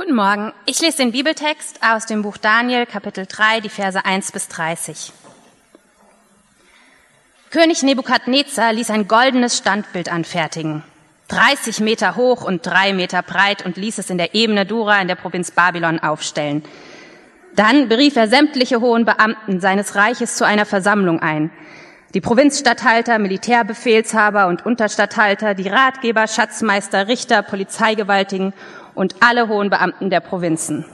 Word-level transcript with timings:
Guten 0.00 0.14
Morgen. 0.14 0.54
Ich 0.64 0.80
lese 0.80 0.96
den 0.96 1.12
Bibeltext 1.12 1.80
aus 1.82 2.06
dem 2.06 2.22
Buch 2.22 2.38
Daniel, 2.38 2.86
Kapitel 2.86 3.26
3, 3.26 3.60
die 3.60 3.68
Verse 3.68 4.02
1 4.02 4.32
bis 4.32 4.48
30. 4.48 5.12
König 7.50 7.82
Nebukadnezar 7.82 8.72
ließ 8.72 8.88
ein 8.88 9.08
goldenes 9.08 9.58
Standbild 9.58 10.10
anfertigen, 10.10 10.82
30 11.28 11.80
Meter 11.80 12.16
hoch 12.16 12.44
und 12.44 12.64
drei 12.64 12.94
Meter 12.94 13.20
breit 13.20 13.66
und 13.66 13.76
ließ 13.76 13.98
es 13.98 14.08
in 14.08 14.16
der 14.16 14.34
Ebene 14.34 14.64
Dura 14.64 15.02
in 15.02 15.08
der 15.08 15.16
Provinz 15.16 15.50
Babylon 15.50 15.98
aufstellen. 15.98 16.64
Dann 17.54 17.90
berief 17.90 18.16
er 18.16 18.26
sämtliche 18.26 18.80
hohen 18.80 19.04
Beamten 19.04 19.60
seines 19.60 19.96
Reiches 19.96 20.34
zu 20.34 20.46
einer 20.46 20.64
Versammlung 20.64 21.20
ein. 21.20 21.50
Die 22.14 22.22
Provinzstatthalter, 22.22 23.18
Militärbefehlshaber 23.18 24.46
und 24.46 24.64
Unterstatthalter, 24.64 25.54
die 25.54 25.68
Ratgeber, 25.68 26.26
Schatzmeister, 26.26 27.06
Richter, 27.06 27.42
Polizeigewaltigen 27.42 28.54
und 28.94 29.16
alle 29.20 29.48
hohen 29.48 29.70
Beamten 29.70 30.10
der 30.10 30.20
Provinzen. 30.20 30.84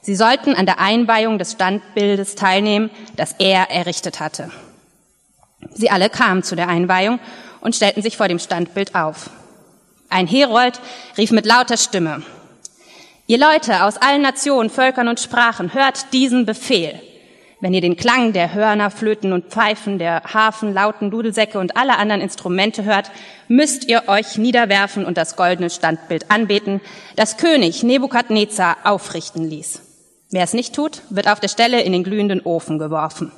Sie 0.00 0.14
sollten 0.14 0.54
an 0.54 0.66
der 0.66 0.80
Einweihung 0.80 1.38
des 1.38 1.52
Standbildes 1.52 2.34
teilnehmen, 2.34 2.90
das 3.16 3.34
er 3.38 3.70
errichtet 3.70 4.20
hatte. 4.20 4.50
Sie 5.72 5.90
alle 5.90 6.10
kamen 6.10 6.42
zu 6.42 6.56
der 6.56 6.68
Einweihung 6.68 7.18
und 7.60 7.74
stellten 7.74 8.02
sich 8.02 8.16
vor 8.16 8.28
dem 8.28 8.38
Standbild 8.38 8.94
auf. 8.94 9.30
Ein 10.10 10.26
Herold 10.26 10.80
rief 11.16 11.30
mit 11.30 11.46
lauter 11.46 11.76
Stimme, 11.76 12.22
Ihr 13.26 13.38
Leute 13.38 13.84
aus 13.84 13.96
allen 13.96 14.20
Nationen, 14.20 14.68
Völkern 14.68 15.08
und 15.08 15.18
Sprachen, 15.18 15.72
hört 15.72 16.12
diesen 16.12 16.44
Befehl. 16.44 17.00
Wenn 17.64 17.72
ihr 17.72 17.80
den 17.80 17.96
Klang 17.96 18.34
der 18.34 18.52
Hörner, 18.52 18.90
Flöten 18.90 19.32
und 19.32 19.46
Pfeifen, 19.46 19.98
der 19.98 20.22
Hafen, 20.34 20.74
Lauten, 20.74 21.10
Dudelsäcke 21.10 21.58
und 21.58 21.78
alle 21.78 21.96
anderen 21.96 22.20
Instrumente 22.20 22.84
hört, 22.84 23.10
müsst 23.48 23.88
ihr 23.88 24.02
euch 24.06 24.36
niederwerfen 24.36 25.06
und 25.06 25.16
das 25.16 25.34
goldene 25.34 25.70
Standbild 25.70 26.30
anbeten, 26.30 26.82
das 27.16 27.38
König 27.38 27.82
Nebukadnezar 27.82 28.76
aufrichten 28.84 29.48
ließ. 29.48 29.80
Wer 30.30 30.44
es 30.44 30.52
nicht 30.52 30.74
tut, 30.74 31.00
wird 31.08 31.26
auf 31.26 31.40
der 31.40 31.48
Stelle 31.48 31.80
in 31.80 31.92
den 31.92 32.04
glühenden 32.04 32.42
Ofen 32.42 32.78
geworfen. 32.78 33.32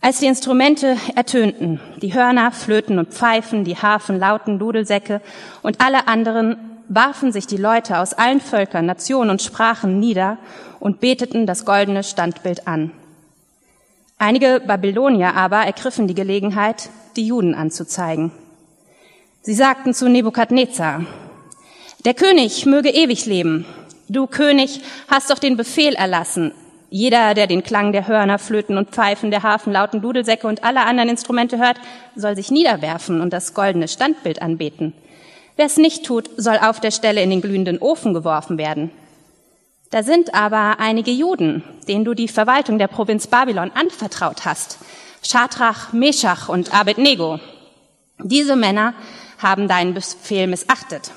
Als 0.00 0.20
die 0.20 0.26
Instrumente 0.26 0.96
ertönten, 1.16 1.80
die 2.00 2.14
Hörner, 2.14 2.52
Flöten 2.52 3.00
und 3.00 3.12
Pfeifen, 3.12 3.64
die 3.64 3.76
Hafen, 3.76 4.20
Lauten, 4.20 4.60
Dudelsäcke 4.60 5.20
und 5.62 5.80
alle 5.80 6.06
anderen 6.06 6.73
warfen 6.88 7.32
sich 7.32 7.46
die 7.46 7.56
Leute 7.56 7.98
aus 7.98 8.12
allen 8.12 8.40
Völkern, 8.40 8.86
Nationen 8.86 9.30
und 9.30 9.42
Sprachen 9.42 9.98
nieder 10.00 10.38
und 10.80 11.00
beteten 11.00 11.46
das 11.46 11.64
goldene 11.64 12.02
Standbild 12.02 12.66
an. 12.66 12.90
Einige 14.18 14.60
Babylonier 14.66 15.34
aber 15.34 15.58
ergriffen 15.58 16.08
die 16.08 16.14
Gelegenheit, 16.14 16.90
die 17.16 17.26
Juden 17.26 17.54
anzuzeigen. 17.54 18.32
Sie 19.42 19.54
sagten 19.54 19.92
zu 19.92 20.08
Nebukadnezar, 20.08 21.04
der 22.04 22.14
König 22.14 22.66
möge 22.66 22.90
ewig 22.90 23.26
leben. 23.26 23.66
Du 24.08 24.26
König 24.26 24.82
hast 25.08 25.30
doch 25.30 25.38
den 25.38 25.56
Befehl 25.56 25.94
erlassen, 25.94 26.52
jeder, 26.96 27.34
der 27.34 27.48
den 27.48 27.64
Klang 27.64 27.90
der 27.90 28.06
Hörner, 28.06 28.38
Flöten 28.38 28.78
und 28.78 28.90
Pfeifen, 28.90 29.32
der 29.32 29.42
Hafenlauten, 29.42 30.00
Dudelsäcke 30.00 30.46
und 30.46 30.62
aller 30.62 30.86
anderen 30.86 31.08
Instrumente 31.08 31.58
hört, 31.58 31.80
soll 32.14 32.36
sich 32.36 32.52
niederwerfen 32.52 33.20
und 33.20 33.32
das 33.32 33.52
goldene 33.52 33.88
Standbild 33.88 34.40
anbeten. 34.40 34.92
Wer 35.56 35.66
es 35.66 35.76
nicht 35.76 36.04
tut, 36.04 36.30
soll 36.36 36.58
auf 36.58 36.80
der 36.80 36.90
Stelle 36.90 37.22
in 37.22 37.30
den 37.30 37.40
glühenden 37.40 37.78
Ofen 37.78 38.12
geworfen 38.12 38.58
werden. 38.58 38.90
Da 39.90 40.02
sind 40.02 40.34
aber 40.34 40.80
einige 40.80 41.12
Juden, 41.12 41.62
denen 41.86 42.04
du 42.04 42.14
die 42.14 42.26
Verwaltung 42.26 42.78
der 42.78 42.88
Provinz 42.88 43.28
Babylon 43.28 43.70
anvertraut 43.72 44.44
hast. 44.44 44.78
Schadrach, 45.22 45.92
Meshach 45.92 46.48
und 46.48 46.74
Abednego. 46.74 47.38
Diese 48.18 48.56
Männer 48.56 48.94
haben 49.38 49.68
deinen 49.68 49.94
Befehl 49.94 50.48
missachtet. 50.48 51.12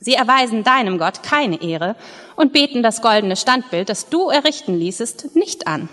Sie 0.00 0.14
erweisen 0.14 0.64
deinem 0.64 0.98
Gott 0.98 1.22
keine 1.22 1.60
Ehre 1.62 1.96
und 2.36 2.52
beten 2.52 2.82
das 2.82 3.02
goldene 3.02 3.36
Standbild, 3.36 3.88
das 3.88 4.08
du 4.08 4.30
errichten 4.30 4.78
ließest, 4.78 5.36
nicht 5.36 5.66
an. 5.66 5.88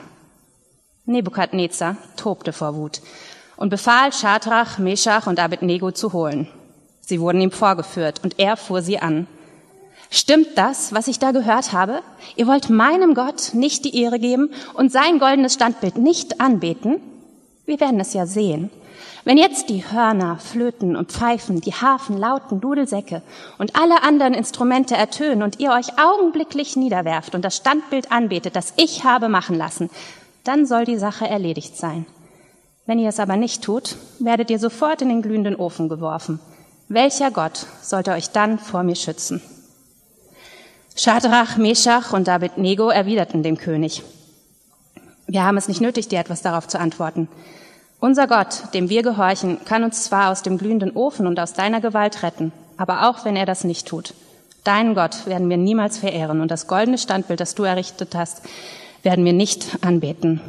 Nebukadnezar 1.06 1.98
tobte 2.16 2.54
vor 2.54 2.76
Wut 2.76 3.02
und 3.58 3.70
befahl 3.70 4.14
Schadrach, 4.14 4.78
Meshach 4.78 5.28
und 5.28 5.40
Abednego 5.40 5.92
zu 5.92 6.14
holen. 6.14 6.48
Sie 7.12 7.20
wurden 7.20 7.42
ihm 7.42 7.52
vorgeführt 7.52 8.22
und 8.24 8.40
er 8.40 8.56
fuhr 8.56 8.82
sie 8.82 8.98
an. 8.98 9.28
Stimmt 10.10 10.48
das, 10.56 10.94
was 10.94 11.10
ich 11.10 11.20
da 11.20 11.32
gehört 11.32 11.74
habe? 11.74 12.04
Ihr 12.38 12.48
wollt 12.48 12.70
meinem 12.70 13.16
Gott 13.16 13.50
nicht 13.52 13.84
die 13.84 14.02
Ehre 14.02 14.18
geben 14.18 14.52
und 14.76 14.94
sein 14.94 15.20
goldenes 15.20 15.56
Standbild 15.56 15.98
nicht 15.98 16.40
anbeten? 16.40 17.02
Wir 17.66 17.82
werden 17.82 18.00
es 18.00 18.14
ja 18.14 18.26
sehen. 18.26 18.70
Wenn 19.26 19.38
jetzt 19.38 19.68
die 19.68 19.84
Hörner, 19.92 20.38
Flöten 20.38 20.96
und 20.96 21.12
Pfeifen, 21.12 21.60
die 21.60 21.74
Hafen, 21.74 22.18
Lauten, 22.18 22.62
Dudelsäcke 22.62 23.22
und 23.58 23.76
alle 23.76 24.04
anderen 24.04 24.34
Instrumente 24.34 24.96
ertönen 24.96 25.44
und 25.44 25.60
ihr 25.60 25.72
euch 25.72 26.00
augenblicklich 26.00 26.78
niederwerft 26.78 27.36
und 27.36 27.44
das 27.44 27.58
Standbild 27.58 28.10
anbetet, 28.10 28.56
das 28.56 28.74
ich 28.78 29.04
habe 29.04 29.28
machen 29.28 29.58
lassen, 29.58 29.90
dann 30.46 30.66
soll 30.66 30.86
die 30.86 30.98
Sache 30.98 31.28
erledigt 31.28 31.76
sein. 31.76 32.06
Wenn 32.86 33.00
ihr 33.00 33.10
es 33.10 33.20
aber 33.20 33.36
nicht 33.36 33.62
tut, 33.64 33.98
werdet 34.20 34.50
ihr 34.50 34.60
sofort 34.60 35.02
in 35.02 35.10
den 35.10 35.22
glühenden 35.22 35.58
Ofen 35.58 35.90
geworfen. 35.90 36.40
Welcher 36.94 37.32
Gott 37.32 37.68
sollte 37.82 38.12
euch 38.12 38.32
dann 38.32 38.60
vor 38.60 38.84
mir 38.84 38.98
schützen? 38.98 39.42
Schadrach, 40.94 41.56
Meshach 41.56 42.12
und 42.12 42.28
Abednego 42.28 42.90
erwiderten 42.90 43.44
dem 43.44 43.58
König. 43.58 44.04
Wir 45.26 45.46
haben 45.46 45.56
es 45.56 45.70
nicht 45.70 45.80
nötig, 45.80 46.10
dir 46.10 46.20
etwas 46.20 46.42
darauf 46.42 46.68
zu 46.68 46.82
antworten. 46.82 47.30
Unser 48.02 48.28
Gott, 48.28 48.74
dem 48.74 48.90
wir 48.90 49.04
gehorchen, 49.04 49.64
kann 49.64 49.86
uns 49.86 50.04
zwar 50.04 50.32
aus 50.32 50.42
dem 50.42 50.58
glühenden 50.58 50.92
Ofen 50.92 51.28
und 51.28 51.40
aus 51.40 51.54
deiner 51.54 51.80
Gewalt 51.80 52.24
retten, 52.24 52.52
aber 52.76 53.08
auch 53.08 53.24
wenn 53.24 53.38
er 53.38 53.46
das 53.46 53.64
nicht 53.64 53.88
tut. 53.88 54.14
Deinen 54.66 54.94
Gott 54.94 55.26
werden 55.26 55.50
wir 55.50 55.56
niemals 55.56 55.98
verehren 55.98 56.42
und 56.42 56.52
das 56.52 56.68
goldene 56.68 56.98
Standbild, 56.98 57.40
das 57.40 57.56
du 57.56 57.64
errichtet 57.64 58.16
hast, 58.16 58.42
werden 59.02 59.24
wir 59.24 59.32
nicht 59.32 59.78
anbeten. 59.82 60.42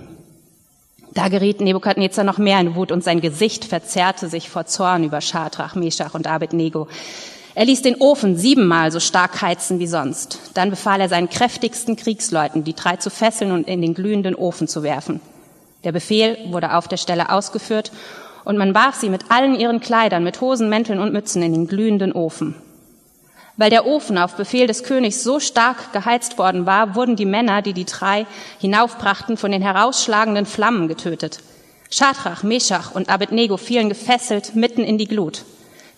Da 1.14 1.28
geriet 1.28 1.60
Nebukadnezar 1.60 2.24
noch 2.24 2.38
mehr 2.38 2.58
in 2.60 2.74
Wut 2.74 2.90
und 2.90 3.04
sein 3.04 3.20
Gesicht 3.20 3.66
verzerrte 3.66 4.28
sich 4.28 4.48
vor 4.48 4.64
Zorn 4.64 5.04
über 5.04 5.20
Schadrach, 5.20 5.74
Meshach 5.74 6.14
und 6.14 6.26
Abednego. 6.26 6.88
Er 7.54 7.66
ließ 7.66 7.82
den 7.82 7.96
Ofen 7.96 8.36
siebenmal 8.36 8.90
so 8.90 8.98
stark 8.98 9.42
heizen 9.42 9.78
wie 9.78 9.86
sonst. 9.86 10.38
Dann 10.54 10.70
befahl 10.70 11.02
er 11.02 11.10
seinen 11.10 11.28
kräftigsten 11.28 11.96
Kriegsleuten, 11.96 12.64
die 12.64 12.72
drei 12.72 12.96
zu 12.96 13.10
fesseln 13.10 13.52
und 13.52 13.68
in 13.68 13.82
den 13.82 13.92
glühenden 13.92 14.34
Ofen 14.34 14.68
zu 14.68 14.82
werfen. 14.82 15.20
Der 15.84 15.92
Befehl 15.92 16.38
wurde 16.50 16.74
auf 16.74 16.88
der 16.88 16.96
Stelle 16.96 17.28
ausgeführt 17.28 17.92
und 18.44 18.56
man 18.56 18.74
warf 18.74 18.94
sie 18.94 19.10
mit 19.10 19.30
allen 19.30 19.54
ihren 19.54 19.80
Kleidern, 19.80 20.24
mit 20.24 20.40
Hosen, 20.40 20.70
Mänteln 20.70 20.98
und 20.98 21.12
Mützen 21.12 21.42
in 21.42 21.52
den 21.52 21.66
glühenden 21.66 22.12
Ofen. 22.12 22.54
Weil 23.56 23.70
der 23.70 23.86
Ofen 23.86 24.16
auf 24.16 24.36
Befehl 24.36 24.66
des 24.66 24.82
Königs 24.82 25.22
so 25.22 25.38
stark 25.38 25.92
geheizt 25.92 26.38
worden 26.38 26.64
war, 26.64 26.94
wurden 26.94 27.16
die 27.16 27.26
Männer, 27.26 27.60
die 27.60 27.74
die 27.74 27.84
drei 27.84 28.26
hinaufbrachten, 28.60 29.36
von 29.36 29.52
den 29.52 29.62
herausschlagenden 29.62 30.46
Flammen 30.46 30.88
getötet. 30.88 31.40
Schadrach, 31.90 32.42
Meshach 32.42 32.94
und 32.94 33.10
Abednego 33.10 33.58
fielen 33.58 33.90
gefesselt 33.90 34.54
mitten 34.54 34.82
in 34.82 34.96
die 34.96 35.06
Glut. 35.06 35.44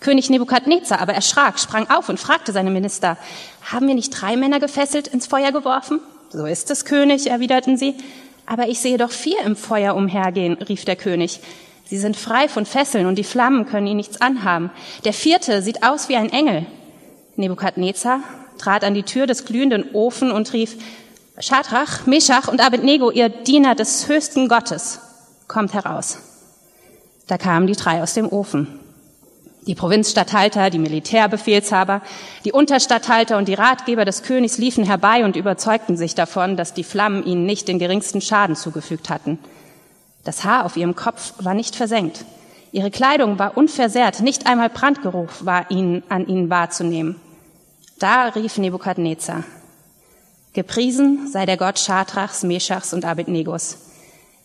König 0.01 0.29
Nebukadnezar 0.29 0.99
aber 0.99 1.13
erschrak, 1.13 1.57
sprang 1.57 1.89
auf 1.89 2.09
und 2.09 2.19
fragte 2.19 2.51
seine 2.51 2.69
Minister, 2.69 3.17
haben 3.71 3.87
wir 3.87 3.95
nicht 3.95 4.09
drei 4.09 4.35
Männer 4.35 4.59
gefesselt 4.59 5.07
ins 5.07 5.25
Feuer 5.25 5.53
geworfen? 5.53 6.01
So 6.29 6.45
ist 6.45 6.69
es, 6.69 6.83
König, 6.83 7.27
erwiderten 7.27 7.77
sie. 7.77 7.95
Aber 8.45 8.67
ich 8.67 8.79
sehe 8.79 8.97
doch 8.97 9.11
vier 9.11 9.41
im 9.45 9.55
Feuer 9.55 9.95
umhergehen, 9.95 10.53
rief 10.55 10.83
der 10.83 10.97
König. 10.97 11.39
Sie 11.85 11.97
sind 11.97 12.17
frei 12.17 12.49
von 12.49 12.65
Fesseln 12.65 13.05
und 13.05 13.15
die 13.15 13.23
Flammen 13.23 13.65
können 13.65 13.87
ihnen 13.87 13.97
nichts 13.97 14.19
anhaben. 14.19 14.71
Der 15.05 15.13
vierte 15.13 15.61
sieht 15.61 15.83
aus 15.83 16.09
wie 16.09 16.17
ein 16.17 16.31
Engel. 16.31 16.65
Nebukadnezar 17.37 18.21
trat 18.57 18.83
an 18.83 18.93
die 18.93 19.03
Tür 19.03 19.27
des 19.27 19.45
glühenden 19.45 19.93
Ofen 19.93 20.31
und 20.31 20.53
rief, 20.53 20.77
Schadrach, 21.37 22.05
Meshach 22.05 22.47
und 22.47 22.65
Abednego, 22.65 23.11
ihr 23.11 23.29
Diener 23.29 23.75
des 23.75 24.07
höchsten 24.07 24.47
Gottes, 24.47 24.99
kommt 25.47 25.73
heraus. 25.73 26.19
Da 27.27 27.37
kamen 27.37 27.67
die 27.67 27.75
drei 27.75 28.01
aus 28.01 28.13
dem 28.13 28.29
Ofen. 28.29 28.79
Die 29.67 29.75
Provinzstatthalter, 29.75 30.69
die 30.69 30.77
Militärbefehlshaber, 30.77 32.01
die 32.45 32.51
Unterstatthalter 32.51 33.37
und 33.37 33.47
die 33.47 33.55
Ratgeber 33.55 34.05
des 34.05 34.21
Königs 34.21 34.59
liefen 34.59 34.83
herbei 34.83 35.25
und 35.25 35.35
überzeugten 35.35 35.97
sich 35.97 36.13
davon, 36.13 36.55
dass 36.55 36.75
die 36.75 36.83
Flammen 36.83 37.25
ihnen 37.25 37.45
nicht 37.45 37.67
den 37.67 37.79
geringsten 37.79 38.21
Schaden 38.21 38.55
zugefügt 38.55 39.09
hatten. 39.09 39.39
Das 40.23 40.43
Haar 40.43 40.65
auf 40.65 40.77
ihrem 40.77 40.95
Kopf 40.95 41.33
war 41.39 41.55
nicht 41.55 41.75
versenkt. 41.75 42.25
Ihre 42.71 42.91
Kleidung 42.91 43.39
war 43.39 43.57
unversehrt, 43.57 44.21
nicht 44.21 44.47
einmal 44.47 44.69
Brandgeruch 44.69 45.29
war 45.41 45.71
ihnen, 45.71 46.03
an 46.09 46.27
ihnen 46.27 46.49
wahrzunehmen. 46.49 47.15
Da 47.97 48.27
rief 48.27 48.57
Nebukadnezar, 48.57 49.45
Gepriesen 50.51 51.29
sei 51.31 51.45
der 51.45 51.55
Gott 51.55 51.79
Schadrachs, 51.79 52.43
Meschachs 52.43 52.93
und 52.93 53.05
Abednegos. 53.05 53.77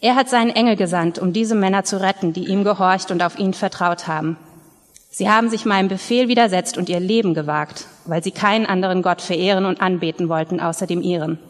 Er 0.00 0.14
hat 0.14 0.29
seinen 0.29 0.50
Engel 0.50 0.76
gesandt, 0.76 1.19
um 1.19 1.32
diese 1.32 1.56
Männer 1.56 1.82
zu 1.82 2.00
retten, 2.00 2.32
die 2.32 2.47
ihm 2.47 2.62
gehorcht 2.62 3.11
und 3.11 3.25
auf 3.25 3.41
ihn 3.41 3.52
vertraut 3.52 4.06
haben. 4.06 4.37
Sie 5.11 5.29
haben 5.29 5.50
sich 5.50 5.64
meinem 5.64 5.88
Befehl 5.88 6.29
widersetzt 6.29 6.79
und 6.79 6.88
ihr 6.88 7.00
Leben 7.00 7.35
gewagt, 7.35 7.87
weil 8.05 8.23
sie 8.23 8.31
keinen 8.31 8.67
anderen 8.67 9.02
Gott 9.02 9.20
verehren 9.20 9.64
und 9.64 9.81
anbeten 9.81 10.29
wollten 10.29 10.61
außer 10.61 10.87
dem 10.87 11.02
ihren. 11.02 11.41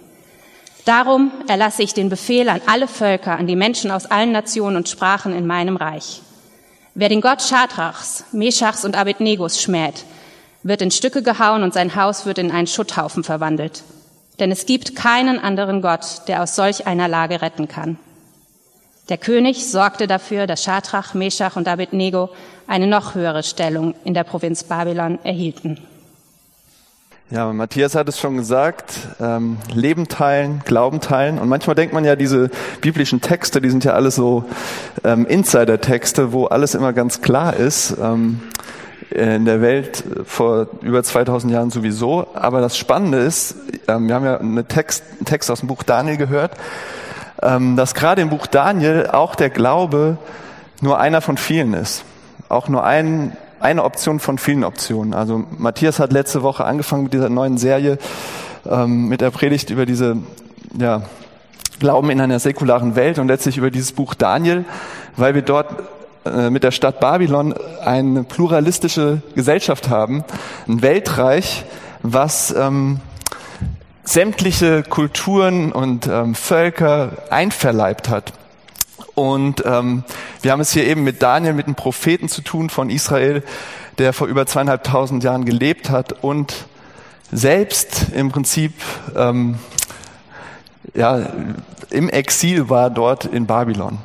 Darum 0.86 1.30
erlasse 1.48 1.82
ich 1.82 1.92
den 1.92 2.08
Befehl 2.08 2.48
an 2.48 2.62
alle 2.66 2.88
Völker, 2.88 3.36
an 3.36 3.46
die 3.46 3.56
Menschen 3.56 3.90
aus 3.90 4.06
allen 4.06 4.32
Nationen 4.32 4.76
und 4.78 4.88
Sprachen 4.88 5.34
in 5.34 5.46
meinem 5.46 5.76
Reich. 5.76 6.22
Wer 6.94 7.10
den 7.10 7.20
Gott 7.20 7.42
Schadrachs, 7.42 8.24
Meschachs 8.32 8.86
und 8.86 8.96
Abednegos 8.96 9.60
schmäht, 9.60 10.06
wird 10.62 10.82
in 10.82 10.90
Stücke 10.90 11.22
gehauen 11.22 11.62
und 11.62 11.74
sein 11.74 11.96
Haus 11.96 12.26
wird 12.26 12.38
in 12.38 12.50
einen 12.50 12.66
Schutthaufen 12.66 13.24
verwandelt. 13.24 13.82
Denn 14.38 14.50
es 14.50 14.66
gibt 14.66 14.96
keinen 14.96 15.38
anderen 15.38 15.82
Gott, 15.82 16.22
der 16.28 16.42
aus 16.42 16.56
solch 16.56 16.86
einer 16.86 17.08
Lage 17.08 17.42
retten 17.42 17.68
kann. 17.68 17.98
Der 19.08 19.18
König 19.18 19.66
sorgte 19.70 20.06
dafür, 20.06 20.46
dass 20.46 20.62
Schadrach, 20.62 21.14
Meshach 21.14 21.56
und 21.56 21.66
Abednego 21.66 22.30
eine 22.66 22.86
noch 22.86 23.14
höhere 23.14 23.42
Stellung 23.42 23.94
in 24.04 24.14
der 24.14 24.24
Provinz 24.24 24.64
Babylon 24.64 25.18
erhielten. 25.24 25.78
Ja, 27.32 27.52
Matthias 27.52 27.94
hat 27.94 28.08
es 28.08 28.18
schon 28.18 28.36
gesagt, 28.36 28.92
ähm, 29.20 29.58
Leben 29.72 30.08
teilen, 30.08 30.62
Glauben 30.64 31.00
teilen. 31.00 31.38
Und 31.38 31.48
manchmal 31.48 31.76
denkt 31.76 31.94
man 31.94 32.04
ja, 32.04 32.16
diese 32.16 32.50
biblischen 32.80 33.20
Texte, 33.20 33.60
die 33.60 33.70
sind 33.70 33.84
ja 33.84 33.92
alles 33.92 34.16
so 34.16 34.44
ähm, 35.04 35.26
Insider-Texte, 35.26 36.32
wo 36.32 36.46
alles 36.46 36.74
immer 36.74 36.92
ganz 36.92 37.20
klar 37.20 37.54
ist. 37.54 37.96
Ähm, 38.02 38.40
in 39.10 39.44
der 39.44 39.60
Welt 39.60 40.04
vor 40.24 40.68
über 40.82 41.02
2000 41.02 41.52
Jahren 41.52 41.70
sowieso. 41.70 42.26
Aber 42.34 42.60
das 42.60 42.76
Spannende 42.76 43.18
ist, 43.18 43.56
ähm, 43.88 44.08
wir 44.08 44.14
haben 44.14 44.24
ja 44.24 44.38
einen 44.38 44.68
Text, 44.68 45.02
einen 45.16 45.26
Text 45.26 45.50
aus 45.50 45.60
dem 45.60 45.68
Buch 45.68 45.82
Daniel 45.82 46.16
gehört, 46.16 46.52
ähm, 47.42 47.76
dass 47.76 47.94
gerade 47.94 48.22
im 48.22 48.30
Buch 48.30 48.46
Daniel 48.46 49.08
auch 49.12 49.34
der 49.34 49.50
Glaube 49.50 50.18
nur 50.80 50.98
einer 50.98 51.20
von 51.20 51.36
vielen 51.36 51.74
ist. 51.74 52.04
Auch 52.48 52.68
nur 52.68 52.84
ein 52.84 53.36
eine 53.60 53.84
Option 53.84 54.18
von 54.20 54.38
vielen 54.38 54.64
Optionen. 54.64 55.14
Also 55.14 55.44
Matthias 55.58 56.00
hat 56.00 56.12
letzte 56.12 56.42
Woche 56.42 56.64
angefangen 56.64 57.04
mit 57.04 57.12
dieser 57.12 57.28
neuen 57.28 57.58
Serie, 57.58 57.98
ähm, 58.66 59.08
mit 59.08 59.20
der 59.20 59.30
Predigt 59.30 59.70
über 59.70 59.86
diese 59.86 60.16
ja, 60.78 61.02
Glauben 61.78 62.10
in 62.10 62.20
einer 62.20 62.38
säkularen 62.38 62.96
Welt 62.96 63.18
und 63.18 63.28
letztlich 63.28 63.58
über 63.58 63.70
dieses 63.70 63.92
Buch 63.92 64.14
Daniel, 64.14 64.64
weil 65.16 65.34
wir 65.34 65.42
dort 65.42 65.70
äh, 65.70 65.82
mit 66.24 66.64
der 66.64 66.70
Stadt 66.70 67.00
Babylon 67.00 67.54
eine 67.82 68.24
pluralistische 68.24 69.22
Gesellschaft 69.34 69.88
haben, 69.88 70.22
ein 70.68 70.82
Weltreich, 70.82 71.64
was 72.02 72.54
ähm, 72.54 73.00
sämtliche 74.04 74.82
Kulturen 74.82 75.72
und 75.72 76.06
ähm, 76.06 76.34
Völker 76.34 77.12
einverleibt 77.30 78.08
hat. 78.08 78.32
Und 79.14 79.62
ähm, 79.64 80.04
wir 80.42 80.52
haben 80.52 80.60
es 80.60 80.72
hier 80.72 80.86
eben 80.86 81.04
mit 81.04 81.22
Daniel, 81.22 81.52
mit 81.52 81.66
einem 81.66 81.74
Propheten 81.74 82.28
zu 82.28 82.42
tun 82.42 82.70
von 82.70 82.90
Israel, 82.90 83.42
der 83.98 84.12
vor 84.12 84.26
über 84.26 84.46
zweieinhalbtausend 84.46 85.22
Jahren 85.22 85.44
gelebt 85.44 85.90
hat 85.90 86.24
und 86.24 86.66
selbst 87.30 88.06
im 88.14 88.30
Prinzip 88.30 88.72
ähm, 89.14 89.58
ja, 90.94 91.20
im 91.90 92.08
Exil 92.08 92.68
war 92.68 92.90
dort 92.90 93.26
in 93.26 93.46
Babylon. 93.46 93.98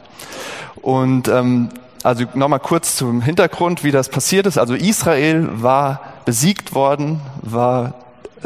Und 0.81 1.27
ähm, 1.29 1.69
also 2.05 2.25
nochmal 2.35 2.59
kurz 2.59 2.97
zum 2.97 3.21
Hintergrund, 3.23 3.83
wie 3.83 3.89
das 3.89 4.09
passiert 4.09 4.45
ist. 4.45 4.59
Also 4.59 4.75
Israel 4.75 5.49
war 5.53 6.01
besiegt 6.25 6.75
worden, 6.75 7.19
war 7.41 7.95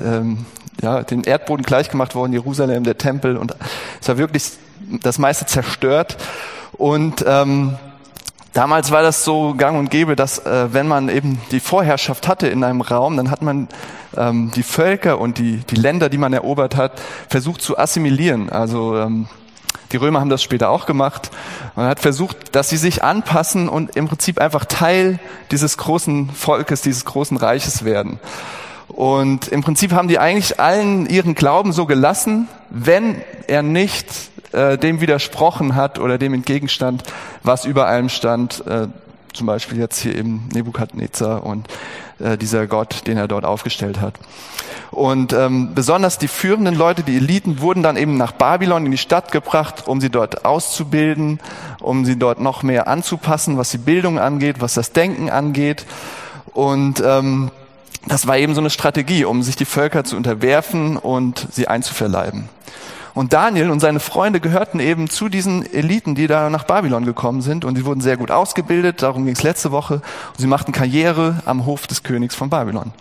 ähm, 0.02 0.46
ja, 0.82 1.04
den 1.04 1.26
Erdboden 1.26 1.66
gleichgemacht 1.66 2.16
worden, 2.16 2.32
Jerusalem, 2.32 2.86
der 2.86 2.98
Tempel 2.98 3.36
und 3.36 3.54
es 4.00 4.08
war 4.08 4.18
wirklich 4.18 4.52
das 5.04 5.20
meiste 5.20 5.46
zerstört. 5.46 6.16
Und 6.72 7.26
ähm, 7.28 7.76
damals 8.54 8.92
war 8.92 9.02
das 9.02 9.26
so 9.26 9.54
gang 9.56 9.78
und 9.78 9.92
gäbe, 9.92 10.16
dass 10.16 10.40
äh, 10.46 10.74
wenn 10.74 10.88
man 10.88 11.10
eben 11.10 11.42
die 11.52 11.60
Vorherrschaft 11.60 12.30
hatte 12.30 12.48
in 12.48 12.64
einem 12.64 12.80
Raum, 12.80 13.18
dann 13.18 13.30
hat 13.30 13.42
man 13.42 13.68
ähm, 14.16 14.52
die 14.56 14.64
Völker 14.64 15.20
und 15.20 15.38
die, 15.38 15.58
die 15.70 15.76
Länder, 15.76 16.08
die 16.08 16.18
man 16.18 16.32
erobert 16.32 16.78
hat, 16.78 16.94
versucht 17.28 17.62
zu 17.62 17.78
assimilieren. 17.78 18.50
Also 18.50 18.98
ähm, 18.98 19.28
die 19.92 19.98
Römer 19.98 20.20
haben 20.20 20.30
das 20.30 20.44
später 20.44 20.70
auch 20.70 20.86
gemacht. 20.86 21.32
Man 21.76 21.88
hat 21.88 22.00
versucht, 22.00 22.56
dass 22.56 22.70
sie 22.70 22.78
sich 22.78 23.04
anpassen 23.04 23.70
und 23.70 23.96
im 23.96 24.08
Prinzip 24.08 24.40
einfach 24.40 24.66
Teil 24.66 25.20
dieses 25.52 25.78
großen 25.78 26.30
Volkes, 26.30 26.82
dieses 26.82 27.06
großen 27.06 27.38
Reiches 27.38 27.86
werden. 27.86 28.20
Und 28.88 29.48
im 29.48 29.62
Prinzip 29.62 29.94
haben 29.94 30.08
die 30.08 30.20
eigentlich 30.20 30.60
allen 30.60 31.06
ihren 31.06 31.36
Glauben 31.36 31.72
so 31.72 31.86
gelassen, 31.86 32.48
wenn 32.70 33.22
er 33.48 33.64
nicht 33.64 34.08
äh, 34.52 34.78
dem 34.78 35.00
widersprochen 35.02 35.76
hat 35.76 36.00
oder 36.00 36.18
dem 36.18 36.34
entgegenstand, 36.34 37.04
was 37.44 37.66
über 37.66 37.88
allem 37.88 38.10
stand, 38.10 38.66
äh, 38.68 38.88
zum 39.34 39.48
Beispiel 39.48 39.78
jetzt 39.78 40.00
hier 40.00 40.16
eben 40.16 40.50
Nebukadnezar 40.54 41.44
und 41.46 41.68
äh, 42.20 42.38
dieser 42.38 42.68
Gott, 42.68 43.08
den 43.08 43.18
er 43.18 43.28
dort 43.28 43.46
aufgestellt 43.46 44.02
hat. 44.02 44.16
Und 44.92 45.34
ähm, 45.34 45.74
besonders 45.76 46.18
die 46.18 46.28
führenden 46.28 46.76
Leute, 46.76 47.04
die 47.04 47.18
Eliten, 47.18 47.62
wurden 47.62 47.84
dann 47.84 47.96
eben 47.96 48.18
nach 48.18 48.32
Babylon 48.32 48.86
in 48.86 48.92
die 48.92 48.98
Stadt 48.98 49.32
gebracht, 49.32 49.88
um 49.88 50.02
sie 50.02 50.10
dort 50.10 50.46
auszubilden, 50.46 51.40
um 51.80 52.06
sie 52.06 52.18
dort 52.18 52.40
noch 52.42 52.64
mehr 52.64 52.88
anzupassen, 52.88 53.58
was 53.58 53.70
die 53.70 53.78
Bildung 53.78 54.20
angeht, 54.20 54.58
was 54.60 54.74
das 54.74 54.92
Denken 54.92 55.30
angeht. 55.30 55.86
Und 56.54 57.04
ähm, 57.06 57.52
das 58.08 58.26
war 58.28 58.38
eben 58.38 58.56
so 58.56 58.62
eine 58.62 58.70
Strategie, 58.70 59.26
um 59.26 59.44
sich 59.44 59.56
die 59.56 59.66
Völker 59.66 60.04
zu 60.04 60.16
unterwerfen 60.16 60.98
und 60.98 61.48
sie 61.52 61.68
einzuverleiben. 61.68 62.50
Und 63.14 63.34
Daniel 63.34 63.70
und 63.70 63.80
seine 63.80 64.00
Freunde 64.00 64.40
gehörten 64.40 64.80
eben 64.80 65.10
zu 65.10 65.30
diesen 65.30 65.66
Eliten, 65.74 66.16
die 66.16 66.28
da 66.28 66.50
nach 66.50 66.64
Babylon 66.64 67.06
gekommen 67.06 67.42
sind. 67.42 67.66
Und 67.66 67.76
sie 67.76 67.86
wurden 67.86 68.02
sehr 68.02 68.18
gut 68.18 68.32
ausgebildet, 68.32 69.02
darum 69.02 69.26
ging 69.26 69.36
es 69.36 69.44
letzte 69.44 69.72
Woche. 69.72 69.96
Und 69.96 70.40
sie 70.40 70.48
machten 70.48 70.72
Karriere 70.72 71.42
am 71.46 71.66
Hof 71.66 71.88
des 71.88 72.04
Königs 72.04 72.36
von 72.36 72.50
Babylon. 72.50 72.92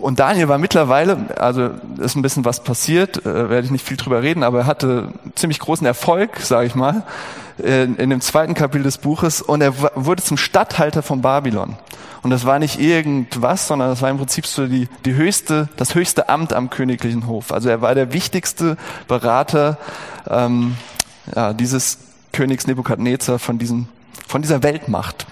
Und 0.00 0.18
Daniel 0.18 0.48
war 0.48 0.58
mittlerweile, 0.58 1.26
also 1.38 1.70
ist 1.98 2.16
ein 2.16 2.22
bisschen 2.22 2.44
was 2.44 2.64
passiert, 2.64 3.24
äh, 3.24 3.50
werde 3.50 3.66
ich 3.66 3.70
nicht 3.70 3.86
viel 3.86 3.96
drüber 3.96 4.22
reden, 4.22 4.42
aber 4.42 4.60
er 4.60 4.66
hatte 4.66 5.12
ziemlich 5.34 5.58
großen 5.58 5.86
Erfolg, 5.86 6.40
sage 6.40 6.66
ich 6.66 6.74
mal, 6.74 7.04
in, 7.58 7.96
in 7.96 8.10
dem 8.10 8.20
zweiten 8.20 8.54
Kapitel 8.54 8.84
des 8.84 8.98
Buches. 8.98 9.42
Und 9.42 9.60
er 9.60 9.74
wurde 9.94 10.22
zum 10.22 10.36
Statthalter 10.36 11.02
von 11.02 11.20
Babylon. 11.20 11.76
Und 12.22 12.30
das 12.30 12.44
war 12.44 12.58
nicht 12.58 12.80
irgendwas, 12.80 13.66
sondern 13.66 13.88
das 13.88 14.02
war 14.02 14.10
im 14.10 14.18
Prinzip 14.18 14.46
so 14.46 14.66
die, 14.66 14.88
die 15.04 15.14
höchste, 15.14 15.68
das 15.76 15.94
höchste 15.94 16.28
Amt 16.28 16.52
am 16.52 16.68
königlichen 16.70 17.26
Hof. 17.26 17.52
Also 17.52 17.68
er 17.68 17.80
war 17.80 17.94
der 17.94 18.12
wichtigste 18.12 18.76
Berater 19.08 19.78
ähm, 20.28 20.76
ja, 21.34 21.52
dieses 21.52 21.98
Königs 22.32 22.66
Nebukadnezar 22.66 23.38
von, 23.38 23.58
diesen, 23.58 23.88
von 24.26 24.42
dieser 24.42 24.62
Weltmacht. 24.62 25.26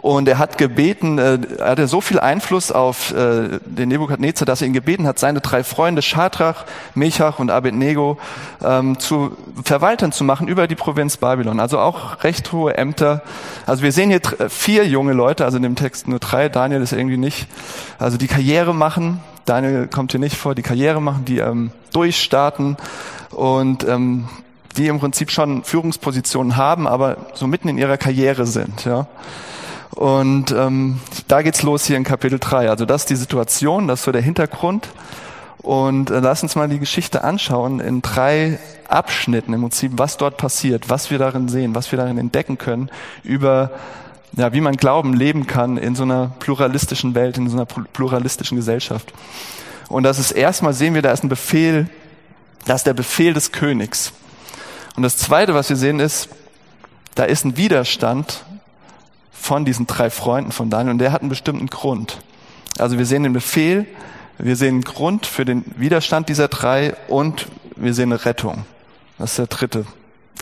Und 0.00 0.28
er 0.28 0.38
hat 0.38 0.56
gebeten, 0.58 1.18
äh, 1.18 1.38
er 1.58 1.70
hatte 1.70 1.86
so 1.86 2.00
viel 2.00 2.18
Einfluss 2.18 2.72
auf 2.72 3.12
äh, 3.12 3.60
den 3.64 3.88
Nebukadnezar, 3.90 4.46
dass 4.46 4.62
er 4.62 4.68
ihn 4.68 4.72
gebeten 4.72 5.06
hat, 5.06 5.18
seine 5.18 5.40
drei 5.40 5.62
Freunde 5.62 6.02
Schadrach, 6.02 6.64
Mechach 6.94 7.38
und 7.38 7.50
Abednego 7.50 8.18
ähm, 8.64 8.98
zu 8.98 9.36
Verwaltern 9.62 10.12
zu 10.12 10.24
machen 10.24 10.48
über 10.48 10.66
die 10.66 10.74
Provinz 10.74 11.18
Babylon. 11.18 11.60
Also 11.60 11.78
auch 11.78 12.24
recht 12.24 12.52
hohe 12.52 12.76
Ämter. 12.76 13.22
Also 13.66 13.82
wir 13.82 13.92
sehen 13.92 14.10
hier 14.10 14.20
vier 14.48 14.86
junge 14.86 15.12
Leute, 15.12 15.44
also 15.44 15.58
in 15.58 15.62
dem 15.62 15.76
Text 15.76 16.08
nur 16.08 16.18
drei, 16.18 16.48
Daniel 16.48 16.80
ist 16.80 16.92
irgendwie 16.92 17.18
nicht. 17.18 17.46
Also 17.98 18.16
die 18.16 18.26
Karriere 18.26 18.74
machen, 18.74 19.20
Daniel 19.44 19.86
kommt 19.86 20.12
hier 20.12 20.20
nicht 20.20 20.36
vor, 20.36 20.54
die 20.54 20.62
Karriere 20.62 21.02
machen, 21.02 21.24
die 21.24 21.38
ähm, 21.38 21.72
durchstarten 21.92 22.76
und 23.30 23.86
ähm, 23.86 24.28
die 24.76 24.86
im 24.86 25.00
Prinzip 25.00 25.30
schon 25.30 25.64
Führungspositionen 25.64 26.56
haben, 26.56 26.86
aber 26.86 27.16
so 27.34 27.46
mitten 27.46 27.68
in 27.68 27.76
ihrer 27.76 27.96
Karriere 27.96 28.46
sind. 28.46 28.84
Ja. 28.84 29.06
Und 29.90 30.52
ähm, 30.52 31.00
da 31.28 31.42
geht's 31.42 31.62
los 31.62 31.84
hier 31.84 31.96
in 31.96 32.04
Kapitel 32.04 32.38
3. 32.38 32.70
Also 32.70 32.84
das 32.84 33.02
ist 33.02 33.10
die 33.10 33.16
Situation, 33.16 33.88
das 33.88 34.00
ist 34.00 34.04
so 34.04 34.12
der 34.12 34.22
Hintergrund. 34.22 34.88
Und 35.58 36.10
äh, 36.10 36.20
lass 36.20 36.42
uns 36.42 36.56
mal 36.56 36.68
die 36.68 36.78
Geschichte 36.78 37.24
anschauen 37.24 37.80
in 37.80 38.00
drei 38.02 38.58
Abschnitten 38.88 39.52
im 39.52 39.60
Prinzip, 39.62 39.92
was 39.96 40.16
dort 40.16 40.36
passiert, 40.36 40.88
was 40.88 41.10
wir 41.10 41.18
darin 41.18 41.48
sehen, 41.48 41.74
was 41.74 41.92
wir 41.92 41.98
darin 41.98 42.18
entdecken 42.18 42.56
können 42.58 42.90
über 43.22 43.70
ja, 44.36 44.52
wie 44.52 44.60
man 44.60 44.76
Glauben 44.76 45.12
leben 45.14 45.46
kann 45.46 45.76
in 45.76 45.94
so 45.94 46.04
einer 46.04 46.32
pluralistischen 46.38 47.14
Welt, 47.14 47.36
in 47.36 47.48
so 47.48 47.56
einer 47.56 47.66
pluralistischen 47.66 48.56
Gesellschaft. 48.56 49.12
Und 49.88 50.04
das 50.04 50.18
ist 50.18 50.30
erstmal 50.30 50.72
sehen 50.72 50.94
wir, 50.94 51.02
da 51.02 51.10
ist 51.10 51.24
ein 51.24 51.28
Befehl, 51.28 51.88
da 52.64 52.74
ist 52.74 52.86
der 52.86 52.94
Befehl 52.94 53.34
des 53.34 53.50
Königs. 53.50 54.12
Und 54.96 55.02
das 55.02 55.16
zweite, 55.16 55.54
was 55.54 55.68
wir 55.68 55.76
sehen, 55.76 55.98
ist, 55.98 56.28
da 57.14 57.24
ist 57.24 57.44
ein 57.44 57.56
Widerstand 57.56 58.44
von 59.40 59.64
diesen 59.64 59.86
drei 59.86 60.10
Freunden 60.10 60.52
von 60.52 60.70
Daniel 60.70 60.92
und 60.92 60.98
der 60.98 61.12
hat 61.12 61.22
einen 61.22 61.30
bestimmten 61.30 61.68
Grund. 61.68 62.18
Also 62.78 62.98
wir 62.98 63.06
sehen 63.06 63.22
den 63.22 63.32
Befehl, 63.32 63.86
wir 64.38 64.56
sehen 64.56 64.76
einen 64.76 64.84
Grund 64.84 65.26
für 65.26 65.44
den 65.44 65.64
Widerstand 65.76 66.28
dieser 66.28 66.48
drei 66.48 66.94
und 67.08 67.48
wir 67.76 67.94
sehen 67.94 68.12
eine 68.12 68.24
Rettung. 68.24 68.64
Das 69.18 69.30
ist 69.30 69.38
der 69.38 69.46
dritte, 69.46 69.86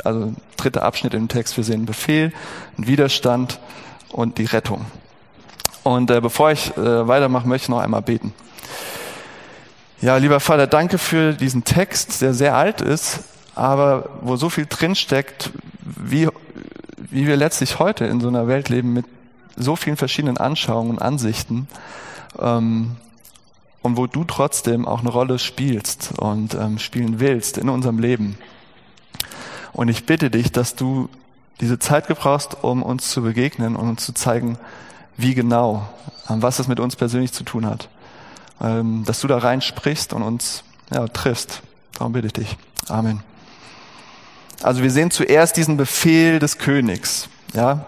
also 0.05 0.35
dritte 0.57 0.83
Abschnitt 0.83 1.15
im 1.15 1.29
Text. 1.29 1.57
Wir 1.57 1.65
sehen 1.65 1.77
einen 1.77 1.87
Befehl, 1.87 2.33
einen 2.77 2.87
Widerstand 2.87 3.61
und 4.11 4.39
die 4.39 4.45
Rettung. 4.45 4.85
Und 5.85 6.11
äh, 6.11 6.21
bevor 6.21 6.51
ich 6.51 6.77
äh, 6.77 7.09
weitermache, 7.09 7.49
möchte 7.49 7.67
ich 7.67 7.69
noch 7.71 7.81
einmal 7.81 8.03
beten. 8.03 8.35
Ja, 10.01 10.17
lieber 10.17 10.41
Vater, 10.41 10.67
danke 10.67 10.99
für 10.99 11.33
diesen 11.33 11.65
Text, 11.65 12.21
der 12.21 12.35
sehr 12.35 12.57
alt 12.57 12.81
ist, 12.81 13.21
aber 13.55 14.11
wo 14.21 14.37
so 14.37 14.49
viel 14.49 14.67
drinsteckt, 14.69 15.51
wie 15.81 16.29
wie 17.11 17.27
wir 17.27 17.37
letztlich 17.37 17.79
heute 17.79 18.05
in 18.05 18.21
so 18.21 18.29
einer 18.29 18.49
Welt 18.49 18.69
leben 18.69 18.93
mit 18.93 19.07
so 19.57 19.77
vielen 19.77 19.97
verschiedenen 19.97 20.37
Anschauungen 20.37 20.93
und 20.93 21.03
Ansichten 21.03 21.69
ähm, 22.39 22.97
und 23.83 23.97
wo 23.97 24.07
du 24.07 24.25
trotzdem 24.25 24.87
auch 24.87 25.01
eine 25.01 25.11
Rolle 25.11 25.39
spielst 25.39 26.19
und 26.19 26.55
ähm, 26.55 26.79
spielen 26.79 27.21
willst 27.21 27.59
in 27.59 27.69
unserem 27.69 27.99
Leben. 27.99 28.39
Und 29.73 29.89
ich 29.89 30.07
bitte 30.07 30.31
dich, 30.31 30.53
dass 30.53 30.75
du 30.75 31.09
diese 31.61 31.79
Zeit 31.79 32.07
gebrauchst, 32.07 32.63
um 32.63 32.83
uns 32.83 33.11
zu 33.11 33.23
begegnen 33.23 33.77
und 33.77 33.89
uns 33.89 34.05
zu 34.05 34.13
zeigen, 34.13 34.59
wie 35.17 35.35
genau, 35.35 35.89
was 36.29 36.59
das 36.59 36.69
mit 36.69 36.79
uns 36.79 36.95
persönlich 36.97 37.33
zu 37.33 37.43
tun 37.43 37.67
hat. 37.67 37.89
Ähm, 38.61 39.05
dass 39.05 39.21
du 39.21 39.29
da 39.29 39.39
reinsprichst 39.39 40.13
und 40.13 40.23
uns 40.23 40.65
ja, 40.93 41.07
triffst. 41.09 41.63
Darum 41.95 42.13
bitte 42.13 42.27
ich 42.27 42.33
dich. 42.33 42.57
Amen. 42.89 43.23
Also 44.63 44.83
wir 44.83 44.91
sehen 44.91 45.11
zuerst 45.11 45.57
diesen 45.57 45.77
Befehl 45.77 46.39
des 46.39 46.59
Königs. 46.59 47.29
Ja, 47.55 47.87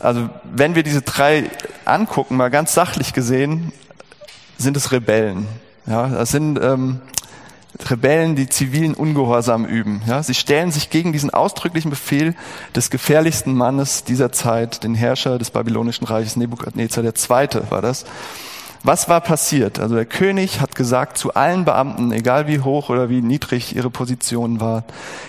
also 0.00 0.28
wenn 0.44 0.74
wir 0.74 0.82
diese 0.82 1.02
drei 1.02 1.50
angucken, 1.84 2.36
mal 2.36 2.50
ganz 2.50 2.72
sachlich 2.74 3.12
gesehen, 3.12 3.72
sind 4.56 4.76
es 4.76 4.92
Rebellen. 4.92 5.46
Ja, 5.86 6.08
das 6.08 6.30
sind 6.30 6.60
ähm, 6.62 7.00
Rebellen, 7.86 8.36
die 8.36 8.48
zivilen 8.48 8.94
Ungehorsam 8.94 9.64
üben. 9.64 10.02
Ja, 10.06 10.22
sie 10.22 10.34
stellen 10.34 10.70
sich 10.70 10.90
gegen 10.90 11.12
diesen 11.12 11.30
ausdrücklichen 11.30 11.90
Befehl 11.90 12.34
des 12.74 12.90
gefährlichsten 12.90 13.54
Mannes 13.54 14.04
dieser 14.04 14.32
Zeit, 14.32 14.82
den 14.84 14.94
Herrscher 14.94 15.38
des 15.38 15.50
babylonischen 15.50 16.06
Reiches 16.06 16.36
Nebukadnezar 16.36 17.04
II. 17.04 17.70
war 17.70 17.82
das. 17.82 18.04
Was 18.82 19.08
war 19.08 19.20
passiert? 19.20 19.80
Also 19.80 19.96
der 19.96 20.06
König 20.06 20.60
hat 20.60 20.74
gesagt 20.74 21.18
zu 21.18 21.34
allen 21.34 21.64
Beamten, 21.64 22.12
egal 22.12 22.46
wie 22.46 22.60
hoch 22.60 22.90
oder 22.90 23.08
wie 23.08 23.22
niedrig 23.22 23.74
ihre 23.74 23.90
Position 23.90 24.60
war, 24.60 24.84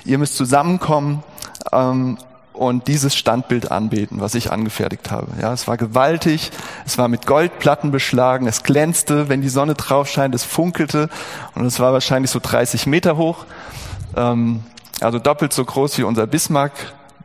ihr 0.05 0.17
müsst 0.17 0.35
zusammenkommen 0.35 1.23
ähm, 1.71 2.17
und 2.53 2.87
dieses 2.87 3.15
Standbild 3.15 3.71
anbeten, 3.71 4.19
was 4.21 4.35
ich 4.35 4.51
angefertigt 4.51 5.11
habe. 5.11 5.27
Ja, 5.41 5.53
es 5.53 5.67
war 5.67 5.77
gewaltig, 5.77 6.51
es 6.85 6.97
war 6.97 7.07
mit 7.07 7.25
Goldplatten 7.25 7.91
beschlagen, 7.91 8.47
es 8.47 8.63
glänzte, 8.63 9.29
wenn 9.29 9.41
die 9.41 9.49
Sonne 9.49 9.75
drauf 9.75 10.09
scheint, 10.09 10.35
es 10.35 10.43
funkelte 10.43 11.09
und 11.55 11.65
es 11.65 11.79
war 11.79 11.93
wahrscheinlich 11.93 12.31
so 12.31 12.39
30 12.41 12.85
Meter 12.85 13.17
hoch, 13.17 13.45
ähm, 14.15 14.63
also 15.01 15.17
doppelt 15.17 15.53
so 15.53 15.63
groß 15.63 15.97
wie 15.97 16.03
unser 16.03 16.27
Bismarck 16.27 16.73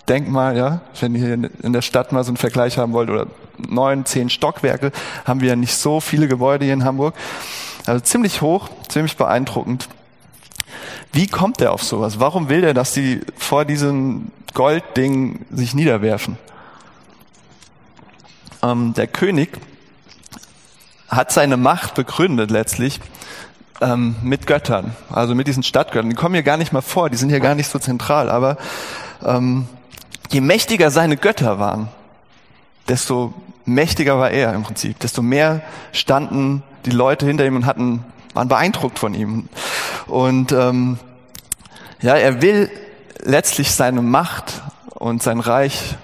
Denkmal, 0.09 0.57
ja, 0.57 0.81
wenn 1.01 1.15
ihr 1.15 1.33
in 1.63 1.73
der 1.73 1.83
Stadt 1.83 2.13
mal 2.13 2.25
so 2.25 2.31
einen 2.31 2.37
Vergleich 2.37 2.77
haben 2.79 2.93
wollt, 2.93 3.09
oder 3.09 3.27
neun, 3.57 4.05
zehn 4.05 4.29
Stockwerke, 4.29 4.93
haben 5.25 5.41
wir 5.41 5.49
ja 5.49 5.57
nicht 5.57 5.75
so 5.75 6.01
viele 6.01 6.29
Gebäude 6.29 6.65
hier 6.65 6.75
in 6.75 6.85
Hamburg. 6.85 7.15
Also 7.87 8.01
ziemlich 8.01 8.43
hoch, 8.43 8.69
ziemlich 8.89 9.17
beeindruckend. 9.17 9.89
Wie 11.13 11.27
kommt 11.27 11.61
er 11.61 11.73
auf 11.73 11.83
sowas? 11.83 12.19
Warum 12.19 12.49
will 12.49 12.65
er, 12.65 12.75
dass 12.75 12.93
die 12.93 13.21
vor 13.37 13.65
diesem 13.65 14.31
Goldding 14.53 15.47
sich 15.51 15.75
niederwerfen? 15.75 16.39
Ähm, 18.63 18.95
der 18.95 19.07
König 19.07 19.59
hat 21.09 21.33
seine 21.33 21.57
Macht 21.57 21.95
begründet 21.95 22.51
letztlich 22.51 23.01
ähm, 23.81 24.17
mit 24.23 24.47
Göttern, 24.47 24.97
also 25.11 25.35
mit 25.35 25.47
diesen 25.47 25.63
Stadtgöttern. 25.63 26.11
Die 26.11 26.17
kommen 26.17 26.35
hier 26.35 26.43
gar 26.43 26.57
nicht 26.57 26.73
mal 26.73 26.81
vor, 26.81 27.11
die 27.11 27.17
sind 27.17 27.29
hier 27.29 27.41
gar 27.41 27.55
nicht 27.55 27.69
so 27.69 27.79
zentral, 27.79 28.31
aber 28.31 28.57
ähm, 29.25 29.69
je 30.35 30.41
mächtiger 30.41 30.91
seine 30.91 31.17
Götter 31.17 31.61
waren, 31.61 31.89
desto 32.89 33.33
mächtiger 33.65 34.19
war 34.19 34.31
er 34.31 34.53
im 34.53 34.65
Prinzip, 34.65 34.99
desto 34.99 35.23
mehr 35.23 35.63
standen 35.93 36.63
die 36.85 36.91
Leute 36.91 37.25
hinter 37.25 37.47
ihm 37.47 37.57
und 37.57 37.67
hatten, 37.67 38.05
waren 38.35 38.49
beeindruckt 38.49 38.99
von 38.99 39.15
ihm. 39.15 39.49
Und 40.07 40.51
ähm, 40.51 40.99
ja, 42.03 42.17
er 42.17 42.43
will 42.43 42.69
letztlich 43.23 43.71
seine 43.71 44.03
Macht 44.03 44.63
und 44.95 45.23
sein 45.23 45.39
Reich 45.39 45.97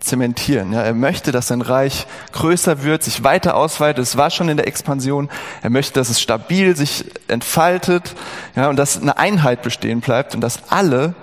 zementieren. 0.00 0.72
Ja, 0.72 0.82
er 0.82 0.94
möchte, 0.94 1.30
dass 1.30 1.48
sein 1.48 1.60
Reich 1.60 2.06
größer 2.32 2.82
wird, 2.84 3.02
sich 3.02 3.22
weiter 3.22 3.54
ausweitet. 3.54 4.02
Es 4.02 4.16
war 4.16 4.30
schon 4.30 4.48
in 4.48 4.56
der 4.56 4.66
Expansion. 4.66 5.28
Er 5.62 5.70
möchte, 5.70 5.94
dass 5.94 6.08
es 6.08 6.20
stabil 6.20 6.74
sich 6.74 7.04
entfaltet, 7.28 8.14
ja, 8.56 8.68
und 8.70 8.76
dass 8.76 9.00
eine 9.00 9.18
Einheit 9.18 9.62
bestehen 9.62 10.00
bleibt 10.00 10.34
und 10.34 10.40
dass 10.40 10.70
alle 10.70 11.14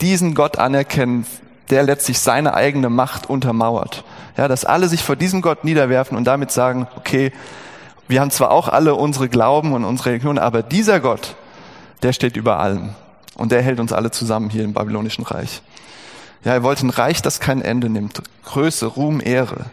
diesen 0.00 0.34
Gott 0.34 0.58
anerkennen, 0.58 1.26
der 1.70 1.82
letztlich 1.82 2.18
seine 2.18 2.54
eigene 2.54 2.90
Macht 2.90 3.28
untermauert. 3.28 4.04
Ja, 4.36 4.48
dass 4.48 4.64
alle 4.64 4.88
sich 4.88 5.02
vor 5.02 5.16
diesem 5.16 5.42
Gott 5.42 5.64
niederwerfen 5.64 6.16
und 6.16 6.24
damit 6.24 6.50
sagen, 6.50 6.86
okay, 6.96 7.32
wir 8.08 8.20
haben 8.20 8.30
zwar 8.30 8.50
auch 8.50 8.68
alle 8.68 8.94
unsere 8.94 9.28
Glauben 9.28 9.72
und 9.72 9.84
unsere 9.84 10.10
Religion, 10.10 10.38
aber 10.38 10.62
dieser 10.62 11.00
Gott, 11.00 11.34
der 12.02 12.12
steht 12.12 12.36
über 12.36 12.60
allem. 12.60 12.90
Und 13.34 13.52
der 13.52 13.62
hält 13.62 13.80
uns 13.80 13.92
alle 13.92 14.10
zusammen 14.10 14.48
hier 14.48 14.64
im 14.64 14.72
babylonischen 14.72 15.24
Reich. 15.24 15.62
Ja, 16.44 16.52
er 16.52 16.62
wollte 16.62 16.86
ein 16.86 16.90
Reich, 16.90 17.22
das 17.22 17.40
kein 17.40 17.60
Ende 17.60 17.88
nimmt. 17.88 18.22
Größe, 18.44 18.86
Ruhm, 18.86 19.20
Ehre. 19.22 19.66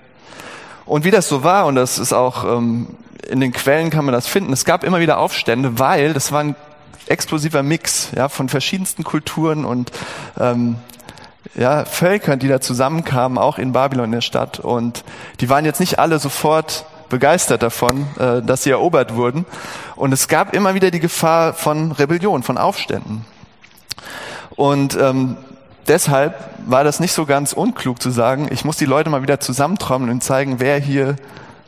Und 0.86 1.06
wie 1.06 1.12
das 1.12 1.30
so 1.30 1.44
war, 1.44 1.66
und 1.68 1.76
das 1.76 2.00
ist 2.00 2.14
auch 2.14 2.44
ähm, 2.44 2.88
in 3.30 3.40
den 3.40 3.54
Quellen 3.54 3.90
kann 3.90 4.06
man 4.06 4.14
das 4.14 4.28
finden, 4.28 4.52
es 4.52 4.66
gab 4.66 4.84
immer 4.84 5.00
wieder 5.00 5.18
Aufstände, 5.18 5.80
weil 5.80 6.14
das 6.14 6.32
war 6.32 6.42
ein 6.42 6.56
explosiver 7.08 7.64
Mix 7.64 8.10
ja, 8.16 8.30
von 8.30 8.50
verschiedensten 8.50 9.04
Kulturen 9.04 9.66
und 9.66 9.92
ähm, 10.40 10.78
ja, 11.56 11.86
Völkern, 11.86 12.40
die 12.40 12.48
da 12.48 12.62
zusammenkamen, 12.62 13.38
auch 13.38 13.58
in 13.58 13.74
Babylon 13.74 14.06
in 14.06 14.12
der 14.14 14.22
Stadt. 14.22 14.60
Und 14.60 15.04
die 15.40 15.50
waren 15.50 15.66
jetzt 15.66 15.80
nicht 15.80 16.00
alle 16.00 16.20
sofort 16.20 16.86
begeistert 17.10 17.62
davon, 17.62 18.08
äh, 18.20 18.42
dass 18.42 18.64
sie 18.64 18.72
erobert 18.72 19.16
wurden. 19.16 19.46
Und 19.96 20.14
es 20.14 20.28
gab 20.28 20.54
immer 20.54 20.74
wieder 20.74 20.90
die 20.90 21.00
Gefahr 21.00 21.54
von 21.54 21.92
Rebellion, 21.92 22.44
von 22.44 22.58
Aufständen. 22.58 23.26
Und 24.56 24.96
ähm, 24.96 25.38
deshalb 25.88 26.36
war 26.66 26.84
das 26.84 27.00
nicht 27.00 27.14
so 27.14 27.26
ganz 27.26 27.54
unklug 27.54 28.02
zu 28.02 28.10
sagen, 28.10 28.48
ich 28.52 28.66
muss 28.66 28.78
die 28.78 28.86
Leute 28.86 29.10
mal 29.10 29.22
wieder 29.22 29.40
zusammentrommeln 29.40 30.12
und 30.12 30.24
zeigen, 30.24 30.60
wer 30.60 30.80
hier 30.80 31.16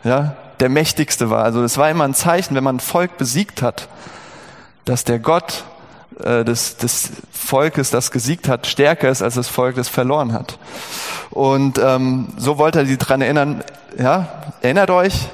ja, 0.03 0.36
der 0.60 0.70
Mächtigste 0.70 1.29
war. 1.29 1.44
Also 1.44 1.63
es 1.63 1.77
war 1.77 1.89
immer 1.89 2.05
ein 2.05 2.13
Zeichen, 2.13 2.55
wenn 2.55 2.63
man 2.63 2.77
ein 2.77 2.79
Volk 2.82 3.17
besiegt 3.17 3.62
hat, 3.62 3.88
dass 4.86 5.03
der 5.03 5.20
Gott 5.20 5.65
äh, 6.24 6.45
des, 6.45 6.77
des 6.77 7.12
Volkes, 7.31 7.89
das 7.89 8.12
gesiegt 8.12 8.47
hat, 8.47 8.67
stärker 8.67 9.09
ist 9.09 9.21
als 9.21 9.35
das 9.35 9.50
Volk, 9.50 9.75
das 9.75 9.89
verloren 9.89 10.33
hat. 10.33 10.57
Und 11.31 11.79
ähm, 11.83 12.29
so 12.38 12.57
wollte 12.57 12.79
er 12.79 12.85
sie 12.85 12.97
dran 12.97 13.21
erinnern, 13.21 13.63
ja, 13.97 14.27
erinnert 14.62 14.89
euch, 14.89 15.27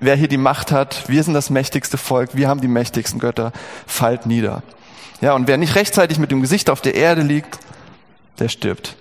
wer 0.00 0.16
hier 0.16 0.28
die 0.28 0.38
Macht 0.38 0.72
hat, 0.72 1.08
wir 1.08 1.22
sind 1.22 1.34
das 1.34 1.50
mächtigste 1.50 1.98
Volk, 1.98 2.30
wir 2.34 2.48
haben 2.48 2.60
die 2.60 2.68
mächtigsten 2.68 3.20
Götter, 3.20 3.52
fallt 3.86 4.26
nieder. 4.26 4.62
Ja, 5.20 5.34
und 5.34 5.48
wer 5.48 5.56
nicht 5.56 5.74
rechtzeitig 5.74 6.18
mit 6.18 6.30
dem 6.30 6.40
Gesicht 6.40 6.70
auf 6.70 6.80
der 6.80 6.94
Erde 6.94 7.22
liegt, 7.22 7.58
der 8.38 8.48
stirbt. 8.48 8.96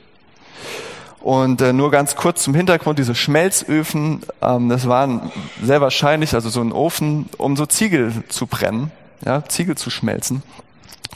Und 1.19 1.62
äh, 1.62 1.74
nur 1.74 1.91
ganz 1.91 2.15
kurz 2.15 2.43
zum 2.43 2.53
Hintergrund, 2.53 3.00
diese 3.00 3.15
Schmelzöfen, 3.15 4.21
ähm, 4.41 4.69
das 4.69 4.88
waren 4.88 5.31
sehr 5.62 5.81
wahrscheinlich, 5.81 6.33
also 6.33 6.50
so 6.50 6.62
ein 6.62 6.71
Ofen, 6.71 7.29
um 7.38 7.55
so 7.55 7.65
Ziegel 7.65 8.12
zu 8.29 8.45
brennen, 8.45 8.91
ja, 9.25 9.43
Ziegel 9.47 9.75
zu 9.75 9.89
schmelzen 9.89 10.43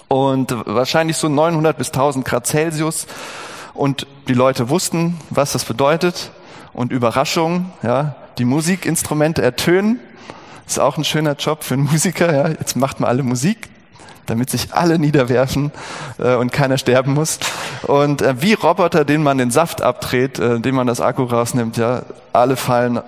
und 0.08 0.56
wahrscheinlich 0.66 1.18
so 1.18 1.28
900 1.30 1.78
bis 1.78 1.88
1000 1.88 2.26
Grad 2.26 2.48
Celsius. 2.48 3.08
Und 3.74 4.08
die 4.28 4.34
Leute 4.34 4.70
wussten, 4.70 5.20
was 5.30 5.54
das 5.54 5.66
bedeutet. 5.66 6.32
Und 6.74 6.92
Überraschung, 6.92 7.72
ja, 7.84 8.16
die 8.38 8.46
Musikinstrumente 8.46 9.42
ertönen. 9.42 10.00
Ist 10.66 10.80
auch 10.80 10.98
ein 10.98 11.04
schöner 11.04 11.36
Job 11.36 11.64
für 11.64 11.76
einen 11.76 11.84
Musiker. 11.84 12.34
Ja. 12.34 12.48
Jetzt 12.50 12.76
macht 12.76 13.00
man 13.00 13.10
alle 13.10 13.24
Musik, 13.24 13.70
damit 14.26 14.50
sich 14.50 14.74
alle 14.74 15.00
niederwerfen 15.00 15.72
äh, 16.18 16.36
und 16.36 16.52
keiner 16.52 16.78
sterben 16.78 17.14
muss. 17.14 17.40
Und 17.84 18.22
äh, 18.22 18.42
wie 18.42 18.54
Roboter, 18.54 19.06
denen 19.06 19.24
man 19.24 19.38
den 19.38 19.52
Saft 19.52 19.82
abdreht, 19.82 20.40
äh, 20.40 20.60
dem 20.60 20.76
man 20.76 20.88
das 20.88 21.02
Akku 21.02 21.24
rausnimmt, 21.24 21.78
ja, 21.78 22.04
alle 22.34 22.56
fallen 22.56 23.02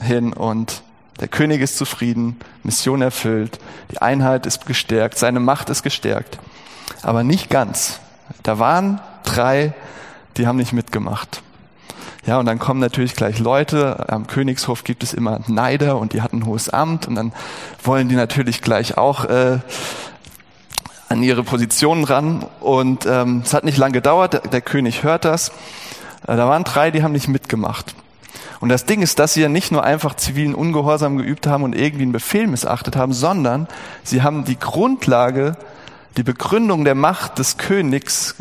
hin 0.00 0.32
und 0.32 0.82
der 1.22 1.28
König 1.28 1.60
ist 1.60 1.78
zufrieden, 1.78 2.36
Mission 2.64 3.00
erfüllt, 3.00 3.60
die 3.92 4.02
Einheit 4.02 4.44
ist 4.44 4.66
gestärkt, 4.66 5.16
seine 5.16 5.38
Macht 5.38 5.70
ist 5.70 5.84
gestärkt. 5.84 6.40
Aber 7.02 7.22
nicht 7.22 7.48
ganz. 7.48 8.00
Da 8.42 8.58
waren 8.58 9.00
drei, 9.22 9.72
die 10.36 10.48
haben 10.48 10.56
nicht 10.56 10.72
mitgemacht. 10.72 11.40
Ja, 12.26 12.40
und 12.40 12.46
dann 12.46 12.58
kommen 12.58 12.80
natürlich 12.80 13.14
gleich 13.14 13.38
Leute. 13.38 14.08
Am 14.08 14.26
Königshof 14.26 14.82
gibt 14.82 15.04
es 15.04 15.14
immer 15.14 15.38
Neider 15.46 15.98
und 15.98 16.12
die 16.12 16.22
hatten 16.22 16.38
ein 16.38 16.46
hohes 16.46 16.68
Amt 16.68 17.06
und 17.06 17.14
dann 17.14 17.32
wollen 17.84 18.08
die 18.08 18.16
natürlich 18.16 18.60
gleich 18.60 18.98
auch 18.98 19.24
äh, 19.24 19.60
an 21.08 21.22
ihre 21.22 21.44
Positionen 21.44 22.02
ran. 22.02 22.44
Und 22.58 23.06
ähm, 23.06 23.42
es 23.44 23.54
hat 23.54 23.62
nicht 23.62 23.78
lange 23.78 23.92
gedauert. 23.92 24.32
Der, 24.32 24.40
der 24.40 24.60
König 24.60 25.04
hört 25.04 25.24
das. 25.24 25.50
Äh, 26.26 26.34
da 26.34 26.48
waren 26.48 26.64
drei, 26.64 26.90
die 26.90 27.04
haben 27.04 27.12
nicht 27.12 27.28
mitgemacht. 27.28 27.94
Und 28.62 28.68
das 28.68 28.84
Ding 28.84 29.02
ist, 29.02 29.18
dass 29.18 29.34
sie 29.34 29.42
ja 29.42 29.48
nicht 29.48 29.72
nur 29.72 29.82
einfach 29.82 30.14
zivilen 30.14 30.54
Ungehorsam 30.54 31.18
geübt 31.18 31.48
haben 31.48 31.64
und 31.64 31.74
irgendwie 31.74 32.04
einen 32.04 32.12
Befehl 32.12 32.46
missachtet 32.46 32.94
haben, 32.94 33.12
sondern 33.12 33.66
sie 34.04 34.22
haben 34.22 34.44
die 34.44 34.56
Grundlage, 34.56 35.56
die 36.16 36.22
Begründung 36.22 36.84
der 36.84 36.94
Macht 36.94 37.40
des 37.40 37.56
Königs 37.56 38.36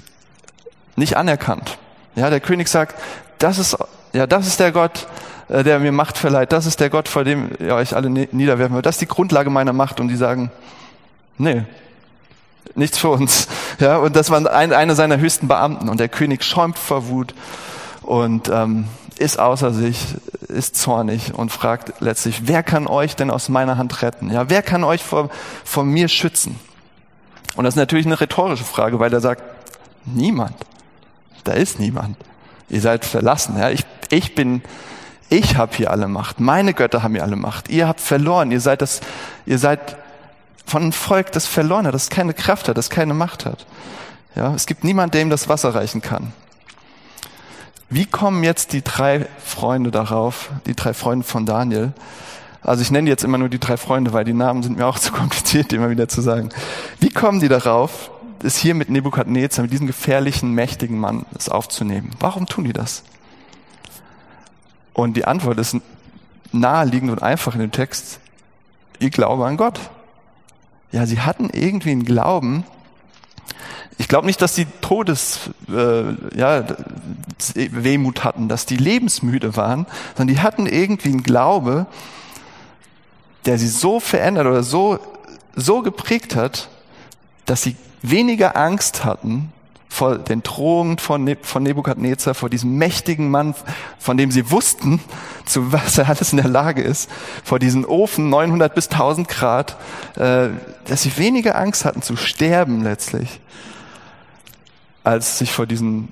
nicht 0.95 1.17
anerkannt. 1.17 1.79
Ja, 2.13 2.29
der 2.29 2.39
König 2.39 2.67
sagt, 2.67 3.01
das 3.39 3.57
ist, 3.57 3.75
ja, 4.13 4.27
das 4.27 4.45
ist 4.45 4.59
der 4.59 4.71
Gott, 4.71 5.07
äh, 5.49 5.63
der 5.63 5.79
mir 5.79 5.91
Macht 5.91 6.19
verleiht. 6.19 6.51
Das 6.51 6.67
ist 6.67 6.79
der 6.79 6.91
Gott, 6.91 7.07
vor 7.07 7.23
dem 7.23 7.49
ihr 7.57 7.73
euch 7.73 7.95
alle 7.95 8.11
niederwerfen 8.11 8.75
wollt. 8.75 8.85
Das 8.85 8.97
ist 8.97 9.01
die 9.01 9.07
Grundlage 9.07 9.49
meiner 9.49 9.73
Macht. 9.73 9.99
Und 9.99 10.09
die 10.09 10.17
sagen, 10.17 10.51
nee, 11.39 11.63
nichts 12.75 12.99
für 12.99 13.09
uns. 13.09 13.47
Ja, 13.79 13.97
und 13.97 14.15
das 14.15 14.29
war 14.29 14.37
ein, 14.37 14.71
einer 14.71 14.93
seiner 14.93 15.17
höchsten 15.17 15.47
Beamten. 15.47 15.89
Und 15.89 15.99
der 15.99 16.09
König 16.09 16.43
schäumt 16.43 16.77
vor 16.77 17.07
Wut 17.07 17.33
und 18.03 18.49
ähm, 18.49 18.85
ist 19.21 19.39
außer 19.39 19.73
sich, 19.73 20.15
ist 20.47 20.75
zornig 20.75 21.33
und 21.33 21.51
fragt 21.51 22.01
letztlich, 22.01 22.47
wer 22.47 22.63
kann 22.63 22.87
euch 22.87 23.15
denn 23.15 23.31
aus 23.31 23.47
meiner 23.49 23.77
Hand 23.77 24.01
retten? 24.01 24.31
Ja, 24.31 24.49
wer 24.49 24.61
kann 24.61 24.83
euch 24.83 25.03
vor, 25.03 25.29
vor 25.63 25.83
mir 25.85 26.07
schützen? 26.07 26.59
Und 27.55 27.63
das 27.65 27.73
ist 27.75 27.79
natürlich 27.79 28.05
eine 28.05 28.19
rhetorische 28.19 28.63
Frage, 28.63 28.99
weil 28.99 29.13
er 29.13 29.21
sagt, 29.21 29.43
niemand. 30.05 30.55
Da 31.43 31.53
ist 31.53 31.79
niemand. 31.79 32.17
Ihr 32.69 32.81
seid 32.81 33.05
verlassen. 33.05 33.57
Ja, 33.57 33.69
ich, 33.69 33.85
ich 34.09 34.35
bin, 34.35 34.61
Ich 35.33 35.55
habe 35.55 35.73
hier 35.73 35.91
alle 35.91 36.09
Macht. 36.09 36.41
Meine 36.41 36.73
Götter 36.73 37.03
haben 37.03 37.13
hier 37.13 37.23
alle 37.23 37.37
Macht. 37.37 37.69
Ihr 37.69 37.87
habt 37.87 38.01
verloren. 38.01 38.51
Ihr 38.51 38.59
seid 38.59 38.81
das, 38.81 38.99
ihr 39.45 39.57
seid 39.57 39.95
von 40.65 40.81
einem 40.81 40.91
Volk, 40.91 41.31
das 41.31 41.47
verloren 41.47 41.87
hat, 41.87 41.93
das 41.93 42.09
keine 42.09 42.33
Kraft 42.33 42.67
hat, 42.67 42.77
das 42.77 42.89
keine 42.89 43.13
Macht 43.13 43.45
hat. 43.45 43.65
Ja, 44.35 44.53
es 44.53 44.65
gibt 44.65 44.83
niemand, 44.83 45.13
der 45.13 45.21
ihm 45.21 45.29
das 45.29 45.47
Wasser 45.47 45.73
reichen 45.73 46.01
kann. 46.01 46.33
Wie 47.93 48.05
kommen 48.05 48.41
jetzt 48.45 48.71
die 48.71 48.83
drei 48.83 49.27
Freunde 49.43 49.91
darauf, 49.91 50.50
die 50.65 50.77
drei 50.77 50.93
Freunde 50.93 51.25
von 51.25 51.45
Daniel? 51.45 51.91
Also 52.62 52.83
ich 52.83 52.89
nenne 52.89 53.10
jetzt 53.10 53.25
immer 53.25 53.38
nur 53.38 53.50
die 53.50 53.60
drei 53.60 53.75
Freunde, 53.75 54.13
weil 54.13 54.24
die 54.24 54.31
Namen 54.31 54.63
sind 54.63 54.77
mir 54.77 54.88
auch 54.88 54.98
zu 55.00 55.12
kompliziert, 55.12 55.71
die 55.71 55.75
immer 55.75 55.89
wieder 55.89 56.07
zu 56.07 56.21
sagen. 56.21 56.50
Wie 57.01 57.10
kommen 57.10 57.41
die 57.41 57.50
darauf, 57.50 58.10
es 58.41 58.55
hier 58.55 58.75
mit 58.75 58.89
Nebukadnezar, 58.89 59.63
mit 59.63 59.74
diesem 59.74 59.88
gefährlichen, 59.88 60.53
mächtigen 60.53 60.98
Mann, 60.98 61.25
es 61.38 61.50
aufzunehmen? 61.50 62.12
Warum 62.17 62.45
tun 62.45 62.63
die 62.63 62.71
das? 62.71 63.03
Und 64.93 65.17
die 65.17 65.25
Antwort 65.25 65.60
ist 65.60 65.75
naheliegend 66.53 67.12
und 67.12 67.21
einfach 67.21 67.55
in 67.55 67.60
dem 67.60 67.74
Text. 67.74 68.21
Ich 69.00 69.12
glaube 69.12 69.45
an 69.45 69.57
Gott. 69.57 69.81
Ja, 70.93 71.05
sie 71.05 71.19
hatten 71.19 71.50
irgendwie 71.50 71.91
einen 71.91 72.05
Glauben, 72.05 72.63
ich 74.01 74.08
glaube 74.08 74.25
nicht, 74.25 74.41
dass 74.41 74.55
die 74.55 74.65
Todes, 74.81 75.51
äh, 75.70 76.36
ja, 76.36 76.63
Wehmut 77.53 78.24
hatten, 78.24 78.48
dass 78.48 78.65
die 78.65 78.77
lebensmüde 78.77 79.55
waren, 79.55 79.86
sondern 80.17 80.36
die 80.36 80.41
hatten 80.41 80.65
irgendwie 80.65 81.10
einen 81.10 81.22
Glaube, 81.22 81.86
der 83.46 83.60
sie 83.60 83.67
so 83.67 84.00
verändert 84.00 84.48
oder 84.48 84.63
so, 84.63 84.98
so 85.55 85.84
geprägt 85.84 86.36
hat, 86.36 86.70
dass 87.46 87.62
sie 87.62 87.75
weniger 88.01 88.55
Angst 88.58 89.05
hatten 89.05 89.53
vor 89.88 90.17
den 90.17 90.41
Drohungen 90.41 90.98
von, 90.98 91.24
ne 91.24 91.38
von 91.39 91.62
Nebukadnezar, 91.62 92.34
vor 92.34 92.50
diesem 92.50 92.77
mächtigen 92.77 93.29
Mann, 93.29 93.53
von 94.00 94.17
dem 94.17 94.31
sie 94.31 94.50
wussten, 94.50 95.00
zu 95.46 95.72
was 95.74 96.00
er 96.00 96.10
alles 96.10 96.31
in 96.31 96.38
der 96.38 96.48
Lage 96.48 96.81
ist, 96.81 97.08
vor 97.43 97.60
diesem 97.60 97.86
Ofen 97.86 98.31
900 98.31 98.74
bis 98.74 98.88
1000 98.88 99.27
Grad, 99.27 99.77
äh, 100.15 100.48
dass 100.86 101.03
sie 101.03 101.15
weniger 101.17 101.55
Angst 101.55 101.86
hatten 101.86 102.01
zu 102.01 102.15
sterben 102.15 102.81
letztlich, 102.81 103.41
als 105.03 105.38
sich 105.38 105.51
vor 105.51 105.65
diesem 105.65 106.10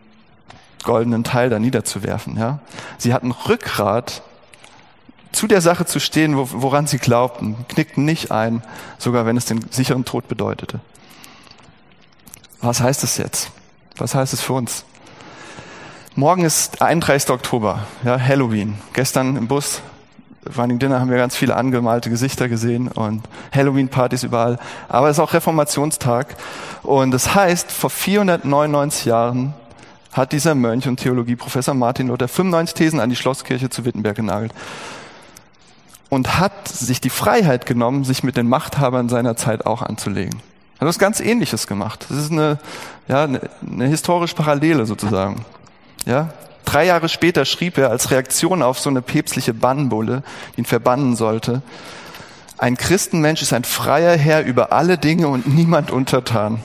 goldenen 0.84 1.24
Teil 1.24 1.50
da 1.50 1.60
niederzuwerfen. 1.60 2.38
Ja? 2.38 2.60
Sie 2.98 3.13
hatten 3.13 3.31
Rückgrat, 3.31 4.22
zu 5.31 5.48
der 5.48 5.62
Sache 5.62 5.86
zu 5.86 6.00
stehen, 6.00 6.36
woran 6.36 6.88
sie 6.88 6.98
glaubten, 6.98 7.55
knickten 7.67 8.03
nicht 8.03 8.31
ein, 8.31 8.63
sogar 8.98 9.25
wenn 9.25 9.38
es 9.38 9.46
den 9.46 9.63
sicheren 9.69 10.03
Tod 10.03 10.27
bedeutete. 10.27 10.79
Was 12.62 12.81
heißt 12.81 13.03
es 13.03 13.17
jetzt? 13.17 13.51
Was 13.98 14.15
heißt 14.15 14.34
es 14.34 14.41
für 14.41 14.53
uns? 14.53 14.86
Morgen 16.15 16.43
ist 16.43 16.81
31. 16.81 17.29
Oktober, 17.29 17.86
ja, 18.03 18.19
Halloween. 18.19 18.79
Gestern 18.93 19.38
im 19.38 19.48
Bus, 19.48 19.81
Running 20.58 20.79
Dinner, 20.79 21.00
haben 21.00 21.10
wir 21.10 21.17
ganz 21.17 21.36
viele 21.36 21.55
angemalte 21.55 22.10
Gesichter 22.10 22.48
gesehen 22.50 22.88
und 22.88 23.24
Halloween-Partys 23.53 24.24
überall. 24.24 24.58
Aber 24.88 25.10
es 25.10 25.17
ist 25.17 25.19
auch 25.19 25.34
Reformationstag. 25.34 26.36
Und 26.84 27.12
das 27.12 27.36
heißt, 27.36 27.72
vor 27.72 27.89
499 27.89 29.05
Jahren 29.05 29.53
hat 30.12 30.31
dieser 30.31 30.55
Mönch 30.55 30.88
und 30.88 30.98
Theologieprofessor 30.98 31.74
Martin 31.74 32.08
Luther 32.08 32.27
95 32.27 32.74
Thesen 32.74 33.00
an 33.00 33.10
die 33.10 33.15
Schlosskirche 33.15 33.69
zu 33.69 33.86
Wittenberg 33.86 34.15
genagelt 34.15 34.53
und 36.10 36.39
hat 36.39 36.67
sich 36.67 37.00
die 37.01 37.12
Freiheit 37.12 37.65
genommen, 37.65 38.03
sich 38.03 38.24
mit 38.24 38.36
den 38.36 38.48
Machthabern 38.48 39.10
seiner 39.10 39.36
Zeit 39.36 39.65
auch 39.65 39.81
anzulegen. 39.81 40.41
Er 40.77 40.81
hat 40.81 40.88
was 40.88 41.00
ganz 41.00 41.19
Ähnliches 41.19 41.67
gemacht. 41.67 42.05
Das 42.10 42.17
ist 42.17 42.31
eine, 42.31 42.58
ja, 43.08 43.25
eine, 43.25 43.41
eine 43.69 43.88
historische 43.88 44.36
Parallele 44.36 44.86
sozusagen. 44.86 45.46
Ja, 46.05 46.29
Drei 46.65 46.85
Jahre 46.85 47.09
später 47.09 47.45
schrieb 47.45 47.77
er 47.77 47.89
als 47.89 48.11
Reaktion 48.11 48.61
auf 48.61 48.79
so 48.79 48.89
eine 48.89 49.01
päpstliche 49.01 49.53
Bannbulle, 49.53 50.23
die 50.55 50.61
ihn 50.61 50.65
verbannen 50.65 51.15
sollte, 51.15 51.61
ein 52.59 52.75
Christenmensch 52.75 53.41
ist 53.41 53.53
ein 53.53 53.63
freier 53.63 54.17
Herr 54.17 54.43
über 54.43 54.73
alle 54.73 54.97
Dinge 54.97 55.29
und 55.29 55.47
niemand 55.47 55.91
untertan. 55.91 56.59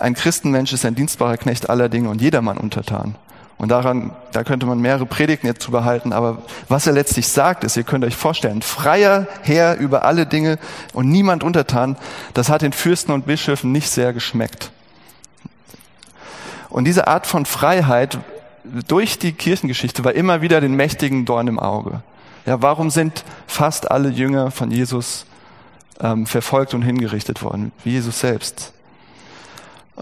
Ein 0.00 0.14
Christenmensch 0.14 0.72
ist 0.72 0.86
ein 0.86 0.94
dienstbarer 0.94 1.36
Knecht 1.36 1.68
aller 1.68 1.90
Dinge 1.90 2.08
und 2.08 2.22
jedermann 2.22 2.56
untertan. 2.56 3.14
Und 3.58 3.68
daran, 3.68 4.12
da 4.32 4.42
könnte 4.42 4.64
man 4.64 4.80
mehrere 4.80 5.04
Predigten 5.04 5.46
jetzt 5.46 5.66
drüber 5.66 5.84
halten, 5.84 6.14
aber 6.14 6.38
was 6.68 6.86
er 6.86 6.94
letztlich 6.94 7.28
sagt, 7.28 7.62
ist, 7.62 7.76
ihr 7.76 7.82
könnt 7.82 8.06
euch 8.06 8.16
vorstellen, 8.16 8.62
freier 8.62 9.26
Herr 9.42 9.76
über 9.76 10.06
alle 10.06 10.24
Dinge 10.24 10.58
und 10.94 11.10
niemand 11.10 11.44
untertan, 11.44 11.98
das 12.32 12.48
hat 12.48 12.62
den 12.62 12.72
Fürsten 12.72 13.12
und 13.12 13.26
Bischöfen 13.26 13.70
nicht 13.70 13.90
sehr 13.90 14.14
geschmeckt. 14.14 14.70
Und 16.70 16.84
diese 16.84 17.06
Art 17.06 17.26
von 17.26 17.44
Freiheit 17.44 18.18
durch 18.86 19.18
die 19.18 19.32
Kirchengeschichte 19.32 20.04
war 20.04 20.12
immer 20.12 20.42
wieder 20.42 20.60
den 20.60 20.74
mächtigen 20.74 21.24
Dorn 21.24 21.48
im 21.48 21.58
Auge. 21.58 22.02
Ja, 22.46 22.62
warum 22.62 22.90
sind 22.90 23.24
fast 23.46 23.90
alle 23.90 24.08
Jünger 24.08 24.50
von 24.50 24.70
Jesus 24.70 25.26
ähm, 26.00 26.26
verfolgt 26.26 26.74
und 26.74 26.82
hingerichtet 26.82 27.42
worden, 27.42 27.72
wie 27.84 27.90
Jesus 27.90 28.20
selbst? 28.20 28.72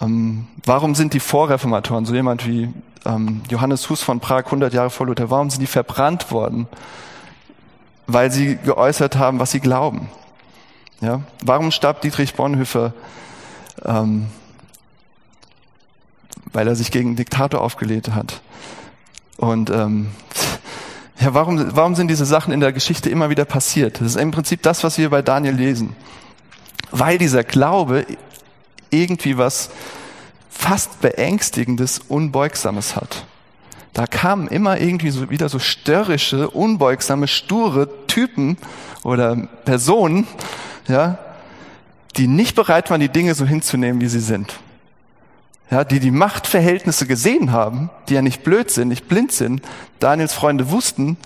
Ähm, 0.01 0.47
warum 0.65 0.95
sind 0.95 1.15
die 1.15 1.21
Vorreformatoren, 1.21 2.05
so 2.05 2.15
jemand 2.15 2.47
wie 2.47 2.73
ähm, 3.05 3.43
Johannes 3.49 3.89
Hus 3.89 4.03
von 4.03 4.21
Prag 4.21 4.45
100 4.45 4.73
Jahre 4.75 4.91
vor 4.91 5.07
Luther, 5.07 5.31
warum 5.31 5.51
sind 5.51 5.61
die 5.61 5.67
verbrannt 5.67 6.31
worden? 6.31 6.69
Weil 8.07 8.31
sie 8.31 8.57
geäußert 8.57 9.17
haben, 9.17 9.39
was 9.39 9.51
sie 9.51 9.61
glauben. 9.61 10.09
Ja? 11.01 11.23
Warum 11.45 11.71
starb 11.71 12.01
Dietrich 12.03 12.35
Bonhoeffer? 12.35 12.93
Ähm, 13.85 14.27
weil 16.57 16.67
er 16.69 16.75
sich 16.75 16.91
gegen 16.91 17.11
einen 17.11 17.17
Diktator 17.17 17.61
aufgelehnt 17.61 18.15
hat. 18.15 18.41
Und 19.37 19.69
ähm, 19.69 20.09
ja, 21.21 21.35
warum, 21.35 21.77
warum 21.77 21.95
sind 21.95 22.09
diese 22.09 22.25
Sachen 22.25 22.51
in 22.51 22.61
der 22.61 22.73
Geschichte 22.73 23.11
immer 23.11 23.29
wieder 23.29 23.45
passiert? 23.45 24.01
Das 24.01 24.07
ist 24.07 24.17
im 24.17 24.31
Prinzip 24.31 24.63
das, 24.63 24.83
was 24.83 24.97
wir 24.97 25.11
bei 25.11 25.21
Daniel 25.21 25.55
lesen. 25.55 25.95
Weil 26.91 27.19
dieser 27.19 27.45
Glaube 27.45 28.07
irgendwie 28.89 29.37
was 29.37 29.69
fast 30.49 31.03
beängstigendes, 31.03 31.99
unbeugsames 31.99 32.97
hat. 32.97 33.27
Da 33.93 34.07
kamen 34.07 34.49
immer 34.49 34.81
irgendwie 34.81 35.11
so 35.11 35.29
wieder 35.29 35.51
so 35.51 35.59
störrische, 35.59 36.49
unbeugsame, 36.49 37.29
sture 37.29 38.07
Typen 38.07 38.57
oder 39.03 39.37
Personen, 39.67 40.27
ja, 40.89 41.19
die 42.17 42.29
nicht 42.29 42.57
bereit 42.57 42.89
waren, 42.89 43.03
die 43.03 43.11
Dinge 43.11 43.35
so 43.35 43.45
hinzunehmen, 43.45 44.01
wie 44.01 44.09
sie 44.09 44.21
sind. 44.21 44.59
Ja, 45.71 45.83
die 45.83 45.99
die 45.99 46.13
Machtverhältnisse 46.13 47.07
gesehen 47.07 47.51
haben, 47.51 47.91
die 48.09 48.15
ja 48.15 48.23
nicht 48.23 48.45
blöd 48.45 48.71
sind, 48.71 48.89
nicht 48.89 49.09
blind 49.09 49.33
sind. 49.33 49.63
Daniels 49.99 50.33
Freunde 50.33 50.71
wussten, 50.71 51.17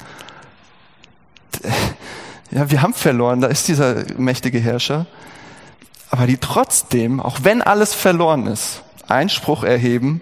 ja, 2.51 2.71
wir 2.71 2.83
haben 2.83 2.95
verloren, 2.95 3.41
da 3.41 3.49
ist 3.49 3.69
dieser 3.69 4.05
mächtige 4.17 4.59
Herrscher. 4.59 5.07
Aber 6.11 6.27
die 6.27 6.39
trotzdem, 6.39 7.21
auch 7.21 7.41
wenn 7.43 7.63
alles 7.63 7.95
verloren 7.95 8.47
ist, 8.47 8.83
Einspruch 9.09 9.63
erheben, 9.63 10.21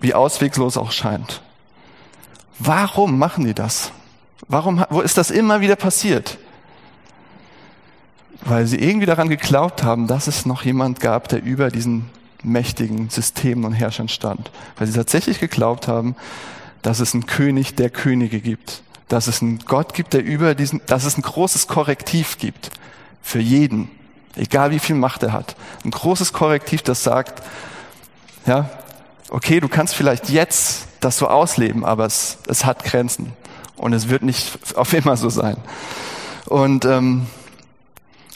wie 0.00 0.14
ausweglos 0.14 0.76
auch 0.76 0.90
scheint. 0.90 1.42
Warum 2.58 3.18
machen 3.18 3.44
die 3.44 3.54
das? 3.54 3.92
Warum, 4.48 4.84
wo 4.90 5.00
ist 5.00 5.18
das 5.18 5.30
immer 5.30 5.60
wieder 5.60 5.76
passiert? 5.76 6.38
Weil 8.44 8.66
sie 8.66 8.76
irgendwie 8.76 9.06
daran 9.06 9.28
geglaubt 9.28 9.82
haben, 9.82 10.06
dass 10.06 10.26
es 10.26 10.46
noch 10.46 10.62
jemand 10.62 11.00
gab, 11.00 11.28
der 11.28 11.42
über 11.42 11.70
diesen 11.70 12.10
mächtigen 12.46 13.10
Systemen 13.10 13.64
und 13.64 13.72
Herrschern 13.72 14.08
stand. 14.08 14.50
Weil 14.76 14.86
sie 14.86 14.94
tatsächlich 14.94 15.40
geglaubt 15.40 15.88
haben, 15.88 16.16
dass 16.82 17.00
es 17.00 17.14
einen 17.14 17.26
König 17.26 17.74
der 17.74 17.90
Könige 17.90 18.40
gibt. 18.40 18.82
Dass 19.08 19.26
es 19.26 19.42
einen 19.42 19.60
Gott 19.60 19.94
gibt, 19.94 20.12
der 20.12 20.24
über 20.24 20.54
diesen, 20.54 20.80
dass 20.86 21.04
es 21.04 21.16
ein 21.16 21.22
großes 21.22 21.68
Korrektiv 21.68 22.38
gibt. 22.38 22.70
Für 23.22 23.40
jeden. 23.40 23.90
Egal 24.36 24.70
wie 24.70 24.78
viel 24.78 24.96
Macht 24.96 25.22
er 25.22 25.32
hat. 25.32 25.56
Ein 25.84 25.90
großes 25.90 26.32
Korrektiv, 26.32 26.82
das 26.82 27.02
sagt, 27.02 27.42
ja, 28.46 28.68
okay, 29.30 29.60
du 29.60 29.68
kannst 29.68 29.94
vielleicht 29.94 30.28
jetzt 30.28 30.86
das 31.00 31.18
so 31.18 31.28
ausleben, 31.28 31.84
aber 31.84 32.04
es, 32.04 32.38
es 32.46 32.64
hat 32.64 32.84
Grenzen 32.84 33.32
und 33.76 33.92
es 33.92 34.08
wird 34.08 34.22
nicht 34.22 34.58
auf 34.76 34.92
immer 34.92 35.16
so 35.16 35.28
sein. 35.30 35.56
Und 36.46 36.84
ähm, 36.84 37.26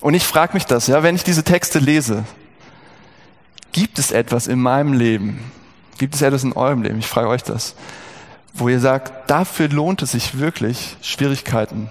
und 0.00 0.14
ich 0.14 0.24
frage 0.24 0.54
mich 0.54 0.64
das, 0.64 0.86
ja, 0.86 1.02
wenn 1.02 1.14
ich 1.14 1.24
diese 1.24 1.44
Texte 1.44 1.78
lese, 1.78 2.24
gibt 3.72 3.98
es 3.98 4.10
etwas 4.10 4.46
in 4.46 4.60
meinem 4.60 4.92
Leben, 4.92 5.52
gibt 5.98 6.14
es 6.14 6.22
etwas 6.22 6.44
in 6.44 6.52
eurem 6.52 6.82
Leben? 6.82 6.98
Ich 6.98 7.06
frage 7.06 7.28
euch 7.28 7.42
das, 7.42 7.74
wo 8.52 8.68
ihr 8.68 8.80
sagt, 8.80 9.30
dafür 9.30 9.68
lohnt 9.68 10.02
es 10.02 10.12
sich 10.12 10.38
wirklich, 10.38 10.96
Schwierigkeiten 11.02 11.90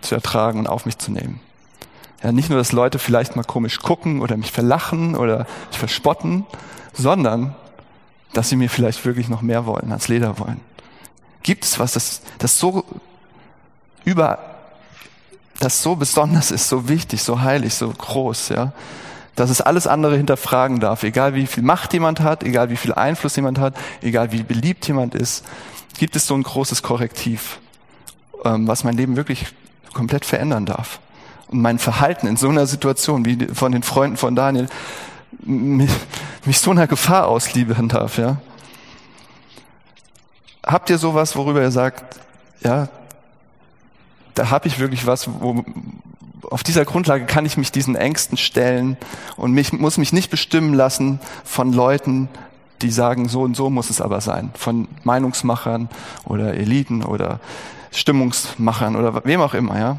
zu 0.00 0.14
ertragen 0.14 0.58
und 0.58 0.66
auf 0.66 0.86
mich 0.86 0.98
zu 0.98 1.12
nehmen. 1.12 1.40
Ja, 2.22 2.32
nicht 2.32 2.50
nur, 2.50 2.58
dass 2.58 2.72
Leute 2.72 2.98
vielleicht 2.98 3.36
mal 3.36 3.42
komisch 3.42 3.80
gucken 3.80 4.20
oder 4.20 4.36
mich 4.36 4.52
verlachen 4.52 5.16
oder 5.16 5.46
mich 5.70 5.78
verspotten, 5.78 6.46
sondern 6.92 7.54
dass 8.32 8.48
sie 8.48 8.56
mir 8.56 8.70
vielleicht 8.70 9.04
wirklich 9.04 9.28
noch 9.28 9.42
mehr 9.42 9.66
wollen 9.66 9.92
als 9.92 10.08
Leder 10.08 10.38
wollen. 10.38 10.60
Gibt 11.42 11.64
es 11.64 11.78
was, 11.78 11.92
das, 11.92 12.22
das 12.38 12.58
so 12.58 12.84
über, 14.04 14.38
das 15.58 15.82
so 15.82 15.96
besonders 15.96 16.50
ist, 16.50 16.68
so 16.68 16.88
wichtig, 16.88 17.22
so 17.22 17.40
heilig, 17.40 17.74
so 17.74 17.90
groß, 17.90 18.50
ja, 18.50 18.72
dass 19.34 19.50
es 19.50 19.60
alles 19.60 19.86
andere 19.86 20.16
hinterfragen 20.16 20.80
darf, 20.80 21.02
egal 21.02 21.34
wie 21.34 21.46
viel 21.46 21.62
Macht 21.62 21.92
jemand 21.92 22.20
hat, 22.20 22.42
egal 22.42 22.70
wie 22.70 22.76
viel 22.76 22.92
Einfluss 22.92 23.36
jemand 23.36 23.58
hat, 23.58 23.74
egal 24.02 24.32
wie 24.32 24.42
beliebt 24.42 24.86
jemand 24.86 25.14
ist, 25.14 25.44
gibt 25.98 26.16
es 26.16 26.26
so 26.26 26.34
ein 26.34 26.42
großes 26.42 26.82
Korrektiv. 26.82 27.58
ähm, 28.44 28.66
was 28.66 28.84
mein 28.84 28.96
Leben 28.96 29.16
wirklich 29.16 29.46
komplett 29.92 30.24
verändern 30.24 30.66
darf. 30.66 31.00
Und 31.48 31.60
mein 31.60 31.78
Verhalten 31.78 32.26
in 32.26 32.36
so 32.36 32.48
einer 32.48 32.66
Situation 32.66 33.24
wie 33.24 33.46
von 33.52 33.72
den 33.72 33.82
Freunden 33.82 34.16
von 34.16 34.34
Daniel 34.34 34.68
mich, 35.40 35.90
mich 36.44 36.58
so 36.58 36.70
einer 36.70 36.86
Gefahr 36.86 37.28
ausliefern 37.28 37.88
darf, 37.88 38.18
ja. 38.18 38.36
Habt 40.64 40.90
ihr 40.90 40.98
sowas, 40.98 41.34
worüber 41.36 41.60
ihr 41.60 41.72
sagt, 41.72 42.20
ja, 42.62 42.88
da 44.34 44.50
habe 44.50 44.68
ich 44.68 44.78
wirklich 44.78 45.06
was, 45.06 45.28
wo 45.40 45.64
auf 46.50 46.62
dieser 46.62 46.84
Grundlage 46.84 47.26
kann 47.26 47.46
ich 47.46 47.56
mich 47.56 47.72
diesen 47.72 47.96
Ängsten 47.96 48.36
stellen 48.36 48.96
und 49.36 49.52
mich, 49.52 49.72
muss 49.72 49.98
mich 49.98 50.12
nicht 50.12 50.30
bestimmen 50.30 50.74
lassen 50.74 51.20
von 51.44 51.72
Leuten, 51.72 52.28
die 52.82 52.90
sagen, 52.90 53.28
so 53.28 53.42
und 53.42 53.56
so 53.56 53.70
muss 53.70 53.90
es 53.90 54.00
aber 54.00 54.20
sein. 54.20 54.50
Von 54.54 54.88
Meinungsmachern 55.04 55.88
oder 56.24 56.54
Eliten 56.54 57.04
oder 57.04 57.40
Stimmungsmachern 57.92 58.96
oder 58.96 59.24
wem 59.24 59.40
auch 59.40 59.54
immer, 59.54 59.78
ja. 59.78 59.98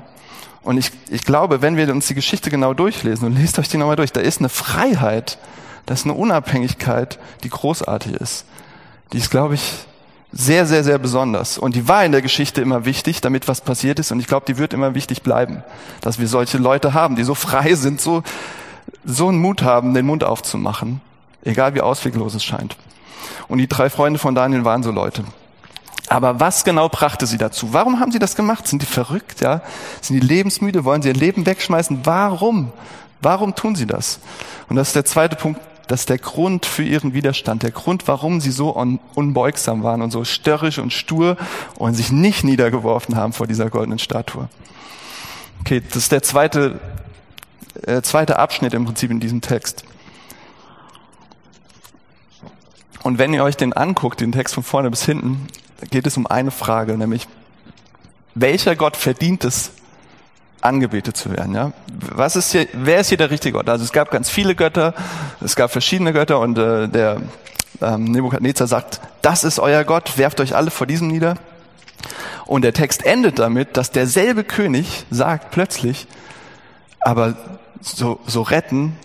Und 0.63 0.77
ich, 0.77 0.91
ich 1.09 1.23
glaube, 1.23 1.61
wenn 1.61 1.75
wir 1.75 1.89
uns 1.91 2.07
die 2.07 2.13
Geschichte 2.13 2.49
genau 2.49 2.73
durchlesen 2.73 3.27
und 3.27 3.35
lest 3.35 3.59
euch 3.59 3.67
die 3.67 3.77
nochmal 3.77 3.97
durch, 3.97 4.13
da 4.13 4.21
ist 4.21 4.39
eine 4.39 4.49
Freiheit, 4.49 5.37
da 5.85 5.93
ist 5.93 6.05
eine 6.05 6.13
Unabhängigkeit, 6.13 7.19
die 7.43 7.49
großartig 7.49 8.13
ist. 8.13 8.45
Die 9.11 9.17
ist, 9.17 9.29
glaube 9.29 9.55
ich, 9.55 9.85
sehr, 10.35 10.65
sehr, 10.65 10.83
sehr 10.83 10.97
besonders. 10.97 11.59
Und 11.59 11.75
die 11.75 11.87
war 11.87 12.03
in 12.03 12.11
der 12.11 12.23
Geschichte 12.23 12.59
immer 12.59 12.85
wichtig, 12.85 13.21
damit 13.21 13.47
was 13.47 13.61
passiert 13.61 13.99
ist. 13.99 14.11
Und 14.11 14.19
ich 14.19 14.25
glaube, 14.25 14.47
die 14.47 14.57
wird 14.57 14.73
immer 14.73 14.95
wichtig 14.95 15.21
bleiben, 15.21 15.63
dass 16.01 16.17
wir 16.17 16.27
solche 16.27 16.57
Leute 16.57 16.95
haben, 16.95 17.15
die 17.15 17.23
so 17.23 17.35
frei 17.35 17.75
sind, 17.75 18.01
so, 18.01 18.23
so 19.05 19.27
einen 19.27 19.37
Mut 19.37 19.61
haben, 19.61 19.93
den 19.93 20.07
Mund 20.07 20.23
aufzumachen, 20.23 21.01
egal 21.43 21.75
wie 21.75 21.81
ausweglos 21.81 22.33
es 22.33 22.43
scheint. 22.43 22.75
Und 23.47 23.59
die 23.59 23.67
drei 23.67 23.91
Freunde 23.91 24.17
von 24.17 24.33
Daniel 24.33 24.65
waren 24.65 24.81
so 24.81 24.91
Leute. 24.91 25.23
Aber 26.09 26.39
was 26.39 26.63
genau 26.63 26.89
brachte 26.89 27.27
sie 27.27 27.37
dazu? 27.37 27.71
Warum 27.71 27.99
haben 27.99 28.11
sie 28.11 28.19
das 28.19 28.35
gemacht? 28.35 28.67
Sind 28.67 28.81
die 28.81 28.87
verrückt? 28.87 29.41
Ja? 29.41 29.61
Sind 30.01 30.19
die 30.19 30.27
lebensmüde? 30.27 30.83
Wollen 30.83 31.03
sie 31.03 31.09
ihr 31.09 31.15
Leben 31.15 31.45
wegschmeißen? 31.45 32.01
Warum? 32.03 32.71
Warum 33.21 33.55
tun 33.55 33.75
sie 33.75 33.85
das? 33.85 34.19
Und 34.67 34.75
das 34.77 34.89
ist 34.89 34.95
der 34.95 35.05
zweite 35.05 35.35
Punkt, 35.35 35.61
das 35.87 36.01
ist 36.01 36.09
der 36.09 36.17
Grund 36.17 36.65
für 36.65 36.83
ihren 36.83 37.13
Widerstand, 37.13 37.63
der 37.63 37.71
Grund, 37.71 38.07
warum 38.07 38.39
sie 38.39 38.51
so 38.51 38.69
unbeugsam 39.15 39.83
waren 39.83 40.01
und 40.01 40.11
so 40.11 40.23
störrisch 40.23 40.79
und 40.79 40.93
stur 40.93 41.37
und 41.75 41.93
sich 41.93 42.11
nicht 42.11 42.43
niedergeworfen 42.43 43.15
haben 43.15 43.33
vor 43.33 43.47
dieser 43.47 43.69
goldenen 43.69 43.99
Statue. 43.99 44.47
Okay, 45.59 45.81
das 45.85 45.97
ist 45.97 46.11
der 46.11 46.23
zweite, 46.23 46.79
äh, 47.85 48.01
zweite 48.01 48.39
Abschnitt 48.39 48.73
im 48.73 48.85
Prinzip 48.85 49.11
in 49.11 49.19
diesem 49.19 49.41
Text. 49.41 49.83
Und 53.03 53.17
wenn 53.17 53.33
ihr 53.33 53.43
euch 53.43 53.57
den 53.57 53.73
anguckt, 53.73 54.21
den 54.21 54.31
Text 54.31 54.53
von 54.53 54.63
vorne 54.63 54.89
bis 54.89 55.05
hinten, 55.05 55.47
geht 55.91 56.07
es 56.07 56.15
um 56.15 56.25
eine 56.25 56.51
Frage, 56.51 56.97
nämlich, 56.97 57.27
welcher 58.35 58.75
Gott 58.77 58.95
verdient 58.95 59.43
es, 59.43 59.71
angebetet 60.63 61.17
zu 61.17 61.31
werden. 61.31 61.53
Ja? 61.53 61.71
Was 61.87 62.35
ist 62.35 62.51
hier, 62.51 62.67
wer 62.73 62.99
ist 62.99 63.09
hier 63.09 63.17
der 63.17 63.29
richtige 63.29 63.57
Gott? 63.57 63.69
Also 63.69 63.83
es 63.83 63.91
gab 63.91 64.11
ganz 64.11 64.29
viele 64.29 64.55
Götter, 64.55 64.93
es 65.41 65.55
gab 65.55 65.71
verschiedene 65.71 66.13
Götter 66.13 66.39
und 66.39 66.57
äh, 66.57 66.87
der 66.87 67.21
ähm, 67.81 68.05
Nebukadnezar 68.05 68.67
sagt, 68.67 69.01
das 69.21 69.43
ist 69.43 69.59
euer 69.59 69.83
Gott, 69.83 70.17
werft 70.17 70.39
euch 70.39 70.55
alle 70.55 70.71
vor 70.71 70.87
diesem 70.87 71.07
nieder. 71.07 71.35
Und 72.45 72.63
der 72.63 72.73
Text 72.73 73.05
endet 73.05 73.39
damit, 73.39 73.77
dass 73.77 73.91
derselbe 73.91 74.43
König 74.43 75.05
sagt 75.09 75.51
plötzlich, 75.51 76.07
aber 76.99 77.35
so, 77.81 78.19
so 78.25 78.41
retten, 78.41 78.97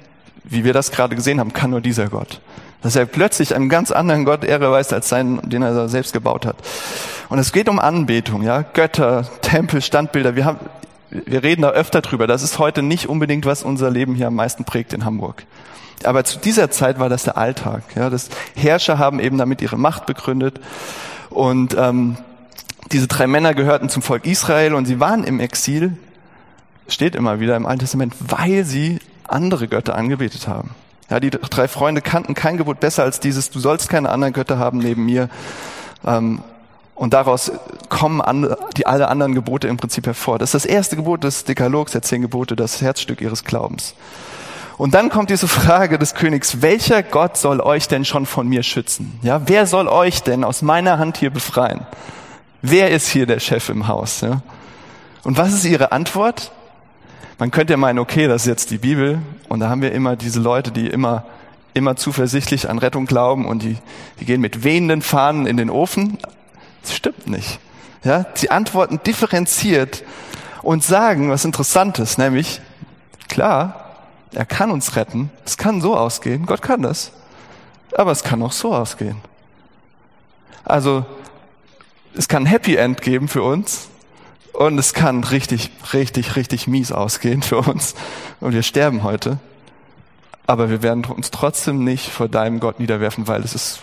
wie 0.44 0.64
wir 0.64 0.72
das 0.72 0.90
gerade 0.90 1.16
gesehen 1.16 1.40
haben, 1.40 1.52
kann 1.52 1.70
nur 1.70 1.80
dieser 1.80 2.08
Gott. 2.08 2.40
Dass 2.82 2.94
er 2.94 3.06
plötzlich 3.06 3.54
einem 3.54 3.68
ganz 3.68 3.90
anderen 3.90 4.24
Gott 4.24 4.44
Ehre 4.44 4.70
weist 4.70 4.92
als 4.92 5.08
seinen, 5.08 5.48
den 5.48 5.62
er 5.62 5.88
selbst 5.88 6.12
gebaut 6.12 6.46
hat. 6.46 6.56
Und 7.28 7.38
es 7.38 7.52
geht 7.52 7.68
um 7.68 7.78
Anbetung, 7.78 8.42
ja, 8.42 8.62
Götter, 8.62 9.28
Tempel, 9.42 9.82
Standbilder. 9.82 10.36
Wir 10.36 10.44
haben, 10.44 10.58
wir 11.10 11.42
reden 11.42 11.62
da 11.62 11.70
öfter 11.70 12.00
drüber. 12.02 12.26
Das 12.26 12.42
ist 12.42 12.58
heute 12.58 12.82
nicht 12.82 13.08
unbedingt, 13.08 13.46
was 13.46 13.62
unser 13.62 13.90
Leben 13.90 14.14
hier 14.14 14.26
am 14.26 14.34
meisten 14.34 14.64
prägt 14.64 14.92
in 14.92 15.04
Hamburg. 15.04 15.44
Aber 16.04 16.24
zu 16.24 16.38
dieser 16.38 16.70
Zeit 16.70 16.98
war 16.98 17.08
das 17.08 17.24
der 17.24 17.36
Alltag. 17.36 17.82
Ja, 17.96 18.10
das 18.10 18.28
Herrscher 18.54 18.98
haben 18.98 19.20
eben 19.20 19.38
damit 19.38 19.62
ihre 19.62 19.78
Macht 19.78 20.06
begründet. 20.06 20.60
Und 21.30 21.76
ähm, 21.78 22.16
diese 22.92 23.08
drei 23.08 23.26
Männer 23.26 23.54
gehörten 23.54 23.88
zum 23.88 24.02
Volk 24.02 24.24
Israel 24.26 24.74
und 24.74 24.86
sie 24.86 25.00
waren 25.00 25.24
im 25.24 25.40
Exil, 25.40 25.96
steht 26.88 27.14
immer 27.14 27.40
wieder 27.40 27.56
im 27.56 27.66
Alten 27.66 27.80
Testament, 27.80 28.14
weil 28.20 28.64
sie 28.64 28.98
andere 29.26 29.68
Götter 29.68 29.94
angebetet 29.94 30.48
haben. 30.48 30.70
Ja, 31.10 31.20
die 31.20 31.30
drei 31.30 31.68
Freunde 31.68 32.00
kannten 32.00 32.34
kein 32.34 32.56
Gebot 32.56 32.80
besser 32.80 33.02
als 33.02 33.20
dieses, 33.20 33.50
du 33.50 33.60
sollst 33.60 33.88
keine 33.88 34.10
anderen 34.10 34.32
Götter 34.32 34.58
haben 34.58 34.78
neben 34.78 35.04
mir. 35.04 35.28
Ähm, 36.06 36.42
und 36.98 37.14
daraus 37.14 37.52
kommen 37.88 38.54
die 38.76 38.86
alle 38.86 39.08
anderen 39.08 39.34
Gebote 39.34 39.68
im 39.68 39.76
Prinzip 39.76 40.06
hervor. 40.06 40.38
Das 40.38 40.52
ist 40.52 40.64
das 40.64 40.70
erste 40.70 40.96
Gebot 40.96 41.22
des 41.22 41.44
Dekalogs, 41.44 41.92
der 41.92 42.02
zehn 42.02 42.22
Gebote, 42.22 42.56
das 42.56 42.82
Herzstück 42.82 43.20
ihres 43.20 43.44
Glaubens. 43.44 43.94
Und 44.76 44.94
dann 44.94 45.08
kommt 45.08 45.30
diese 45.30 45.48
Frage 45.48 45.98
des 45.98 46.14
Königs, 46.14 46.60
welcher 46.60 47.02
Gott 47.02 47.36
soll 47.36 47.60
euch 47.60 47.88
denn 47.88 48.04
schon 48.04 48.26
von 48.26 48.48
mir 48.48 48.62
schützen? 48.62 49.18
Ja, 49.22 49.42
wer 49.46 49.66
soll 49.66 49.88
euch 49.88 50.22
denn 50.22 50.44
aus 50.44 50.62
meiner 50.62 50.98
Hand 50.98 51.16
hier 51.16 51.30
befreien? 51.30 51.86
Wer 52.62 52.90
ist 52.90 53.08
hier 53.08 53.26
der 53.26 53.38
Chef 53.38 53.68
im 53.68 53.86
Haus? 53.86 54.20
Ja? 54.20 54.42
Und 55.22 55.38
was 55.38 55.52
ist 55.52 55.64
ihre 55.64 55.92
Antwort? 55.92 56.52
Man 57.38 57.52
könnte 57.52 57.72
ja 57.72 57.76
meinen, 57.76 58.00
okay, 58.00 58.26
das 58.26 58.42
ist 58.42 58.48
jetzt 58.48 58.70
die 58.70 58.78
Bibel 58.78 59.20
und 59.48 59.60
da 59.60 59.68
haben 59.68 59.82
wir 59.82 59.92
immer 59.92 60.16
diese 60.16 60.40
Leute, 60.40 60.72
die 60.72 60.88
immer 60.88 61.24
immer 61.74 61.96
zuversichtlich 61.96 62.68
an 62.68 62.78
Rettung 62.78 63.06
glauben 63.06 63.46
und 63.46 63.62
die, 63.62 63.76
die 64.18 64.24
gehen 64.24 64.40
mit 64.40 64.64
wehenden 64.64 65.00
Fahnen 65.00 65.46
in 65.46 65.56
den 65.56 65.70
Ofen. 65.70 66.18
Das 66.82 66.94
stimmt 66.94 67.26
nicht. 67.28 67.58
Ja, 68.04 68.26
sie 68.34 68.50
antworten 68.50 69.00
differenziert 69.04 70.04
und 70.62 70.84
sagen 70.84 71.30
was 71.30 71.44
Interessantes, 71.44 72.18
nämlich, 72.18 72.60
klar, 73.28 73.88
er 74.32 74.44
kann 74.44 74.70
uns 74.70 74.96
retten. 74.96 75.30
Es 75.44 75.56
kann 75.56 75.80
so 75.80 75.96
ausgehen. 75.96 76.46
Gott 76.46 76.62
kann 76.62 76.82
das. 76.82 77.12
Aber 77.96 78.12
es 78.12 78.22
kann 78.22 78.42
auch 78.42 78.52
so 78.52 78.74
ausgehen. 78.74 79.20
Also, 80.64 81.06
es 82.14 82.28
kann 82.28 82.42
ein 82.42 82.46
Happy 82.46 82.76
End 82.76 83.00
geben 83.00 83.28
für 83.28 83.42
uns. 83.42 83.88
Und 84.52 84.78
es 84.78 84.92
kann 84.92 85.24
richtig, 85.24 85.70
richtig, 85.92 86.36
richtig 86.36 86.66
mies 86.66 86.92
ausgehen 86.92 87.42
für 87.42 87.58
uns. 87.58 87.94
Und 88.40 88.52
wir 88.52 88.62
sterben 88.62 89.02
heute. 89.02 89.38
Aber 90.46 90.68
wir 90.70 90.82
werden 90.82 91.04
uns 91.04 91.30
trotzdem 91.30 91.84
nicht 91.84 92.10
vor 92.10 92.28
deinem 92.28 92.58
Gott 92.60 92.80
niederwerfen, 92.80 93.28
weil 93.28 93.42
es 93.42 93.54
ist 93.54 93.80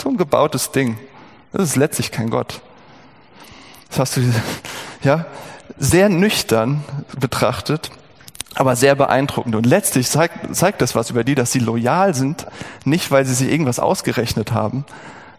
so 0.00 0.08
ein 0.08 0.16
gebautes 0.16 0.72
Ding. 0.72 0.98
Das 1.54 1.62
ist 1.68 1.76
letztlich 1.76 2.10
kein 2.10 2.30
Gott. 2.30 2.60
Das 3.88 4.00
hast 4.00 4.16
du, 4.16 4.22
ja, 5.04 5.24
sehr 5.78 6.08
nüchtern 6.08 6.82
betrachtet, 7.18 7.92
aber 8.56 8.74
sehr 8.74 8.96
beeindruckend. 8.96 9.54
Und 9.54 9.64
letztlich 9.64 10.10
zeigt, 10.10 10.54
zeigt 10.54 10.82
das 10.82 10.96
was 10.96 11.10
über 11.10 11.22
die, 11.22 11.36
dass 11.36 11.52
sie 11.52 11.60
loyal 11.60 12.12
sind, 12.12 12.48
nicht 12.84 13.12
weil 13.12 13.24
sie 13.24 13.34
sich 13.34 13.52
irgendwas 13.52 13.78
ausgerechnet 13.78 14.50
haben, 14.50 14.84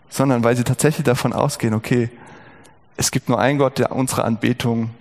sondern 0.09 0.45
weil 0.45 0.55
sie 0.55 0.63
tatsächlich 0.63 1.03
davon 1.03 1.33
ausgehen, 1.33 1.73
okay, 1.73 2.09
es 2.95 3.11
gibt 3.11 3.27
nur 3.27 3.37
einen 3.37 3.59
Gott, 3.59 3.77
der 3.77 3.91
unserer 3.91 4.23
Anbetung 4.23 4.91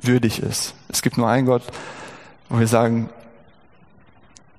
würdig 0.00 0.42
ist. 0.42 0.74
Es 0.88 1.02
gibt 1.02 1.18
nur 1.18 1.28
einen 1.28 1.44
Gott, 1.44 1.64
wo 2.48 2.58
wir 2.58 2.66
sagen, 2.66 3.10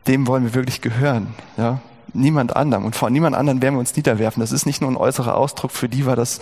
dem 0.06 0.28
wollen 0.28 0.44
wir 0.44 0.54
wirklich 0.54 0.82
gehören, 0.82 1.34
ja 1.58 1.82
niemand 2.14 2.56
anderem. 2.56 2.86
Und 2.86 2.96
vor 2.96 3.10
niemand 3.10 3.36
anderem 3.36 3.62
werden 3.62 3.76
wir 3.76 3.80
uns 3.80 3.96
niederwerfen. 3.96 4.42
Das 4.42 4.52
ist 4.52 4.66
nicht 4.66 4.82
nur 4.82 4.92
ein 4.92 4.98
äußerer 4.98 5.36
Ausdruck, 5.36 5.72
für 5.72 5.90
die 5.90 6.06
war 6.06 6.16
das 6.16 6.42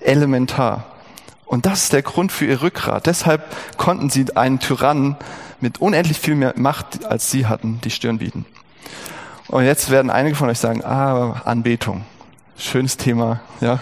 elementar. 0.00 0.86
Und 1.46 1.66
das 1.66 1.84
ist 1.84 1.92
der 1.92 2.02
Grund 2.02 2.30
für 2.30 2.46
ihr 2.46 2.62
Rückgrat. 2.62 3.06
Deshalb 3.06 3.42
konnten 3.76 4.08
sie 4.08 4.36
einen 4.36 4.60
Tyrannen 4.60 5.16
mit 5.60 5.80
unendlich 5.80 6.18
viel 6.18 6.36
mehr 6.36 6.54
Macht, 6.56 7.04
als 7.04 7.30
sie 7.30 7.46
hatten, 7.46 7.80
die 7.82 7.90
Stirn 7.90 8.18
bieten. 8.18 8.46
Und 9.48 9.64
jetzt 9.64 9.90
werden 9.90 10.10
einige 10.10 10.36
von 10.36 10.48
euch 10.48 10.58
sagen, 10.60 10.84
ah, 10.84 11.42
Anbetung. 11.44 12.04
Schönes 12.56 12.96
Thema, 12.96 13.40
ja. 13.60 13.80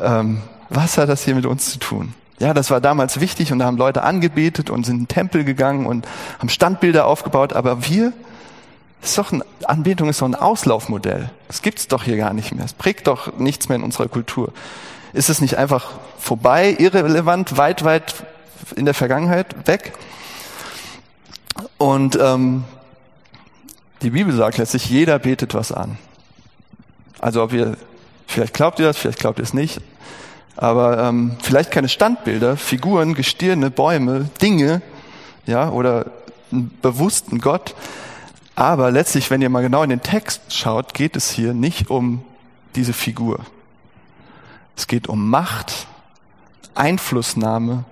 Ähm, 0.00 0.42
was 0.68 0.98
hat 0.98 1.08
das 1.08 1.24
hier 1.24 1.34
mit 1.34 1.46
uns 1.46 1.70
zu 1.70 1.78
tun? 1.78 2.12
Ja, 2.38 2.52
das 2.52 2.70
war 2.70 2.80
damals 2.80 3.20
wichtig 3.20 3.52
und 3.52 3.60
da 3.60 3.64
haben 3.64 3.76
Leute 3.76 4.02
angebetet 4.02 4.68
und 4.68 4.84
sind 4.84 4.94
in 4.94 5.00
den 5.02 5.08
Tempel 5.08 5.44
gegangen 5.44 5.86
und 5.86 6.06
haben 6.38 6.48
Standbilder 6.48 7.06
aufgebaut, 7.06 7.52
aber 7.52 7.86
wir, 7.88 8.12
ist 9.04 9.18
doch 9.18 9.32
ein, 9.32 9.42
Anbetung 9.64 10.08
ist 10.08 10.20
doch 10.20 10.28
ein 10.28 10.34
Auslaufmodell. 10.34 11.30
Das 11.48 11.62
gibt's 11.62 11.88
doch 11.88 12.04
hier 12.04 12.16
gar 12.16 12.32
nicht 12.32 12.54
mehr. 12.54 12.64
Es 12.64 12.72
prägt 12.72 13.06
doch 13.06 13.38
nichts 13.38 13.68
mehr 13.68 13.76
in 13.76 13.82
unserer 13.82 14.08
Kultur. 14.08 14.52
Ist 15.12 15.30
es 15.30 15.40
nicht 15.40 15.56
einfach 15.56 15.92
vorbei, 16.18 16.74
irrelevant, 16.78 17.56
weit, 17.56 17.84
weit 17.84 18.14
in 18.76 18.84
der 18.84 18.94
Vergangenheit 18.94 19.66
weg? 19.66 19.92
Und 21.78 22.18
ähm, 22.20 22.64
die 24.02 24.10
Bibel 24.10 24.34
sagt 24.34 24.58
letztlich, 24.58 24.88
jeder 24.88 25.18
betet 25.18 25.54
was 25.54 25.72
an. 25.72 25.98
Also 27.20 27.42
ob 27.42 27.52
ihr, 27.52 27.76
vielleicht 28.26 28.54
glaubt 28.54 28.78
ihr 28.78 28.86
das, 28.86 28.96
vielleicht 28.96 29.18
glaubt 29.18 29.38
ihr 29.38 29.44
es 29.44 29.54
nicht, 29.54 29.80
aber 30.56 30.98
ähm, 30.98 31.36
vielleicht 31.42 31.70
keine 31.70 31.88
Standbilder, 31.88 32.56
Figuren, 32.56 33.14
Gestirne, 33.14 33.70
Bäume, 33.70 34.28
Dinge, 34.42 34.82
ja, 35.46 35.70
oder 35.70 36.06
einen 36.52 36.76
bewussten 36.82 37.40
Gott, 37.40 37.74
aber 38.56 38.90
letztlich, 38.90 39.30
wenn 39.30 39.42
ihr 39.42 39.50
mal 39.50 39.62
genau 39.62 39.82
in 39.82 39.90
den 39.90 40.02
Text 40.02 40.54
schaut, 40.54 40.94
geht 40.94 41.16
es 41.16 41.30
hier 41.30 41.54
nicht 41.54 41.90
um 41.90 42.22
diese 42.76 42.92
Figur. 42.92 43.40
Es 44.76 44.86
geht 44.86 45.08
um 45.08 45.28
Macht, 45.28 45.86
Einflussnahme 46.74 47.84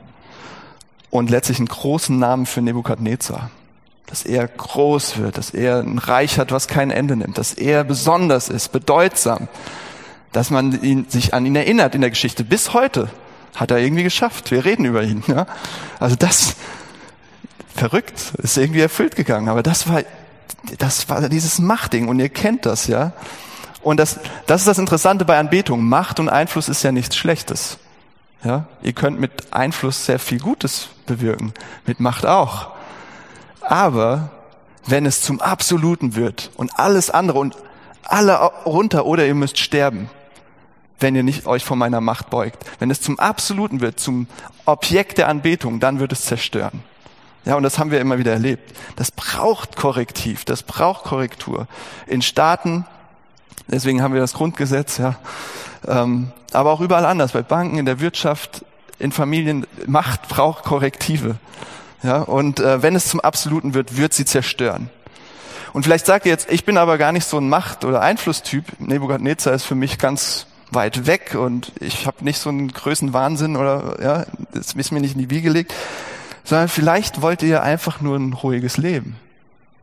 und 1.11 1.31
letztlich 1.31 1.59
einen 1.59 1.69
großen 1.69 2.19
Namen 2.19 2.47
für 2.47 2.63
Nebukadnezar. 2.63 3.51
Dass 4.07 4.25
er 4.25 4.47
groß 4.47 5.19
wird, 5.19 5.39
dass 5.39 5.51
er 5.51 5.81
ein 5.81 5.99
Reich 5.99 6.39
hat, 6.39 6.53
was 6.53 6.69
kein 6.69 6.91
Ende 6.91 7.17
nimmt, 7.17 7.39
dass 7.39 7.55
er 7.55 7.83
besonders 7.83 8.49
ist, 8.49 8.71
bedeutsam, 8.71 9.49
dass 10.33 10.51
man 10.51 10.83
ihn, 10.83 11.09
sich 11.09 11.35
an 11.35 11.47
ihn 11.47 11.57
erinnert 11.57 11.95
in 11.95 12.01
der 12.03 12.11
Geschichte. 12.11 12.45
Bis 12.45 12.73
heute 12.73 13.09
hat 13.55 13.71
er 13.71 13.79
irgendwie 13.79 14.03
geschafft. 14.03 14.51
Wir 14.51 14.65
reden 14.65 14.85
über 14.85 15.03
ihn. 15.03 15.23
Ja? 15.29 15.47
Also 15.99 16.17
das, 16.17 16.57
verrückt, 17.75 18.33
ist 18.39 18.57
irgendwie 18.57 18.81
erfüllt 18.81 19.17
gegangen. 19.17 19.49
Aber 19.49 19.63
das 19.63 19.89
war, 19.89 20.03
das 20.79 21.09
war 21.09 21.29
dieses 21.29 21.59
Machtding 21.59 22.09
und 22.09 22.19
ihr 22.19 22.29
kennt 22.29 22.67
das, 22.67 22.87
ja. 22.87 23.13
Und 23.83 23.99
das, 23.99 24.21
das 24.47 24.63
ist 24.63 24.69
das 24.69 24.79
Interessante 24.79 25.25
bei 25.25 25.39
Anbetung. 25.39 25.85
Macht 25.85 26.21
und 26.21 26.29
Einfluss 26.29 26.69
ist 26.69 26.83
ja 26.83 26.93
nichts 26.93 27.17
Schlechtes. 27.17 27.79
Ja, 28.45 28.67
ihr 28.83 28.93
könnt 28.93 29.21
mit 29.21 29.53
Einfluss 29.53 30.07
sehr 30.07 30.19
viel 30.19 30.41
Gutes 30.41 30.89
bewirken, 31.07 31.53
mit 31.87 32.01
Macht 32.01 32.27
auch. 32.27 32.71
Aber 33.61 34.31
wenn 34.87 35.07
es 35.07 35.21
zum 35.21 35.41
Absoluten 35.41 36.17
wird 36.17 36.51
und 36.57 36.79
alles 36.79 37.11
andere 37.11 37.39
und 37.39 37.57
alle 38.03 38.35
runter 38.65 39.07
oder 39.07 39.27
ihr 39.27 39.35
müsst 39.35 39.59
sterben, 39.59 40.11
wenn 40.99 41.15
ihr 41.15 41.23
nicht 41.23 41.47
euch 41.47 41.65
vor 41.65 41.77
meiner 41.77 42.01
Macht 42.01 42.31
beugt. 42.31 42.65
Wenn 42.79 42.91
es 42.91 43.01
zum 43.01 43.19
Absoluten 43.19 43.81
wird, 43.81 44.01
zum 44.01 44.27
Objekt 44.65 45.19
der 45.19 45.29
Anbetung, 45.29 45.81
dann 45.81 45.99
wird 45.99 46.13
es 46.13 46.23
zerstören. 46.23 46.83
Ja, 47.45 47.57
und 47.57 47.65
das 47.65 47.79
haben 47.79 47.91
wir 47.91 48.01
immer 48.01 48.19
wieder 48.19 48.33
erlebt. 48.33 48.77
Das 48.97 49.11
braucht 49.11 49.77
Korrektiv, 49.77 50.45
das 50.45 50.63
braucht 50.63 51.05
Korrektur. 51.05 51.67
In 52.07 52.23
Staaten, 52.23 52.87
deswegen 53.67 54.03
haben 54.03 54.15
wir 54.15 54.21
das 54.21 54.35
Grundgesetz, 54.35 54.99
ja, 54.99 55.17
ähm, 55.89 56.31
aber 56.53 56.71
auch 56.71 56.81
überall 56.81 57.05
anders, 57.05 57.33
bei 57.33 57.43
Banken, 57.43 57.79
in 57.79 57.87
der 57.87 57.99
Wirtschaft, 57.99 58.65
in 58.99 59.11
Familien, 59.11 59.67
Macht 59.87 60.29
braucht 60.29 60.65
Korrektive. 60.65 61.37
Ja, 62.05 62.19
und 62.23 62.61
äh, 62.61 62.83
wenn 62.83 62.95
es 62.95 63.09
zum 63.09 63.21
Absoluten 63.21 63.75
wird, 63.75 63.97
wird 63.97 64.13
sie 64.13 64.25
zerstören. 64.25 64.91
Und 65.73 65.85
vielleicht 65.85 66.07
sagt 66.07 66.27
ihr 66.27 66.33
jetzt, 66.33 66.51
ich 66.51 66.65
bin 66.65 66.77
aber 66.77 66.99
gar 66.99 67.13
nicht 67.13 67.27
so 67.27 67.39
ein 67.39 67.49
Macht- 67.49 67.85
oder 67.85 68.03
Einflusstyp. 68.03 68.65
Nebukadnezar 68.79 69.55
ist 69.55 69.65
für 69.65 69.75
mich 69.75 69.99
ganz 69.99 70.47
weit 70.71 71.07
weg 71.07 71.35
und 71.35 71.73
ich 71.81 72.07
habe 72.07 72.25
nicht 72.25 72.39
so 72.39 72.49
einen 72.49 72.69
Größenwahnsinn 72.69 73.57
oder 73.57 73.97
ja, 74.03 74.27
das 74.53 74.75
ist 74.75 74.93
mir 74.93 75.01
nicht 75.01 75.15
in 75.15 75.21
die 75.21 75.31
Wiege 75.31 75.43
gelegt 75.43 75.75
sondern 76.45 76.69
vielleicht 76.69 77.23
wollt 77.23 77.43
ihr 77.43 77.63
einfach 77.63 78.01
nur 78.01 78.17
ein 78.17 78.33
ruhiges 78.33 78.77
Leben, 78.77 79.17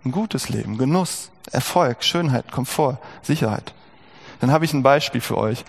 ein 0.06 0.12
gutes 0.12 0.50
Leben, 0.50 0.78
Genuss, 0.78 1.32
Erfolg, 1.52 2.04
Schönheit, 2.04 2.52
Komfort, 2.52 2.98
Sicherheit. 3.22 3.74
Dann 4.40 4.52
habe 4.52 4.66
ich 4.66 4.74
ein 4.74 4.84
Beispiel 4.84 5.22
für 5.22 5.38
euch, 5.38 5.66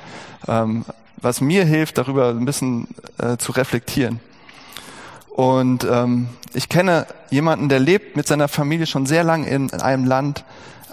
ähm, 0.46 0.84
was 1.16 1.40
mir 1.40 1.64
hilft, 1.64 1.98
darüber 1.98 2.30
ein 2.30 2.44
bisschen 2.44 2.88
äh, 3.18 3.36
zu 3.36 3.52
reflektieren. 3.52 4.20
Und 5.28 5.84
ähm, 5.84 6.28
ich 6.54 6.68
kenne 6.68 7.06
jemanden, 7.30 7.68
der 7.68 7.78
lebt 7.78 8.16
mit 8.16 8.26
seiner 8.26 8.48
Familie 8.48 8.86
schon 8.86 9.06
sehr 9.06 9.24
lang 9.24 9.44
in, 9.44 9.72
einem 9.72 10.04
Land, 10.04 10.44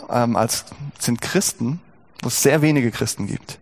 ähm, 0.10 0.36
als 0.36 0.66
sind 1.00 1.22
Christen, 1.22 1.82
wo 2.22 2.28
es 2.28 2.42
sehr 2.42 2.62
wenige 2.62 2.92
Christen 2.92 3.28
gibt. 3.28 3.60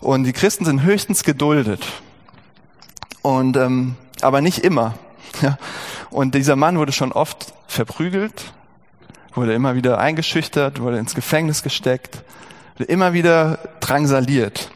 Und 0.00 0.24
die 0.24 0.32
Christen 0.32 0.64
sind 0.64 0.82
höchstens 0.82 1.24
geduldet. 1.24 1.84
Und 3.22 3.56
ähm, 3.56 3.96
aber 4.22 4.40
nicht 4.40 4.58
immer. 4.58 4.94
Ja. 5.42 5.58
Und 6.10 6.34
dieser 6.34 6.56
Mann 6.56 6.78
wurde 6.78 6.92
schon 6.92 7.12
oft 7.12 7.54
verprügelt, 7.66 8.52
wurde 9.34 9.54
immer 9.54 9.74
wieder 9.74 9.98
eingeschüchtert, 9.98 10.80
wurde 10.80 10.98
ins 10.98 11.14
Gefängnis 11.14 11.62
gesteckt, 11.62 12.22
wurde 12.74 12.84
immer 12.84 13.12
wieder 13.12 13.58
drangsaliert. 13.80 14.70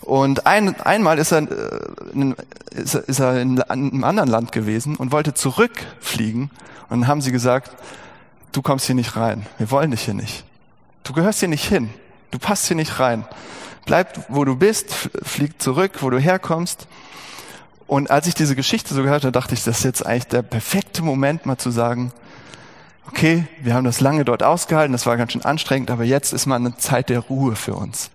Und 0.00 0.46
ein, 0.46 0.80
einmal 0.80 1.18
ist 1.18 1.32
er, 1.32 1.42
äh, 1.42 1.80
in, 2.12 2.34
ist, 2.70 2.94
ist 2.94 3.20
er 3.20 3.40
in 3.40 3.60
einem 3.62 4.04
anderen 4.04 4.28
Land 4.28 4.52
gewesen 4.52 4.96
und 4.96 5.12
wollte 5.12 5.34
zurückfliegen. 5.34 6.50
Und 6.88 7.00
dann 7.00 7.06
haben 7.06 7.20
sie 7.20 7.32
gesagt, 7.32 7.70
du 8.52 8.62
kommst 8.62 8.86
hier 8.86 8.94
nicht 8.94 9.16
rein. 9.16 9.46
Wir 9.58 9.70
wollen 9.70 9.90
dich 9.90 10.02
hier 10.02 10.14
nicht. 10.14 10.44
Du 11.04 11.12
gehörst 11.12 11.40
hier 11.40 11.48
nicht 11.48 11.68
hin. 11.68 11.90
Du 12.30 12.38
passt 12.38 12.66
hier 12.66 12.76
nicht 12.76 12.98
rein. 12.98 13.24
Bleib, 13.86 14.24
wo 14.28 14.44
du 14.44 14.56
bist, 14.56 14.92
flieg 15.22 15.60
zurück, 15.60 15.92
wo 16.00 16.10
du 16.10 16.18
herkommst. 16.18 16.86
Und 17.90 18.08
als 18.08 18.28
ich 18.28 18.34
diese 18.34 18.54
Geschichte 18.54 18.94
so 18.94 19.02
gehört 19.02 19.24
habe, 19.24 19.32
dachte 19.32 19.52
ich, 19.52 19.64
das 19.64 19.78
ist 19.78 19.84
jetzt 19.84 20.06
eigentlich 20.06 20.28
der 20.28 20.42
perfekte 20.42 21.02
Moment, 21.02 21.44
mal 21.44 21.58
zu 21.58 21.72
sagen, 21.72 22.12
okay, 23.08 23.48
wir 23.60 23.74
haben 23.74 23.82
das 23.82 24.00
lange 24.00 24.24
dort 24.24 24.44
ausgehalten, 24.44 24.92
das 24.92 25.06
war 25.06 25.16
ganz 25.16 25.32
schön 25.32 25.44
anstrengend, 25.44 25.90
aber 25.90 26.04
jetzt 26.04 26.32
ist 26.32 26.46
mal 26.46 26.54
eine 26.54 26.76
Zeit 26.76 27.08
der 27.08 27.18
Ruhe 27.18 27.56
für 27.56 27.74
uns. 27.74 28.10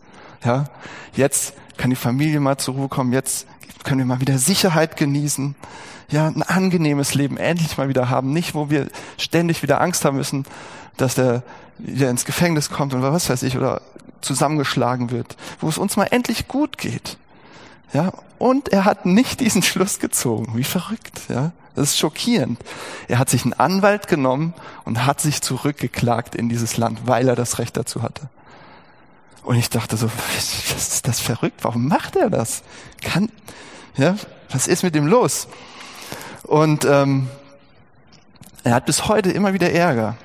Ja, 0.45 0.69
jetzt 1.13 1.55
kann 1.75 1.89
die 1.89 1.97
Familie 1.97 2.39
mal 2.39 2.55
zur 2.55 2.75
Ruhe 2.75 2.88
kommen, 2.88 3.11
jetzt 3.11 3.47
können 3.83 3.97
wir 3.97 4.05
mal 4.05 4.21
wieder 4.21 4.38
Sicherheit 4.38 4.95
genießen, 4.95 5.55
ja, 6.07 6.27
ein 6.27 6.41
angenehmes 6.41 7.13
Leben 7.13 7.35
endlich 7.35 7.77
mal 7.77 7.89
wieder 7.89 8.09
haben, 8.09 8.31
nicht 8.31 8.55
wo 8.55 8.69
wir 8.69 8.88
ständig 9.17 9.61
wieder 9.61 9.81
Angst 9.81 10.05
haben 10.05 10.15
müssen, 10.15 10.45
dass 10.95 11.15
der 11.15 11.43
wieder 11.79 12.09
ins 12.09 12.23
Gefängnis 12.23 12.69
kommt 12.69 12.93
oder 12.93 13.11
was 13.11 13.29
weiß 13.29 13.43
ich 13.43 13.57
oder 13.57 13.81
zusammengeschlagen 14.21 15.11
wird, 15.11 15.35
wo 15.59 15.67
es 15.67 15.77
uns 15.77 15.97
mal 15.97 16.07
endlich 16.11 16.47
gut 16.47 16.77
geht. 16.77 17.17
Ja, 17.93 18.13
und 18.37 18.69
er 18.69 18.85
hat 18.85 19.05
nicht 19.05 19.39
diesen 19.39 19.61
Schluss 19.61 19.99
gezogen. 19.99 20.57
Wie 20.57 20.63
verrückt, 20.63 21.21
ja. 21.29 21.51
Das 21.75 21.89
ist 21.89 21.97
schockierend. 21.97 22.59
Er 23.09 23.19
hat 23.19 23.29
sich 23.29 23.43
einen 23.43 23.53
Anwalt 23.53 24.07
genommen 24.07 24.53
und 24.85 25.05
hat 25.05 25.19
sich 25.19 25.41
zurückgeklagt 25.41 26.33
in 26.33 26.47
dieses 26.47 26.77
Land, 26.77 27.01
weil 27.05 27.27
er 27.27 27.35
das 27.35 27.59
Recht 27.59 27.75
dazu 27.75 28.01
hatte. 28.01 28.29
Und 29.43 29.57
ich 29.57 29.69
dachte 29.69 29.97
so, 29.97 30.09
was 30.35 30.75
ist 30.75 31.07
das 31.07 31.19
verrückt? 31.19 31.63
Warum 31.63 31.87
macht 31.87 32.15
er 32.15 32.29
das? 32.29 32.63
Kann, 33.01 33.29
ja, 33.97 34.15
was 34.49 34.67
ist 34.67 34.83
mit 34.83 34.95
ihm 34.95 35.05
los? 35.05 35.47
Und 36.43 36.85
ähm, 36.85 37.27
er 38.63 38.73
hat 38.73 38.85
bis 38.85 39.07
heute 39.07 39.31
immer 39.31 39.53
wieder 39.53 39.71
Ärger. 39.71 40.17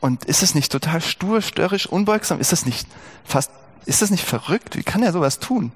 Und 0.00 0.26
ist 0.26 0.42
es 0.42 0.54
nicht 0.54 0.70
total 0.70 1.00
stur, 1.00 1.40
störrisch, 1.40 1.86
unbeugsam? 1.86 2.38
Ist 2.38 2.52
das 2.52 2.66
nicht 2.66 2.86
fast, 3.24 3.50
ist 3.86 4.02
das 4.02 4.10
nicht 4.10 4.24
verrückt? 4.24 4.76
Wie 4.76 4.82
kann 4.82 5.02
er 5.02 5.12
sowas 5.12 5.38
tun? 5.38 5.72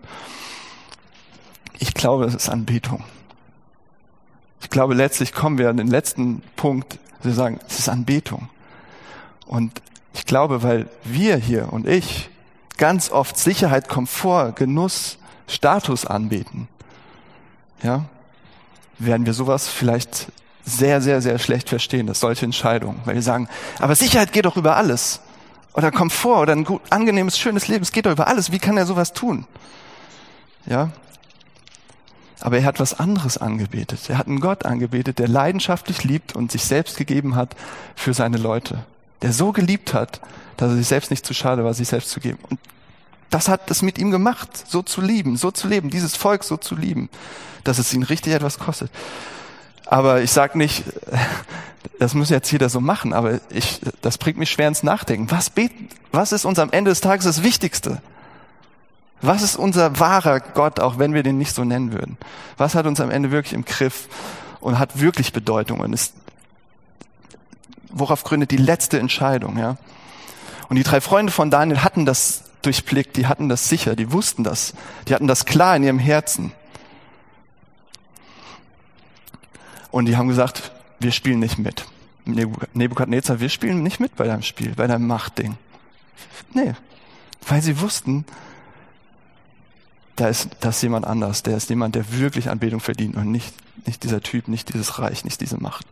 Ich 1.78 1.94
glaube, 1.94 2.24
es 2.24 2.34
ist 2.34 2.48
Anbetung. 2.48 3.04
Ich 4.60 4.70
glaube, 4.70 4.94
letztlich 4.94 5.32
kommen 5.32 5.58
wir 5.58 5.70
an 5.70 5.76
den 5.76 5.86
letzten 5.86 6.42
Punkt, 6.56 6.98
wir 7.22 7.32
sagen, 7.32 7.60
es 7.68 7.78
ist 7.78 7.88
Anbetung. 7.88 8.48
Und 9.46 9.80
ich 10.14 10.26
glaube, 10.26 10.62
weil 10.62 10.88
wir 11.04 11.36
hier 11.36 11.72
und 11.72 11.86
ich 11.86 12.28
ganz 12.76 13.10
oft 13.10 13.36
Sicherheit, 13.36 13.88
Komfort, 13.88 14.52
Genuss, 14.56 15.18
Status 15.46 16.04
anbeten, 16.04 16.68
ja, 17.82 18.04
werden 18.98 19.26
wir 19.26 19.32
sowas 19.32 19.68
vielleicht 19.68 20.26
sehr, 20.64 21.00
sehr, 21.00 21.22
sehr 21.22 21.38
schlecht 21.38 21.68
verstehen, 21.68 22.06
dass 22.06 22.20
solche 22.20 22.44
Entscheidungen, 22.44 23.00
weil 23.04 23.14
wir 23.14 23.22
sagen, 23.22 23.48
aber 23.78 23.94
Sicherheit 23.94 24.32
geht 24.32 24.44
doch 24.44 24.56
über 24.56 24.76
alles. 24.76 25.20
Oder 25.72 25.92
Komfort 25.92 26.42
oder 26.42 26.52
ein 26.52 26.64
gut, 26.64 26.82
angenehmes, 26.90 27.38
schönes 27.38 27.68
Leben, 27.68 27.82
es 27.82 27.92
geht 27.92 28.06
doch 28.06 28.12
über 28.12 28.26
alles. 28.26 28.50
Wie 28.50 28.58
kann 28.58 28.76
er 28.76 28.84
sowas 28.84 29.12
tun? 29.12 29.46
Ja, 30.66 30.90
aber 32.40 32.58
er 32.58 32.64
hat 32.64 32.80
was 32.80 32.98
anderes 32.98 33.38
angebetet. 33.38 34.08
Er 34.08 34.18
hat 34.18 34.26
einen 34.26 34.40
Gott 34.40 34.64
angebetet, 34.64 35.18
der 35.18 35.28
leidenschaftlich 35.28 36.04
liebt 36.04 36.36
und 36.36 36.52
sich 36.52 36.64
selbst 36.64 36.96
gegeben 36.96 37.34
hat 37.34 37.56
für 37.96 38.14
seine 38.14 38.36
Leute. 38.36 38.84
Der 39.22 39.32
so 39.32 39.52
geliebt 39.52 39.94
hat, 39.94 40.20
dass 40.56 40.70
er 40.70 40.76
sich 40.76 40.86
selbst 40.86 41.10
nicht 41.10 41.26
zu 41.26 41.34
schade 41.34 41.64
war, 41.64 41.74
sich 41.74 41.88
selbst 41.88 42.10
zu 42.10 42.20
geben. 42.20 42.38
Und 42.48 42.60
das 43.30 43.48
hat 43.48 43.70
es 43.70 43.82
mit 43.82 43.98
ihm 43.98 44.10
gemacht, 44.10 44.50
so 44.66 44.82
zu 44.82 45.00
lieben, 45.00 45.36
so 45.36 45.50
zu 45.50 45.68
leben, 45.68 45.90
dieses 45.90 46.16
Volk 46.16 46.44
so 46.44 46.56
zu 46.56 46.74
lieben, 46.74 47.08
dass 47.64 47.78
es 47.78 47.92
ihn 47.92 48.02
richtig 48.02 48.32
etwas 48.32 48.58
kostet. 48.58 48.90
Aber 49.86 50.22
ich 50.22 50.30
sag 50.30 50.54
nicht, 50.54 50.84
das 51.98 52.14
muss 52.14 52.30
jetzt 52.30 52.50
jeder 52.52 52.68
so 52.68 52.80
machen, 52.80 53.12
aber 53.12 53.40
ich, 53.50 53.80
das 54.00 54.18
bringt 54.18 54.38
mich 54.38 54.50
schwer 54.50 54.68
ins 54.68 54.82
Nachdenken. 54.82 55.30
Was 55.30 55.50
beten, 55.50 55.88
was 56.12 56.32
ist 56.32 56.44
uns 56.44 56.58
am 56.58 56.70
Ende 56.70 56.90
des 56.90 57.00
Tages 57.00 57.24
das 57.24 57.42
Wichtigste? 57.42 58.00
Was 59.20 59.42
ist 59.42 59.56
unser 59.56 59.98
wahrer 59.98 60.40
Gott, 60.40 60.80
auch 60.80 60.98
wenn 60.98 61.14
wir 61.14 61.22
den 61.22 61.38
nicht 61.38 61.54
so 61.54 61.64
nennen 61.64 61.92
würden? 61.92 62.16
Was 62.56 62.74
hat 62.74 62.86
uns 62.86 63.00
am 63.00 63.10
Ende 63.10 63.30
wirklich 63.30 63.52
im 63.52 63.64
Griff 63.64 64.08
und 64.60 64.78
hat 64.78 65.00
wirklich 65.00 65.32
Bedeutung 65.32 65.80
und 65.80 65.92
ist, 65.92 66.14
worauf 67.90 68.22
gründet 68.22 68.50
die 68.50 68.56
letzte 68.56 68.98
Entscheidung, 68.98 69.58
ja? 69.58 69.76
Und 70.68 70.76
die 70.76 70.82
drei 70.82 71.00
Freunde 71.00 71.32
von 71.32 71.50
Daniel 71.50 71.82
hatten 71.82 72.04
das 72.04 72.44
durchblickt, 72.62 73.16
die 73.16 73.26
hatten 73.26 73.48
das 73.48 73.68
sicher, 73.68 73.96
die 73.96 74.12
wussten 74.12 74.44
das, 74.44 74.74
die 75.08 75.14
hatten 75.14 75.26
das 75.26 75.46
klar 75.46 75.76
in 75.76 75.82
ihrem 75.82 75.98
Herzen. 75.98 76.52
Und 79.90 80.06
die 80.06 80.16
haben 80.16 80.28
gesagt, 80.28 80.70
wir 81.00 81.12
spielen 81.12 81.38
nicht 81.38 81.58
mit. 81.58 81.86
Nebukadnezar, 82.74 83.40
wir 83.40 83.48
spielen 83.48 83.82
nicht 83.82 84.00
mit 84.00 84.16
bei 84.16 84.26
deinem 84.26 84.42
Spiel, 84.42 84.74
bei 84.74 84.86
deinem 84.86 85.06
Machtding. 85.06 85.56
Nee, 86.52 86.74
weil 87.46 87.62
sie 87.62 87.80
wussten, 87.80 88.26
da 90.18 90.28
ist 90.28 90.48
das 90.60 90.82
jemand 90.82 91.06
anders. 91.06 91.44
Der 91.44 91.56
ist 91.56 91.70
jemand, 91.70 91.94
der 91.94 92.12
wirklich 92.18 92.50
Anbetung 92.50 92.80
verdient 92.80 93.16
und 93.16 93.30
nicht, 93.30 93.54
nicht 93.86 94.02
dieser 94.02 94.20
Typ, 94.20 94.48
nicht 94.48 94.72
dieses 94.74 94.98
Reich, 94.98 95.24
nicht 95.24 95.40
diese 95.40 95.58
Macht. 95.58 95.86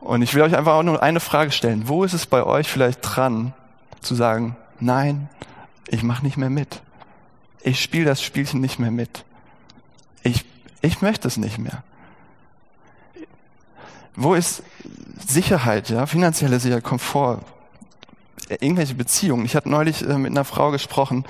Und 0.00 0.22
ich 0.22 0.34
will 0.34 0.42
euch 0.42 0.56
einfach 0.56 0.74
auch 0.74 0.82
nur 0.84 1.02
eine 1.02 1.20
Frage 1.20 1.50
stellen. 1.50 1.88
Wo 1.88 2.04
ist 2.04 2.12
es 2.12 2.26
bei 2.26 2.44
euch 2.44 2.68
vielleicht 2.68 3.00
dran, 3.02 3.54
zu 4.00 4.14
sagen, 4.14 4.56
nein, 4.78 5.28
ich 5.88 6.02
mache 6.02 6.24
nicht 6.24 6.36
mehr 6.36 6.50
mit. 6.50 6.80
Ich 7.62 7.82
spiele 7.82 8.04
das 8.04 8.22
Spielchen 8.22 8.60
nicht 8.60 8.78
mehr 8.78 8.90
mit. 8.90 9.24
Ich, 10.22 10.44
ich 10.80 11.02
möchte 11.02 11.26
es 11.26 11.36
nicht 11.36 11.58
mehr. 11.58 11.82
Wo 14.14 14.34
ist 14.34 14.62
Sicherheit, 15.26 15.88
ja, 15.88 16.06
finanzielle 16.06 16.60
Sicherheit, 16.60 16.84
Komfort, 16.84 17.40
irgendwelche 18.48 18.94
Beziehungen? 18.94 19.44
Ich 19.44 19.56
hatte 19.56 19.70
neulich 19.70 20.02
äh, 20.02 20.18
mit 20.18 20.32
einer 20.32 20.44
Frau 20.44 20.70
gesprochen, 20.70 21.24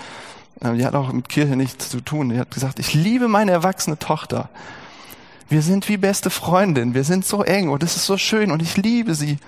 die 0.63 0.87
hat 0.87 0.95
auch 0.95 1.13
mit 1.13 1.29
Kirche 1.29 1.57
nichts 1.57 1.91
zu 1.91 2.01
tun. 2.01 2.29
Die 2.29 2.39
hat 2.39 2.51
gesagt, 2.51 2.79
ich 2.79 2.95
liebe 2.95 3.29
meine 3.29 3.51
erwachsene 3.51 3.99
Tochter. 3.99 4.49
Wir 5.49 5.61
sind 5.61 5.89
wie 5.89 5.97
beste 5.97 6.31
Freundin, 6.31 6.95
wir 6.95 7.05
sind 7.05 7.27
so 7.27 7.43
eng 7.43 7.69
und 7.69 7.83
es 7.83 7.97
ist 7.97 8.07
so 8.07 8.17
schön 8.17 8.51
und 8.51 8.63
ich 8.63 8.77
liebe 8.77 9.15
sie. 9.15 9.39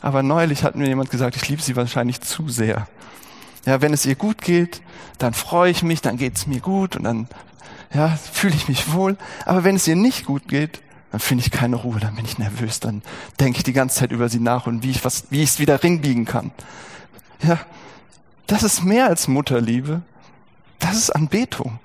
Aber 0.00 0.22
neulich 0.22 0.62
hat 0.62 0.76
mir 0.76 0.86
jemand 0.86 1.10
gesagt, 1.10 1.34
ich 1.34 1.48
liebe 1.48 1.62
sie 1.62 1.76
wahrscheinlich 1.76 2.20
zu 2.20 2.48
sehr. 2.48 2.86
Ja, 3.64 3.80
wenn 3.80 3.94
es 3.94 4.04
ihr 4.04 4.14
gut 4.14 4.42
geht, 4.42 4.82
dann 5.18 5.32
freue 5.32 5.70
ich 5.70 5.82
mich, 5.82 6.02
dann 6.02 6.18
geht 6.18 6.36
es 6.36 6.46
mir 6.46 6.60
gut 6.60 6.94
und 6.94 7.04
dann 7.04 7.26
ja, 7.92 8.08
fühle 8.10 8.54
ich 8.54 8.68
mich 8.68 8.92
wohl. 8.92 9.16
Aber 9.46 9.64
wenn 9.64 9.76
es 9.76 9.88
ihr 9.88 9.96
nicht 9.96 10.26
gut 10.26 10.46
geht, 10.46 10.82
dann 11.10 11.20
finde 11.20 11.44
ich 11.44 11.50
keine 11.50 11.76
Ruhe, 11.76 12.00
dann 12.00 12.16
bin 12.16 12.24
ich 12.24 12.38
nervös, 12.38 12.80
dann 12.80 13.02
denke 13.40 13.58
ich 13.58 13.64
die 13.64 13.72
ganze 13.72 14.00
Zeit 14.00 14.12
über 14.12 14.28
sie 14.28 14.40
nach 14.40 14.66
und 14.66 14.82
wie 14.82 14.90
ich 14.90 15.04
was, 15.04 15.24
wie 15.30 15.42
ich 15.42 15.50
es 15.50 15.58
wieder 15.58 15.82
ringbiegen 15.82 16.26
kann. 16.26 16.50
Ja, 17.42 17.58
das 18.46 18.62
ist 18.62 18.84
mehr 18.84 19.06
als 19.06 19.26
Mutterliebe. 19.26 20.02
Das 20.84 20.96
ist 20.96 21.10
Anbetung. 21.10 21.78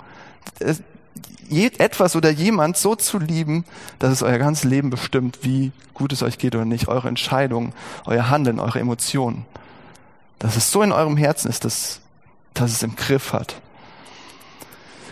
Etwas 1.49 2.15
oder 2.15 2.29
jemand 2.29 2.77
so 2.77 2.95
zu 2.95 3.17
lieben, 3.17 3.65
dass 3.97 4.11
es 4.11 4.23
euer 4.23 4.37
ganzes 4.37 4.65
Leben 4.65 4.89
bestimmt, 4.89 5.39
wie 5.41 5.71
gut 5.93 6.13
es 6.13 6.21
euch 6.21 6.37
geht 6.37 6.55
oder 6.55 6.65
nicht, 6.65 6.87
eure 6.87 7.07
Entscheidungen, 7.07 7.73
euer 8.05 8.29
Handeln, 8.29 8.59
eure 8.59 8.79
Emotionen 8.79 9.45
dass 10.39 10.55
es 10.55 10.71
so 10.71 10.81
in 10.81 10.91
eurem 10.91 11.17
Herzen 11.17 11.49
ist, 11.49 11.65
dass, 11.65 11.99
dass 12.53 12.71
es 12.71 12.81
im 12.81 12.95
Griff 12.95 13.33
hat. 13.33 13.61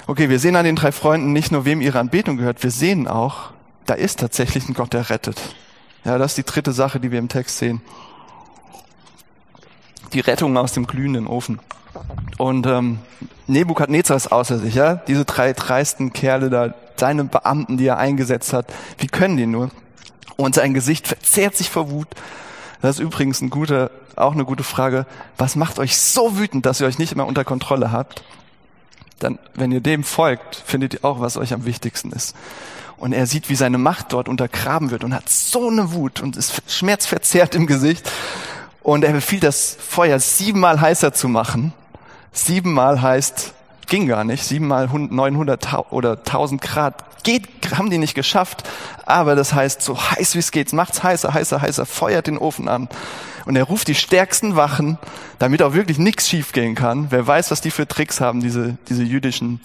Okay, 0.08 0.30
wir 0.30 0.40
sehen 0.40 0.56
an 0.56 0.64
den 0.64 0.78
drei 0.78 0.94
Freunden 0.94 1.34
nicht 1.34 1.52
nur, 1.52 1.66
wem 1.66 1.82
ihre 1.82 2.00
Anbetung 2.00 2.38
gehört, 2.38 2.64
wir 2.64 2.72
sehen 2.72 3.08
auch, 3.08 3.52
da 3.86 3.94
ist 3.94 4.20
tatsächlich 4.20 4.68
ein 4.68 4.74
Gott, 4.74 4.94
der 4.94 5.10
rettet. 5.10 5.56
Ja, 6.06 6.18
das 6.18 6.32
ist 6.32 6.38
die 6.38 6.52
dritte 6.52 6.72
Sache, 6.72 7.02
die 7.02 7.12
wir 7.12 7.20
im 7.20 7.28
Text 7.28 7.58
sehen. 7.58 7.82
Die 10.14 10.22
Rettung 10.22 10.56
aus 10.58 10.72
dem 10.72 10.88
glühenden 10.88 11.28
Ofen. 11.28 11.60
Und 12.38 12.68
ähm, 12.68 13.00
Nebukadnezar 13.48 14.18
ist 14.18 14.32
außer 14.32 14.60
sich, 14.60 14.76
ja. 14.76 14.96
Diese 14.96 15.26
drei 15.26 15.54
dreisten 15.54 16.14
Kerle 16.14 16.50
da, 16.50 16.74
seine 16.96 17.24
Beamten, 17.24 17.78
die 17.78 17.88
er 17.88 17.98
eingesetzt 17.98 18.54
hat, 18.54 18.68
wie 18.98 19.08
können 19.08 19.38
die 19.38 19.46
nur? 19.46 19.70
Und 20.36 20.56
sein 20.56 20.74
Gesicht 20.74 21.08
verzehrt 21.08 21.56
sich 21.56 21.70
vor 21.70 21.90
Wut. 21.90 22.08
Das 22.82 22.98
ist 22.98 23.02
übrigens 23.02 23.42
ein 23.42 23.50
guter 23.50 23.90
auch 24.18 24.34
eine 24.34 24.46
gute 24.46 24.64
Frage. 24.64 25.06
Was 25.38 25.56
macht 25.56 25.80
euch 25.80 25.98
so 25.98 26.38
wütend, 26.38 26.66
dass 26.66 26.82
ihr 26.82 26.88
euch 26.88 26.98
nicht 26.98 27.16
mehr 27.16 27.28
unter 27.28 27.44
Kontrolle 27.44 27.92
habt? 27.92 28.24
Dann, 29.20 29.40
wenn 29.54 29.72
ihr 29.72 29.82
dem 29.82 30.04
folgt, 30.04 30.56
findet 30.56 30.96
ihr 30.96 31.06
auch, 31.06 31.20
was 31.20 31.38
euch 31.38 31.54
am 31.54 31.66
wichtigsten 31.66 32.12
ist. 32.12 32.36
Und 32.98 33.14
er 33.14 33.28
sieht, 33.28 33.50
wie 33.50 33.56
seine 33.56 33.78
Macht 33.78 34.14
dort 34.14 34.28
untergraben 34.28 34.90
wird 34.90 35.04
und 35.04 35.14
hat 35.14 35.30
so 35.30 35.70
eine 35.70 35.94
Wut 35.94 36.22
und 36.22 36.36
ist 36.36 36.62
schmerzverzerrt 36.68 37.54
im 37.56 37.68
Gesicht. 37.68 38.12
Und 38.82 39.04
er 39.04 39.14
befiehlt 39.14 39.44
das 39.44 39.78
Feuer 39.80 40.20
siebenmal 40.20 40.82
heißer 40.82 41.14
zu 41.14 41.28
machen. 41.28 41.74
Siebenmal 42.38 43.02
heißt, 43.02 43.54
ging 43.88 44.08
gar 44.08 44.24
nicht, 44.24 44.44
siebenmal 44.44 44.88
900 44.88 45.92
oder 45.92 46.12
1000 46.12 46.62
Grad 46.62 47.24
geht, 47.24 47.48
haben 47.76 47.90
die 47.90 47.98
nicht 47.98 48.14
geschafft. 48.14 48.64
Aber 49.06 49.36
das 49.36 49.54
heißt, 49.54 49.82
so 49.82 50.00
heiß 50.00 50.36
wie 50.36 50.40
es 50.40 50.52
geht, 50.52 50.72
macht's 50.72 51.02
heißer, 51.02 51.34
heißer, 51.34 51.62
heißer, 51.62 51.86
feuert 51.86 52.28
den 52.28 52.38
Ofen 52.38 52.68
an. 52.68 52.90
Und 53.46 53.56
er 53.56 53.64
ruft 53.64 53.88
die 53.88 53.96
stärksten 53.96 54.56
Wachen, 54.56 55.00
damit 55.40 55.64
auch 55.64 55.74
wirklich 55.74 55.98
nichts 55.98 56.30
schiefgehen 56.30 56.76
kann. 56.76 57.08
Wer 57.10 57.26
weiß, 57.26 57.50
was 57.50 57.62
die 57.62 57.72
für 57.72 57.88
Tricks 57.88 58.22
haben, 58.22 58.42
diese, 58.42 58.78
diese 58.88 59.04
jüdischen 59.04 59.60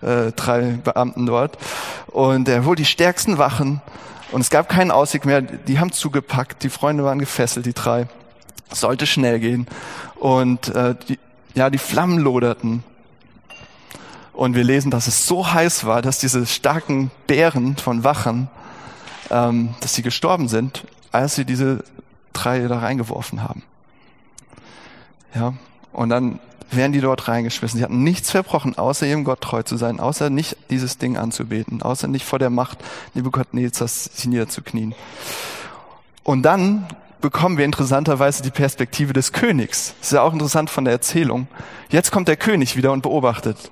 äh, 0.00 0.32
drei 0.32 0.78
Beamten 0.82 1.26
dort. 1.26 1.58
Und 2.08 2.48
er 2.48 2.64
holt 2.64 2.80
die 2.80 2.84
stärksten 2.84 3.38
Wachen 3.38 3.82
und 4.32 4.40
es 4.40 4.50
gab 4.50 4.68
keinen 4.68 4.90
Ausweg 4.90 5.26
mehr. 5.26 5.42
Die 5.42 5.78
haben 5.78 5.92
zugepackt, 5.92 6.64
die 6.64 6.70
Freunde 6.70 7.04
waren 7.04 7.20
gefesselt, 7.20 7.66
die 7.66 7.74
drei. 7.74 8.08
Sollte 8.72 9.06
schnell 9.06 9.38
gehen. 9.38 9.68
Und 10.16 10.74
äh, 10.74 10.96
die, 11.08 11.20
ja, 11.56 11.70
die 11.70 11.78
Flammen 11.78 12.18
loderten. 12.18 12.84
Und 14.34 14.54
wir 14.54 14.62
lesen, 14.62 14.90
dass 14.90 15.06
es 15.06 15.26
so 15.26 15.52
heiß 15.52 15.86
war, 15.86 16.02
dass 16.02 16.18
diese 16.18 16.44
starken 16.44 17.10
Bären 17.26 17.76
von 17.78 18.04
Wachen, 18.04 18.48
ähm, 19.30 19.74
dass 19.80 19.94
sie 19.94 20.02
gestorben 20.02 20.48
sind, 20.48 20.86
als 21.10 21.34
sie 21.34 21.46
diese 21.46 21.82
drei 22.34 22.60
da 22.68 22.78
reingeworfen 22.78 23.42
haben. 23.42 23.62
Ja, 25.34 25.54
und 25.92 26.10
dann 26.10 26.38
werden 26.70 26.92
die 26.92 27.00
dort 27.00 27.26
reingeschmissen. 27.26 27.78
Sie 27.78 27.84
hatten 27.84 28.02
nichts 28.02 28.30
verbrochen, 28.30 28.76
außer 28.76 29.06
ihrem 29.06 29.24
Gott 29.24 29.40
treu 29.40 29.62
zu 29.62 29.78
sein, 29.78 29.98
außer 29.98 30.28
nicht 30.28 30.58
dieses 30.68 30.98
Ding 30.98 31.16
anzubeten, 31.16 31.80
außer 31.80 32.06
nicht 32.06 32.26
vor 32.26 32.38
der 32.38 32.50
Macht 32.50 32.78
Nebuchadnezzars 33.14 34.04
sich 34.04 34.26
niederzuknien. 34.26 34.94
Und 36.22 36.42
dann 36.42 36.86
bekommen 37.20 37.58
wir 37.58 37.64
interessanterweise 37.64 38.42
die 38.42 38.50
Perspektive 38.50 39.12
des 39.12 39.32
Königs. 39.32 39.94
Das 39.98 40.08
ist 40.08 40.12
ja 40.12 40.22
auch 40.22 40.32
interessant 40.32 40.70
von 40.70 40.84
der 40.84 40.92
Erzählung. 40.92 41.48
Jetzt 41.88 42.10
kommt 42.10 42.28
der 42.28 42.36
König 42.36 42.76
wieder 42.76 42.92
und 42.92 43.02
beobachtet. 43.02 43.70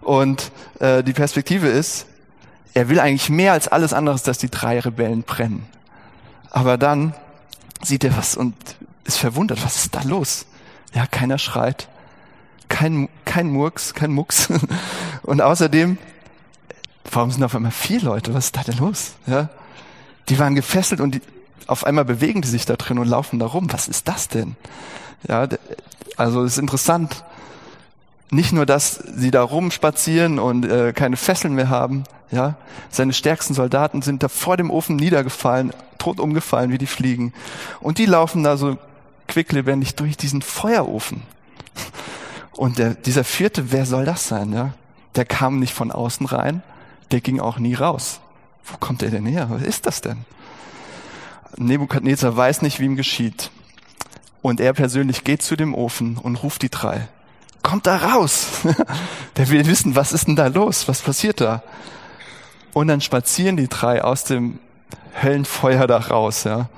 Und 0.00 0.52
äh, 0.80 1.02
die 1.02 1.12
Perspektive 1.12 1.68
ist, 1.68 2.06
er 2.74 2.88
will 2.88 3.00
eigentlich 3.00 3.28
mehr 3.28 3.52
als 3.52 3.68
alles 3.68 3.92
anderes, 3.92 4.22
dass 4.22 4.38
die 4.38 4.50
drei 4.50 4.80
Rebellen 4.80 5.22
brennen. 5.22 5.66
Aber 6.50 6.78
dann 6.78 7.14
sieht 7.82 8.04
er 8.04 8.16
was 8.16 8.36
und 8.36 8.54
ist 9.04 9.18
verwundert, 9.18 9.64
was 9.64 9.76
ist 9.76 9.94
da 9.94 10.02
los? 10.02 10.46
Ja, 10.94 11.06
keiner 11.06 11.38
schreit, 11.38 11.88
kein, 12.68 13.08
kein 13.24 13.50
Murks, 13.50 13.94
kein 13.94 14.12
Mucks. 14.12 14.48
Und 15.22 15.40
außerdem, 15.40 15.98
warum 17.10 17.30
sind 17.30 17.44
auf 17.44 17.54
einmal 17.54 17.70
vier 17.70 18.00
Leute? 18.00 18.34
Was 18.34 18.46
ist 18.46 18.56
da 18.56 18.62
denn 18.62 18.78
los? 18.78 19.12
Ja, 19.26 19.48
die 20.28 20.38
waren 20.38 20.54
gefesselt 20.54 21.00
und 21.00 21.14
die, 21.14 21.22
auf 21.66 21.84
einmal 21.84 22.04
bewegen 22.04 22.42
die 22.42 22.48
sich 22.48 22.66
da 22.66 22.76
drin 22.76 22.98
und 22.98 23.08
laufen 23.08 23.38
da 23.38 23.46
rum. 23.46 23.72
Was 23.72 23.88
ist 23.88 24.08
das 24.08 24.28
denn? 24.28 24.56
Ja, 25.28 25.48
also 26.16 26.44
es 26.44 26.52
ist 26.52 26.58
interessant. 26.58 27.24
Nicht 28.30 28.52
nur, 28.52 28.66
dass 28.66 28.94
sie 28.94 29.30
da 29.30 29.42
rumspazieren 29.42 30.38
und 30.38 30.64
äh, 30.64 30.92
keine 30.92 31.16
Fesseln 31.16 31.54
mehr 31.54 31.68
haben, 31.68 32.04
ja, 32.30 32.54
seine 32.88 33.12
stärksten 33.12 33.52
Soldaten 33.52 34.00
sind 34.00 34.22
da 34.22 34.28
vor 34.28 34.56
dem 34.56 34.70
Ofen 34.70 34.96
niedergefallen, 34.96 35.72
tot 35.98 36.18
umgefallen 36.18 36.72
wie 36.72 36.78
die 36.78 36.86
Fliegen. 36.86 37.34
Und 37.80 37.98
die 37.98 38.06
laufen 38.06 38.42
da 38.42 38.56
so 38.56 38.78
quicklebendig 39.28 39.94
durch 39.94 40.16
diesen 40.16 40.40
Feuerofen. 40.40 41.22
Und 42.52 42.78
der, 42.78 42.94
dieser 42.94 43.24
vierte, 43.24 43.70
wer 43.70 43.86
soll 43.86 44.04
das 44.04 44.28
sein, 44.28 44.52
ja? 44.52 44.74
Der 45.14 45.26
kam 45.26 45.58
nicht 45.58 45.74
von 45.74 45.92
außen 45.92 46.24
rein, 46.26 46.62
der 47.10 47.20
ging 47.20 47.38
auch 47.38 47.58
nie 47.58 47.74
raus. 47.74 48.20
Wo 48.64 48.78
kommt 48.78 49.02
er 49.02 49.10
denn 49.10 49.26
her? 49.26 49.48
Was 49.50 49.62
ist 49.62 49.86
das 49.86 50.00
denn? 50.00 50.24
Nebukadnezar 51.56 52.36
weiß 52.36 52.62
nicht, 52.62 52.80
wie 52.80 52.84
ihm 52.84 52.96
geschieht. 52.96 53.50
Und 54.40 54.60
er 54.60 54.72
persönlich 54.72 55.24
geht 55.24 55.42
zu 55.42 55.56
dem 55.56 55.74
Ofen 55.74 56.16
und 56.16 56.42
ruft 56.42 56.62
die 56.62 56.70
drei. 56.70 57.08
Kommt 57.62 57.86
da 57.86 57.96
raus! 57.96 58.48
Der 59.36 59.48
will 59.50 59.66
wissen, 59.66 59.94
was 59.94 60.12
ist 60.12 60.26
denn 60.26 60.36
da 60.36 60.48
los? 60.48 60.88
Was 60.88 61.00
passiert 61.00 61.40
da? 61.40 61.62
Und 62.72 62.88
dann 62.88 63.00
spazieren 63.00 63.56
die 63.56 63.68
drei 63.68 64.02
aus 64.02 64.24
dem 64.24 64.58
Höllenfeuer 65.22 65.86
da 65.86 65.98
raus, 65.98 66.44
ja. 66.44 66.68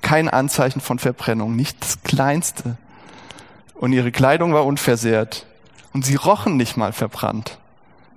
Kein 0.00 0.28
Anzeichen 0.28 0.80
von 0.80 0.98
Verbrennung, 0.98 1.56
nicht 1.56 1.80
das 1.80 2.02
kleinste. 2.02 2.76
Und 3.74 3.92
ihre 3.92 4.12
Kleidung 4.12 4.52
war 4.52 4.64
unversehrt. 4.64 5.46
Und 5.92 6.04
sie 6.04 6.14
rochen 6.14 6.56
nicht 6.56 6.76
mal 6.76 6.92
verbrannt. 6.92 7.58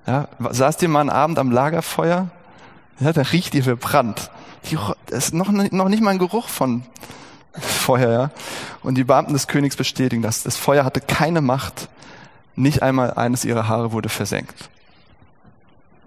Ja, 0.06 0.28
saßt 0.40 0.82
ihr 0.84 0.90
mal 0.90 1.02
einen 1.02 1.10
Abend 1.10 1.40
am 1.40 1.52
Lagerfeuer? 1.52 2.30
Ja, 3.00 3.14
da 3.14 3.22
riecht 3.22 3.56
ihr 3.56 3.64
verbrannt. 3.64 4.30
Das 5.08 5.26
ist 5.26 5.34
noch, 5.34 5.50
noch 5.52 5.90
nicht 5.90 6.02
mal 6.02 6.12
ein 6.12 6.20
Geruch 6.20 6.48
von 6.48 6.84
Feuer, 7.60 8.12
ja. 8.12 8.32
Und 8.84 8.96
die 8.96 9.04
Beamten 9.04 9.34
des 9.34 9.48
Königs 9.48 9.76
bestätigen 9.76 10.22
das. 10.22 10.44
Das 10.44 10.58
Feuer 10.58 10.86
hatte 10.86 11.02
keine 11.02 11.42
Macht. 11.42 11.90
Nicht 12.56 12.82
einmal 12.82 13.14
eines 13.14 13.46
ihrer 13.46 13.68
Haare 13.68 13.92
wurde 13.92 14.10
versenkt 14.10 14.70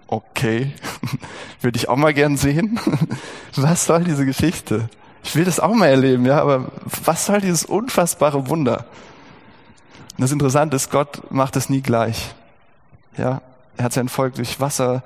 okay, 0.07 0.71
würde 1.61 1.77
ich 1.77 1.89
auch 1.89 1.95
mal 1.95 2.13
gern 2.13 2.37
sehen. 2.37 2.79
Was 3.55 3.85
soll 3.85 4.03
diese 4.03 4.25
Geschichte? 4.25 4.89
Ich 5.23 5.35
will 5.35 5.45
das 5.45 5.59
auch 5.59 5.73
mal 5.73 5.87
erleben, 5.87 6.25
ja, 6.25 6.39
aber 6.39 6.65
was 7.03 7.25
soll 7.25 7.41
dieses 7.41 7.65
unfassbare 7.65 8.47
Wunder? 8.47 8.85
Und 10.11 10.21
das 10.21 10.31
Interessante 10.31 10.75
ist, 10.75 10.91
Gott 10.91 11.31
macht 11.31 11.55
es 11.55 11.67
nie 11.67 11.81
gleich. 11.81 12.35
Ja, 13.17 13.41
er 13.75 13.85
hat 13.85 13.93
sein 13.93 14.07
Volk 14.07 14.35
durch 14.35 14.59
Wasser, 14.59 15.01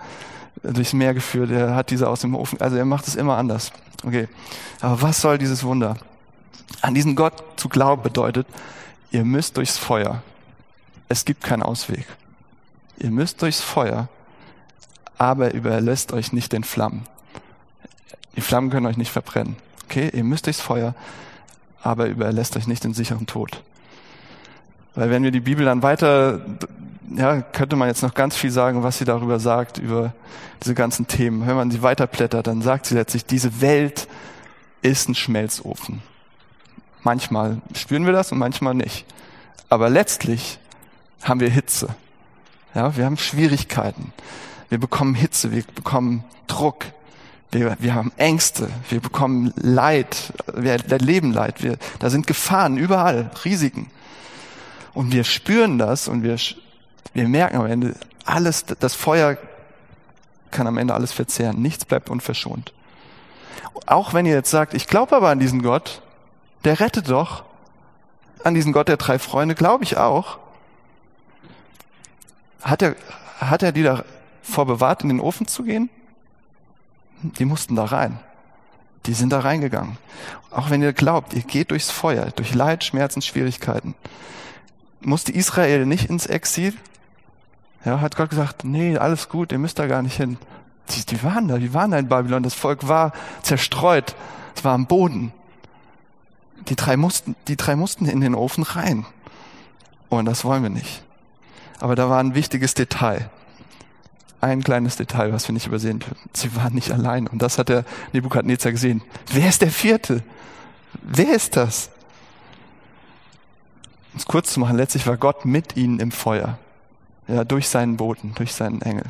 durchs 0.63 0.93
Meer 0.93 1.13
geführt, 1.13 1.51
er 1.51 1.75
hat 1.75 1.89
diese 1.89 2.09
aus 2.09 2.21
dem 2.21 2.35
Ofen, 2.35 2.59
also 2.61 2.75
er 2.75 2.85
macht 2.85 3.07
es 3.07 3.15
immer 3.15 3.37
anders. 3.37 3.71
Okay. 4.05 4.27
Aber 4.81 5.01
was 5.01 5.21
soll 5.21 5.37
dieses 5.37 5.63
Wunder? 5.63 5.97
An 6.81 6.93
diesen 6.93 7.15
Gott 7.15 7.43
zu 7.57 7.69
glauben 7.69 8.03
bedeutet, 8.03 8.47
ihr 9.11 9.25
müsst 9.25 9.57
durchs 9.57 9.77
Feuer. 9.77 10.21
Es 11.07 11.25
gibt 11.25 11.43
keinen 11.43 11.63
Ausweg. 11.63 12.05
Ihr 12.97 13.11
müsst 13.11 13.41
durchs 13.41 13.61
Feuer 13.61 14.09
aber 15.19 15.53
überlässt 15.53 16.13
euch 16.13 16.33
nicht 16.33 16.53
den 16.53 16.63
Flammen. 16.63 17.03
Die 18.35 18.41
Flammen 18.41 18.71
können 18.71 18.87
euch 18.87 18.97
nicht 18.97 19.11
verbrennen. 19.11 19.57
Okay, 19.83 20.09
ihr 20.13 20.23
müsst 20.23 20.45
durchs 20.45 20.61
Feuer, 20.61 20.95
aber 21.83 22.07
überlässt 22.07 22.55
euch 22.55 22.67
nicht 22.67 22.83
den 22.83 22.93
sicheren 22.93 23.27
Tod. 23.27 23.61
Weil 24.95 25.09
wenn 25.09 25.23
wir 25.23 25.31
die 25.31 25.41
Bibel 25.41 25.65
dann 25.65 25.83
weiter 25.83 26.41
ja, 27.15 27.41
könnte 27.41 27.75
man 27.75 27.87
jetzt 27.87 28.03
noch 28.03 28.13
ganz 28.13 28.35
viel 28.35 28.51
sagen, 28.51 28.83
was 28.83 28.97
sie 28.97 29.05
darüber 29.05 29.39
sagt, 29.39 29.77
über 29.77 30.13
diese 30.63 30.75
ganzen 30.75 31.07
Themen. 31.07 31.47
Wenn 31.47 31.55
man 31.55 31.71
sie 31.71 31.81
weiterblättert, 31.81 32.47
dann 32.47 32.61
sagt 32.61 32.85
sie 32.85 32.95
letztlich, 32.95 33.25
diese 33.25 33.61
Welt 33.61 34.07
ist 34.81 35.09
ein 35.09 35.15
Schmelzofen. 35.15 36.01
Manchmal 37.03 37.61
spüren 37.73 38.05
wir 38.05 38.13
das 38.13 38.31
und 38.31 38.37
manchmal 38.37 38.73
nicht. 38.73 39.05
Aber 39.69 39.89
letztlich 39.89 40.59
haben 41.23 41.39
wir 41.39 41.49
Hitze. 41.49 41.95
Ja, 42.75 42.95
wir 42.95 43.05
haben 43.05 43.17
Schwierigkeiten. 43.17 44.13
Wir 44.69 44.77
bekommen 44.77 45.15
Hitze, 45.15 45.51
wir 45.51 45.63
bekommen 45.63 46.23
Druck, 46.47 46.85
wir, 47.51 47.75
wir 47.79 47.95
haben 47.95 48.11
Ängste, 48.17 48.69
wir 48.89 48.99
bekommen 48.99 49.51
Leid, 49.55 50.33
wir 50.53 50.73
erleben 50.73 51.31
Leid, 51.33 51.63
wir, 51.63 51.77
da 51.97 52.11
sind 52.11 52.27
Gefahren 52.27 52.77
überall, 52.77 53.31
Risiken. 53.43 53.89
Und 54.93 55.11
wir 55.11 55.23
spüren 55.23 55.79
das 55.79 56.07
und 56.07 56.21
wir, 56.23 56.37
wir 57.13 57.27
merken 57.27 57.57
am 57.57 57.65
Ende, 57.65 57.95
alles, 58.25 58.65
das 58.65 58.95
Feuer 58.95 59.37
kann 60.51 60.67
am 60.67 60.77
Ende 60.77 60.93
alles 60.93 61.11
verzehren. 61.11 61.61
Nichts 61.61 61.85
bleibt 61.85 62.09
unverschont. 62.09 62.73
Auch 63.85 64.13
wenn 64.13 64.25
ihr 64.25 64.33
jetzt 64.33 64.51
sagt, 64.51 64.73
ich 64.73 64.87
glaube 64.87 65.15
aber 65.15 65.29
an 65.29 65.39
diesen 65.39 65.61
Gott, 65.61 66.01
der 66.63 66.79
rettet 66.79 67.09
doch. 67.09 67.43
An 68.43 68.53
diesen 68.53 68.71
Gott 68.71 68.87
der 68.87 68.97
drei 68.97 69.19
Freunde 69.19 69.55
glaube 69.55 69.83
ich 69.83 69.97
auch. 69.97 70.37
Hat 72.61 72.81
er, 72.81 72.95
hat 73.39 73.63
er 73.63 73.71
die 73.71 73.83
davor 73.83 74.65
bewahrt, 74.65 75.03
in 75.03 75.09
den 75.09 75.19
Ofen 75.19 75.47
zu 75.47 75.63
gehen? 75.63 75.89
Die 77.21 77.45
mussten 77.45 77.75
da 77.75 77.85
rein. 77.85 78.19
Die 79.05 79.13
sind 79.13 79.31
da 79.31 79.39
reingegangen. 79.39 79.97
Auch 80.51 80.69
wenn 80.69 80.81
ihr 80.81 80.93
glaubt, 80.93 81.33
ihr 81.33 81.41
geht 81.41 81.71
durchs 81.71 81.89
Feuer, 81.89 82.27
durch 82.35 82.53
Leid, 82.53 82.83
Schmerzen, 82.83 83.21
Schwierigkeiten. 83.21 83.95
Musste 85.01 85.31
Israel 85.31 85.85
nicht 85.85 86.09
ins 86.09 86.25
Exil? 86.25 86.73
Ja, 87.85 88.01
hat 88.01 88.15
Gott 88.15 88.29
gesagt, 88.29 88.65
nee, 88.65 88.97
alles 88.97 89.29
gut, 89.29 89.51
ihr 89.51 89.57
müsst 89.57 89.79
da 89.79 89.87
gar 89.87 90.01
nicht 90.01 90.17
hin. 90.17 90.37
Die, 90.89 91.05
die 91.05 91.23
waren 91.23 91.47
da, 91.47 91.57
die 91.57 91.73
waren 91.73 91.91
da 91.91 91.99
in 91.99 92.07
Babylon. 92.07 92.43
Das 92.43 92.53
Volk 92.53 92.87
war 92.87 93.13
zerstreut. 93.41 94.15
Es 94.55 94.63
war 94.65 94.73
am 94.73 94.87
Boden. 94.87 95.31
Die 96.67 96.75
drei 96.75 96.97
mussten, 96.97 97.35
die 97.47 97.55
drei 97.55 97.75
mussten 97.75 98.05
in 98.05 98.21
den 98.21 98.35
Ofen 98.35 98.63
rein. 98.63 99.05
Und 100.09 100.25
das 100.25 100.43
wollen 100.43 100.63
wir 100.63 100.69
nicht. 100.69 101.03
Aber 101.79 101.95
da 101.95 102.09
war 102.09 102.19
ein 102.19 102.35
wichtiges 102.35 102.73
Detail. 102.73 103.29
Ein 104.41 104.63
kleines 104.63 104.95
Detail, 104.95 105.31
was 105.31 105.47
wir 105.47 105.53
nicht 105.53 105.67
übersehen 105.67 105.99
dürfen. 105.99 106.29
Sie 106.33 106.55
waren 106.55 106.73
nicht 106.73 106.91
allein. 106.91 107.27
Und 107.27 107.41
das 107.41 107.57
hat 107.57 107.69
der 107.69 107.85
Nebukadnezar 108.13 108.71
gesehen. 108.71 109.01
Wer 109.31 109.49
ist 109.49 109.61
der 109.61 109.71
Vierte? 109.71 110.23
Wer 111.01 111.35
ist 111.35 111.55
das? 111.55 111.91
Es 114.19 114.25
kurz 114.25 114.51
zu 114.51 114.59
machen, 114.59 114.75
letztlich 114.75 115.07
war 115.07 115.15
Gott 115.15 115.45
mit 115.45 115.77
ihnen 115.77 115.99
im 115.99 116.11
Feuer. 116.11 116.59
Ja, 117.29 117.45
durch 117.45 117.69
seinen 117.69 117.95
Boten, 117.95 118.33
durch 118.35 118.53
seinen 118.53 118.81
Engel. 118.81 119.05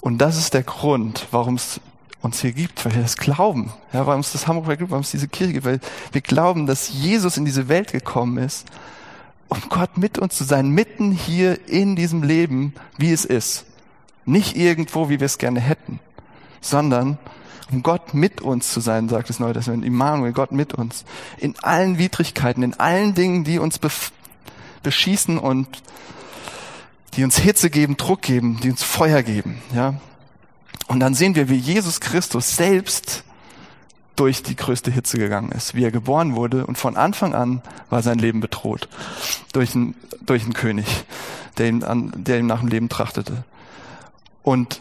Und 0.00 0.18
das 0.18 0.36
ist 0.36 0.52
der 0.52 0.64
Grund, 0.64 1.26
warum 1.30 1.54
es 1.54 1.80
uns 2.20 2.42
hier 2.42 2.52
gibt, 2.52 2.84
weil 2.84 2.94
wir 2.94 3.02
das 3.02 3.16
glauben. 3.16 3.72
Ja, 3.94 4.06
warum 4.06 4.20
es 4.20 4.32
das 4.32 4.46
Hamburger 4.46 4.76
gibt, 4.76 4.90
warum 4.90 5.02
es 5.02 5.10
diese 5.10 5.28
Kirche 5.28 5.54
gibt, 5.54 5.64
weil 5.64 5.80
wir 6.12 6.20
glauben, 6.20 6.66
dass 6.66 6.90
Jesus 6.90 7.38
in 7.38 7.46
diese 7.46 7.68
Welt 7.68 7.92
gekommen 7.92 8.36
ist, 8.36 8.66
um 9.48 9.58
Gott 9.70 9.96
mit 9.96 10.18
uns 10.18 10.36
zu 10.36 10.44
sein, 10.44 10.68
mitten 10.68 11.10
hier 11.10 11.66
in 11.66 11.96
diesem 11.96 12.22
Leben, 12.22 12.74
wie 12.98 13.12
es 13.12 13.24
ist. 13.24 13.64
Nicht 14.26 14.56
irgendwo, 14.56 15.08
wie 15.08 15.20
wir 15.20 15.26
es 15.26 15.38
gerne 15.38 15.60
hätten, 15.60 16.00
sondern 16.60 17.16
um 17.70 17.82
Gott 17.82 18.14
mit 18.14 18.40
uns 18.40 18.72
zu 18.72 18.80
sein, 18.80 19.08
sagt 19.08 19.28
das 19.28 19.38
Neue 19.38 19.52
Testament. 19.52 19.84
Immanuel, 19.84 20.32
Gott 20.32 20.52
mit 20.52 20.74
uns. 20.74 21.04
In 21.38 21.58
allen 21.60 21.98
Widrigkeiten, 21.98 22.62
in 22.62 22.74
allen 22.74 23.14
Dingen, 23.14 23.44
die 23.44 23.58
uns 23.58 23.80
beschießen 24.82 25.38
und 25.38 25.68
die 27.14 27.24
uns 27.24 27.38
Hitze 27.38 27.70
geben, 27.70 27.96
Druck 27.96 28.22
geben, 28.22 28.60
die 28.62 28.70
uns 28.70 28.82
Feuer 28.82 29.22
geben, 29.22 29.60
ja. 29.74 29.94
Und 30.86 31.00
dann 31.00 31.14
sehen 31.14 31.34
wir, 31.34 31.48
wie 31.48 31.56
Jesus 31.56 32.00
Christus 32.00 32.56
selbst 32.56 33.24
durch 34.16 34.42
die 34.42 34.56
größte 34.56 34.90
Hitze 34.90 35.18
gegangen 35.18 35.52
ist, 35.52 35.74
wie 35.74 35.84
er 35.84 35.90
geboren 35.90 36.34
wurde 36.34 36.66
und 36.66 36.76
von 36.76 36.96
Anfang 36.96 37.34
an 37.34 37.62
war 37.88 38.02
sein 38.02 38.18
Leben 38.18 38.40
bedroht 38.40 38.88
durch 39.52 39.74
einen, 39.74 39.94
durch 40.20 40.42
einen 40.42 40.52
König, 40.52 40.86
der 41.58 41.68
ihm, 41.68 41.82
an, 41.84 42.12
der 42.16 42.38
ihm 42.38 42.46
nach 42.46 42.60
dem 42.60 42.68
Leben 42.68 42.88
trachtete. 42.88 43.44
Und 44.42 44.80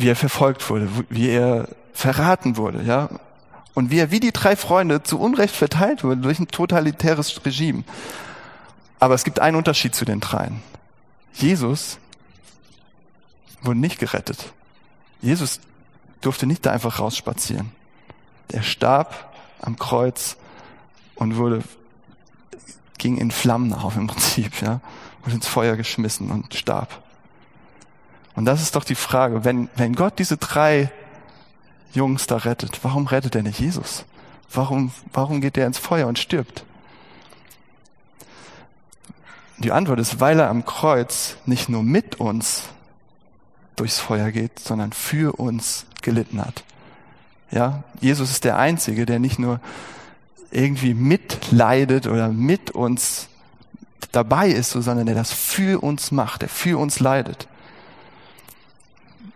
wie 0.00 0.08
er 0.08 0.16
verfolgt 0.16 0.68
wurde, 0.70 0.88
wie 1.08 1.28
er 1.28 1.68
verraten 1.92 2.56
wurde, 2.56 2.82
ja. 2.82 3.08
Und 3.74 3.90
wie 3.90 3.98
er 3.98 4.10
wie 4.10 4.20
die 4.20 4.32
drei 4.32 4.56
Freunde 4.56 5.02
zu 5.02 5.18
Unrecht 5.18 5.54
verteilt 5.54 6.02
wurde 6.02 6.20
durch 6.20 6.38
ein 6.38 6.48
totalitäres 6.48 7.44
Regime. 7.44 7.84
Aber 8.98 9.14
es 9.14 9.24
gibt 9.24 9.38
einen 9.38 9.56
Unterschied 9.56 9.94
zu 9.94 10.04
den 10.04 10.20
dreien. 10.20 10.62
Jesus 11.32 11.98
wurde 13.62 13.78
nicht 13.78 13.98
gerettet. 13.98 14.52
Jesus 15.22 15.60
durfte 16.20 16.46
nicht 16.46 16.66
da 16.66 16.72
einfach 16.72 16.98
rausspazieren. 16.98 17.72
Er 18.48 18.62
starb 18.62 19.32
am 19.60 19.78
Kreuz 19.78 20.36
und 21.14 21.36
wurde, 21.36 21.62
ging 22.98 23.18
in 23.18 23.30
Flammen 23.30 23.72
auf 23.72 23.96
im 23.96 24.08
Prinzip, 24.08 24.60
ja, 24.62 24.80
wurde 25.22 25.36
ins 25.36 25.46
Feuer 25.46 25.76
geschmissen 25.76 26.30
und 26.30 26.54
starb. 26.54 27.02
Und 28.40 28.46
das 28.46 28.62
ist 28.62 28.74
doch 28.74 28.84
die 28.84 28.94
Frage, 28.94 29.44
wenn, 29.44 29.68
wenn 29.76 29.92
Gott 29.94 30.18
diese 30.18 30.38
drei 30.38 30.90
Jungs 31.92 32.26
da 32.26 32.38
rettet, 32.38 32.80
warum 32.82 33.06
rettet 33.06 33.34
er 33.34 33.42
nicht 33.42 33.60
Jesus? 33.60 34.06
Warum, 34.50 34.92
warum 35.12 35.42
geht 35.42 35.58
er 35.58 35.66
ins 35.66 35.76
Feuer 35.76 36.06
und 36.06 36.18
stirbt? 36.18 36.64
Die 39.58 39.72
Antwort 39.72 40.00
ist, 40.00 40.20
weil 40.20 40.40
er 40.40 40.48
am 40.48 40.64
Kreuz 40.64 41.36
nicht 41.44 41.68
nur 41.68 41.82
mit 41.82 42.18
uns 42.18 42.62
durchs 43.76 43.98
Feuer 43.98 44.30
geht, 44.30 44.58
sondern 44.58 44.94
für 44.94 45.38
uns 45.38 45.84
gelitten 46.00 46.40
hat. 46.40 46.64
Ja, 47.50 47.82
Jesus 48.00 48.30
ist 48.30 48.44
der 48.44 48.56
Einzige, 48.56 49.04
der 49.04 49.18
nicht 49.18 49.38
nur 49.38 49.60
irgendwie 50.50 50.94
mitleidet 50.94 52.06
oder 52.06 52.28
mit 52.28 52.70
uns 52.70 53.28
dabei 54.12 54.48
ist, 54.48 54.70
sondern 54.70 55.04
der 55.04 55.14
das 55.14 55.30
für 55.30 55.82
uns 55.82 56.10
macht, 56.10 56.40
der 56.40 56.48
für 56.48 56.78
uns 56.78 57.00
leidet. 57.00 57.46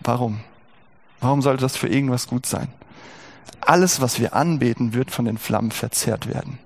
Warum? 0.04 0.40
Warum 1.20 1.42
sollte 1.42 1.62
das 1.62 1.76
für 1.76 1.88
irgendwas 1.88 2.28
gut 2.28 2.46
sein? 2.46 2.68
Alles, 3.60 4.00
was 4.00 4.20
wir 4.20 4.34
anbeten, 4.34 4.92
wird 4.92 5.10
von 5.10 5.24
den 5.24 5.38
Flammen 5.38 5.70
verzehrt 5.70 6.28
werden. 6.28 6.58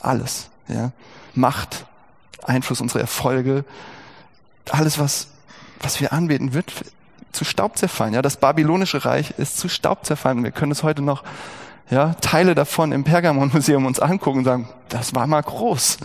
Alles, 0.00 0.50
ja. 0.68 0.90
Macht, 1.34 1.86
Einfluss, 2.42 2.80
unsere 2.80 3.00
Erfolge, 3.00 3.64
alles, 4.70 4.98
was, 4.98 5.28
was 5.80 6.00
wir 6.00 6.12
anbeten, 6.12 6.52
wird 6.52 6.72
zu 7.32 7.44
Staub 7.44 7.78
zerfallen. 7.78 8.14
Ja, 8.14 8.22
das 8.22 8.36
babylonische 8.36 9.04
Reich 9.04 9.34
ist 9.38 9.58
zu 9.58 9.68
Staub 9.68 10.04
zerfallen. 10.04 10.42
Wir 10.42 10.50
können 10.50 10.72
es 10.72 10.82
heute 10.82 11.02
noch, 11.02 11.22
ja, 11.88 12.14
Teile 12.20 12.54
davon 12.54 12.92
im 12.92 13.04
Pergamon-Museum 13.04 13.86
uns 13.86 14.00
angucken 14.00 14.38
und 14.38 14.44
sagen, 14.44 14.68
das 14.88 15.14
war 15.14 15.26
mal 15.26 15.42
groß. 15.42 15.98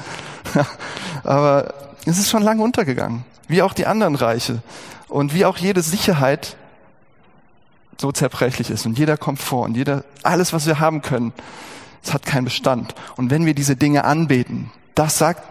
Aber 1.23 1.73
es 2.05 2.17
ist 2.17 2.29
schon 2.29 2.43
lange 2.43 2.61
untergegangen. 2.61 3.25
Wie 3.47 3.61
auch 3.61 3.73
die 3.73 3.85
anderen 3.85 4.15
Reiche. 4.15 4.61
Und 5.07 5.33
wie 5.33 5.45
auch 5.45 5.57
jede 5.57 5.81
Sicherheit 5.81 6.57
so 7.97 8.11
zerbrechlich 8.11 8.69
ist. 8.69 8.85
Und 8.85 8.97
jeder 8.97 9.17
Komfort 9.17 9.65
und 9.65 9.77
jeder, 9.77 10.03
alles, 10.23 10.53
was 10.53 10.65
wir 10.65 10.79
haben 10.79 11.01
können, 11.01 11.33
es 12.03 12.13
hat 12.13 12.25
keinen 12.25 12.45
Bestand. 12.45 12.93
Und 13.15 13.31
wenn 13.31 13.45
wir 13.45 13.55
diese 13.55 13.75
Dinge 13.75 14.03
anbeten, 14.03 14.71
das 14.93 15.17
sagt 15.17 15.43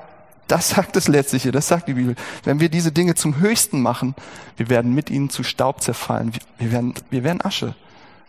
das 0.46 0.68
sagt 0.68 0.96
es 0.96 1.08
letztlich 1.08 1.42
hier, 1.44 1.52
das 1.52 1.68
sagt 1.68 1.88
die 1.88 1.94
Bibel. 1.94 2.16
Wenn 2.42 2.60
wir 2.60 2.68
diese 2.68 2.92
Dinge 2.92 3.14
zum 3.14 3.38
Höchsten 3.38 3.80
machen, 3.80 4.14
wir 4.56 4.68
werden 4.68 4.94
mit 4.94 5.10
ihnen 5.10 5.30
zu 5.30 5.42
Staub 5.42 5.82
zerfallen. 5.82 6.32
Wir 6.58 6.70
werden, 6.70 6.94
wir 7.10 7.24
werden 7.24 7.40
Asche. 7.40 7.74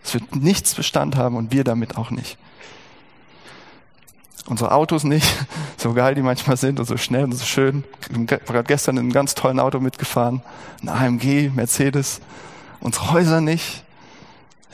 Es 0.03 0.13
wird 0.13 0.35
nichts 0.35 0.75
Bestand 0.75 1.17
haben 1.17 1.35
und 1.35 1.51
wir 1.51 1.63
damit 1.63 1.97
auch 1.97 2.11
nicht. 2.11 2.37
Unsere 4.45 4.71
Autos 4.71 5.03
nicht, 5.03 5.27
so 5.77 5.93
geil 5.93 6.15
die 6.15 6.21
manchmal 6.21 6.55
sind 6.55 6.79
und 6.79 6.85
so 6.85 6.97
schnell 6.97 7.23
und 7.25 7.33
so 7.33 7.43
schön. 7.43 7.83
Ich 8.01 8.09
bin 8.09 8.27
gerade 8.27 8.63
gestern 8.63 8.97
in 8.97 9.03
einem 9.03 9.11
ganz 9.11 9.35
tollen 9.35 9.59
Auto 9.59 9.79
mitgefahren, 9.79 10.41
ein 10.83 10.89
AMG, 10.89 11.51
Mercedes. 11.53 12.21
Unsere 12.79 13.11
Häuser 13.11 13.41
nicht, 13.41 13.83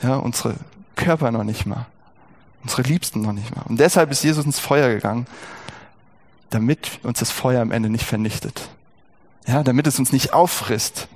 ja, 0.02 0.16
unsere 0.16 0.56
Körper 0.96 1.30
noch 1.30 1.44
nicht 1.44 1.66
mal, 1.66 1.86
unsere 2.62 2.82
Liebsten 2.82 3.22
noch 3.22 3.32
nicht 3.32 3.54
mal. 3.54 3.62
Und 3.68 3.80
deshalb 3.80 4.10
ist 4.10 4.24
Jesus 4.24 4.44
ins 4.44 4.58
Feuer 4.58 4.88
gegangen, 4.88 5.26
damit 6.50 7.00
uns 7.02 7.18
das 7.18 7.30
Feuer 7.30 7.62
am 7.62 7.70
Ende 7.70 7.88
nicht 7.88 8.04
vernichtet. 8.04 8.68
Ja, 9.46 9.62
damit 9.62 9.86
es 9.86 9.98
uns 9.98 10.12
nicht 10.12 10.32
auffrisst. 10.32 11.08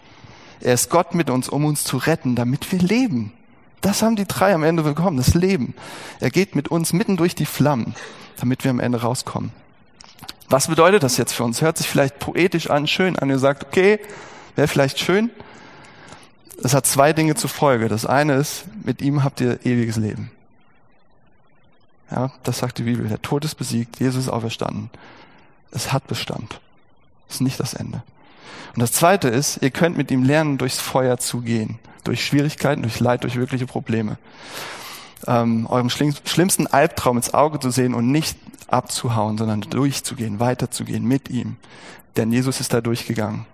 Er 0.60 0.74
ist 0.74 0.90
Gott 0.90 1.14
mit 1.14 1.30
uns, 1.30 1.48
um 1.48 1.64
uns 1.64 1.84
zu 1.84 1.96
retten, 1.96 2.34
damit 2.34 2.72
wir 2.72 2.78
leben. 2.78 3.32
Das 3.80 4.02
haben 4.02 4.16
die 4.16 4.26
drei 4.26 4.54
am 4.54 4.64
Ende 4.64 4.82
bekommen, 4.82 5.16
das 5.16 5.34
Leben. 5.34 5.74
Er 6.18 6.30
geht 6.30 6.56
mit 6.56 6.68
uns 6.68 6.92
mitten 6.92 7.16
durch 7.16 7.34
die 7.34 7.46
Flammen, 7.46 7.94
damit 8.38 8.64
wir 8.64 8.70
am 8.70 8.80
Ende 8.80 9.02
rauskommen. 9.02 9.52
Was 10.48 10.68
bedeutet 10.68 11.02
das 11.02 11.16
jetzt 11.16 11.32
für 11.32 11.44
uns? 11.44 11.60
Hört 11.60 11.76
sich 11.76 11.88
vielleicht 11.88 12.18
poetisch 12.18 12.70
an, 12.70 12.86
schön 12.86 13.18
an. 13.18 13.28
Ihr 13.30 13.38
sagt, 13.38 13.64
okay, 13.64 14.00
wäre 14.54 14.68
vielleicht 14.68 14.98
schön. 14.98 15.30
Es 16.62 16.72
hat 16.72 16.86
zwei 16.86 17.12
Dinge 17.12 17.34
zur 17.34 17.50
Folge. 17.50 17.88
Das 17.88 18.06
eine 18.06 18.34
ist, 18.34 18.64
mit 18.86 19.02
ihm 19.02 19.24
habt 19.24 19.40
ihr 19.40 19.64
ewiges 19.66 19.96
Leben. 19.96 20.30
Ja, 22.10 22.30
das 22.44 22.58
sagt 22.58 22.78
die 22.78 22.84
Bibel. 22.84 23.08
Der 23.08 23.20
Tod 23.20 23.44
ist 23.44 23.56
besiegt, 23.56 23.98
Jesus 23.98 24.24
ist 24.24 24.30
auferstanden. 24.30 24.90
Es 25.72 25.92
hat 25.92 26.06
Bestand. 26.06 26.60
Es 27.28 27.36
ist 27.36 27.40
nicht 27.40 27.58
das 27.58 27.74
Ende. 27.74 28.02
Und 28.74 28.80
das 28.80 28.92
zweite 28.92 29.28
ist, 29.28 29.62
ihr 29.62 29.70
könnt 29.70 29.96
mit 29.96 30.10
ihm 30.10 30.22
lernen, 30.22 30.58
durchs 30.58 30.78
Feuer 30.78 31.18
zu 31.18 31.40
gehen. 31.40 31.78
Durch 32.04 32.24
Schwierigkeiten, 32.24 32.82
durch 32.82 33.00
Leid, 33.00 33.24
durch 33.24 33.36
wirkliche 33.36 33.66
Probleme. 33.66 34.18
Ähm, 35.26 35.66
eurem 35.66 35.90
schlimmsten 35.90 36.68
Albtraum 36.68 37.16
ins 37.16 37.34
Auge 37.34 37.58
zu 37.58 37.70
sehen 37.70 37.94
und 37.94 38.12
nicht 38.12 38.38
abzuhauen, 38.68 39.36
sondern 39.36 39.62
durchzugehen, 39.62 40.38
weiterzugehen 40.38 41.04
mit 41.04 41.28
ihm. 41.28 41.56
Denn 42.16 42.30
Jesus 42.30 42.60
ist 42.60 42.72
da 42.72 42.80
durchgegangen 42.80 43.46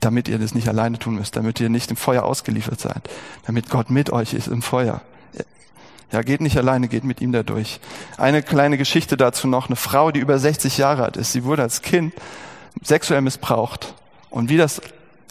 damit 0.00 0.28
ihr 0.28 0.38
das 0.38 0.54
nicht 0.54 0.68
alleine 0.68 0.98
tun 0.98 1.16
müsst, 1.16 1.36
damit 1.36 1.60
ihr 1.60 1.68
nicht 1.68 1.90
im 1.90 1.96
Feuer 1.96 2.24
ausgeliefert 2.24 2.80
seid, 2.80 3.08
damit 3.46 3.68
Gott 3.70 3.90
mit 3.90 4.10
euch 4.10 4.34
ist 4.34 4.48
im 4.48 4.62
Feuer. 4.62 5.00
Ja, 6.10 6.22
geht 6.22 6.40
nicht 6.40 6.56
alleine, 6.56 6.88
geht 6.88 7.04
mit 7.04 7.20
ihm 7.20 7.32
da 7.32 7.42
durch. 7.42 7.80
Eine 8.16 8.42
kleine 8.42 8.78
Geschichte 8.78 9.18
dazu 9.18 9.46
noch. 9.46 9.66
Eine 9.66 9.76
Frau, 9.76 10.10
die 10.10 10.20
über 10.20 10.38
60 10.38 10.78
Jahre 10.78 11.04
alt 11.04 11.18
ist, 11.18 11.32
sie 11.32 11.44
wurde 11.44 11.62
als 11.62 11.82
Kind 11.82 12.14
sexuell 12.82 13.20
missbraucht. 13.20 13.94
Und 14.30 14.48
wie 14.48 14.56
das 14.56 14.80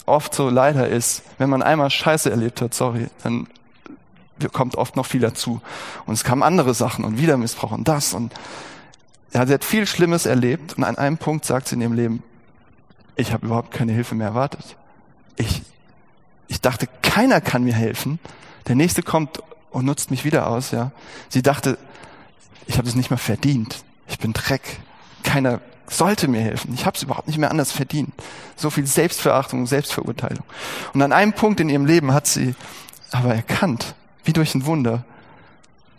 oft 0.06 0.36
so 0.36 0.50
leider 0.50 0.88
ist, 0.88 1.24
wenn 1.40 1.50
man 1.50 1.64
einmal 1.64 1.90
Scheiße 1.90 2.30
erlebt 2.30 2.62
hat, 2.62 2.76
sorry, 2.76 3.08
dann 3.24 3.48
kommt 4.54 4.76
oft 4.76 4.96
noch 4.96 5.08
viel 5.08 5.22
dazu. 5.22 5.62
Und 6.06 6.14
es 6.14 6.24
kamen 6.24 6.44
andere 6.44 6.76
Sachen 6.76 7.06
und 7.06 7.18
wieder 7.18 7.38
Missbrauch 7.38 7.72
und 7.72 7.88
das 7.88 8.14
und 8.14 8.34
ja, 9.34 9.46
sie 9.46 9.54
hat 9.54 9.66
viel 9.66 9.86
Schlimmes 9.86 10.26
erlebt 10.26 10.78
und 10.78 10.84
an 10.84 10.98
einem 10.98 11.18
Punkt 11.18 11.44
sagt 11.44 11.68
sie 11.68 11.76
in 11.76 11.82
ihrem 11.82 11.94
Leben, 11.94 12.24
ich 13.18 13.34
habe 13.34 13.46
überhaupt 13.46 13.72
keine 13.72 13.92
Hilfe 13.92 14.16
mehr 14.16 14.28
erwartet. 14.28 14.78
Ich, 15.36 15.64
ich 16.48 16.62
dachte, 16.62 16.88
keiner 17.02 17.42
kann 17.42 17.64
mir 17.64 17.74
helfen. 17.74 18.20
Der 18.68 18.76
nächste 18.76 19.04
kommt 19.04 19.42
und 19.72 19.86
nutzt 19.86 20.12
mich 20.12 20.24
wieder 20.24 20.48
aus. 20.48 20.72
Ja, 20.72 20.92
sie 21.30 21.42
dachte, 21.42 21.78
ich 22.68 22.78
habe 22.78 22.88
es 22.88 22.96
nicht 22.96 23.10
mehr 23.10 23.18
verdient. 23.18 23.84
Ich 24.08 24.20
bin 24.20 24.34
Dreck. 24.34 24.80
Keiner 25.24 25.62
sollte 25.90 26.28
mir 26.28 26.42
helfen. 26.42 26.74
Ich 26.74 26.86
habe 26.86 26.96
es 26.96 27.04
überhaupt 27.04 27.28
nicht 27.28 27.38
mehr 27.38 27.52
anders 27.52 27.72
verdient. 27.72 28.14
So 28.56 28.70
viel 28.70 28.86
Selbstverachtung, 28.86 29.66
Selbstverurteilung. 29.68 30.44
Und 30.94 31.02
an 31.02 31.14
einem 31.14 31.34
Punkt 31.34 31.60
in 31.60 31.70
ihrem 31.70 31.86
Leben 31.86 32.14
hat 32.14 32.28
sie 32.28 32.56
aber 33.12 33.34
erkannt, 33.34 33.96
wie 34.26 34.34
durch 34.34 34.54
ein 34.54 34.66
Wunder, 34.66 35.06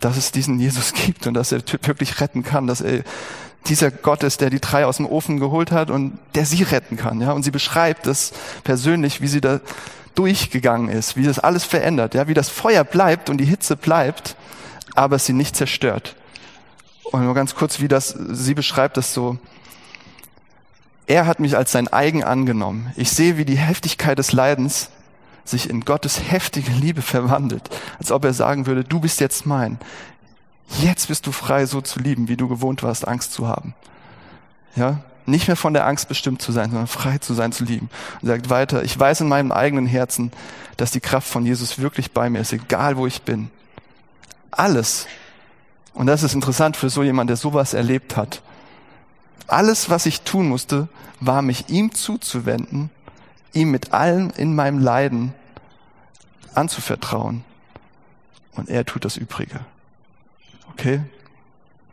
dass 0.00 0.16
es 0.16 0.30
diesen 0.30 0.60
Jesus 0.60 0.92
gibt 1.06 1.26
und 1.26 1.34
dass 1.34 1.52
er 1.52 1.62
wirklich 1.82 2.20
retten 2.20 2.42
kann, 2.42 2.66
dass 2.66 2.80
er 2.80 3.02
dieser 3.66 3.90
Gott 3.90 4.22
ist, 4.22 4.40
der 4.40 4.50
die 4.50 4.60
drei 4.60 4.86
aus 4.86 4.96
dem 4.96 5.06
Ofen 5.06 5.38
geholt 5.38 5.72
hat 5.72 5.90
und 5.90 6.18
der 6.34 6.46
sie 6.46 6.62
retten 6.62 6.96
kann. 6.96 7.20
Ja, 7.20 7.32
und 7.32 7.42
sie 7.42 7.50
beschreibt 7.50 8.06
das 8.06 8.32
persönlich, 8.64 9.20
wie 9.20 9.28
sie 9.28 9.40
da 9.40 9.60
durchgegangen 10.14 10.88
ist, 10.88 11.16
wie 11.16 11.24
das 11.24 11.38
alles 11.38 11.64
verändert, 11.64 12.14
ja, 12.14 12.26
wie 12.28 12.34
das 12.34 12.48
Feuer 12.48 12.84
bleibt 12.84 13.30
und 13.30 13.38
die 13.38 13.44
Hitze 13.44 13.76
bleibt, 13.76 14.36
aber 14.94 15.18
sie 15.18 15.32
nicht 15.32 15.54
zerstört. 15.54 16.16
Und 17.04 17.24
nur 17.24 17.34
ganz 17.34 17.54
kurz, 17.54 17.80
wie 17.80 17.88
das, 17.88 18.08
sie 18.30 18.54
beschreibt 18.54 18.96
das 18.96 19.14
so. 19.14 19.38
Er 21.06 21.26
hat 21.26 21.40
mich 21.40 21.56
als 21.56 21.72
sein 21.72 21.88
eigen 21.88 22.24
angenommen. 22.24 22.92
Ich 22.96 23.10
sehe, 23.10 23.38
wie 23.38 23.44
die 23.44 23.56
Heftigkeit 23.56 24.18
des 24.18 24.32
Leidens 24.32 24.90
sich 25.44 25.70
in 25.70 25.84
Gottes 25.84 26.20
heftige 26.30 26.72
Liebe 26.72 27.00
verwandelt, 27.00 27.70
als 27.98 28.12
ob 28.12 28.24
er 28.24 28.34
sagen 28.34 28.66
würde, 28.66 28.84
du 28.84 29.00
bist 29.00 29.20
jetzt 29.20 29.46
mein. 29.46 29.78
Jetzt 30.76 31.08
bist 31.08 31.26
du 31.26 31.32
frei, 31.32 31.66
so 31.66 31.80
zu 31.80 31.98
lieben, 31.98 32.28
wie 32.28 32.36
du 32.36 32.48
gewohnt 32.48 32.82
warst, 32.82 33.08
Angst 33.08 33.32
zu 33.32 33.48
haben. 33.48 33.74
Ja? 34.76 35.00
Nicht 35.26 35.46
mehr 35.46 35.56
von 35.56 35.74
der 35.74 35.86
Angst 35.86 36.08
bestimmt 36.08 36.40
zu 36.40 36.52
sein, 36.52 36.70
sondern 36.70 36.86
frei 36.86 37.18
zu 37.18 37.34
sein, 37.34 37.52
zu 37.52 37.64
lieben. 37.64 37.90
Und 38.22 38.28
sagt 38.28 38.50
weiter, 38.50 38.82
ich 38.82 38.98
weiß 38.98 39.22
in 39.22 39.28
meinem 39.28 39.52
eigenen 39.52 39.86
Herzen, 39.86 40.32
dass 40.76 40.90
die 40.90 41.00
Kraft 41.00 41.28
von 41.28 41.44
Jesus 41.44 41.78
wirklich 41.78 42.12
bei 42.12 42.30
mir 42.30 42.40
ist, 42.40 42.52
egal 42.52 42.96
wo 42.96 43.06
ich 43.06 43.22
bin. 43.22 43.50
Alles. 44.50 45.06
Und 45.92 46.06
das 46.06 46.22
ist 46.22 46.34
interessant 46.34 46.76
für 46.76 46.90
so 46.90 47.02
jemand, 47.02 47.28
der 47.28 47.36
sowas 47.36 47.74
erlebt 47.74 48.16
hat. 48.16 48.42
Alles, 49.48 49.90
was 49.90 50.06
ich 50.06 50.22
tun 50.22 50.48
musste, 50.48 50.88
war 51.20 51.42
mich 51.42 51.68
ihm 51.68 51.92
zuzuwenden, 51.92 52.90
ihm 53.52 53.70
mit 53.70 53.92
allem 53.92 54.30
in 54.36 54.54
meinem 54.54 54.78
Leiden 54.78 55.34
anzuvertrauen. 56.54 57.44
Und 58.52 58.68
er 58.68 58.84
tut 58.84 59.04
das 59.04 59.16
Übrige. 59.16 59.60
Okay? 60.78 61.00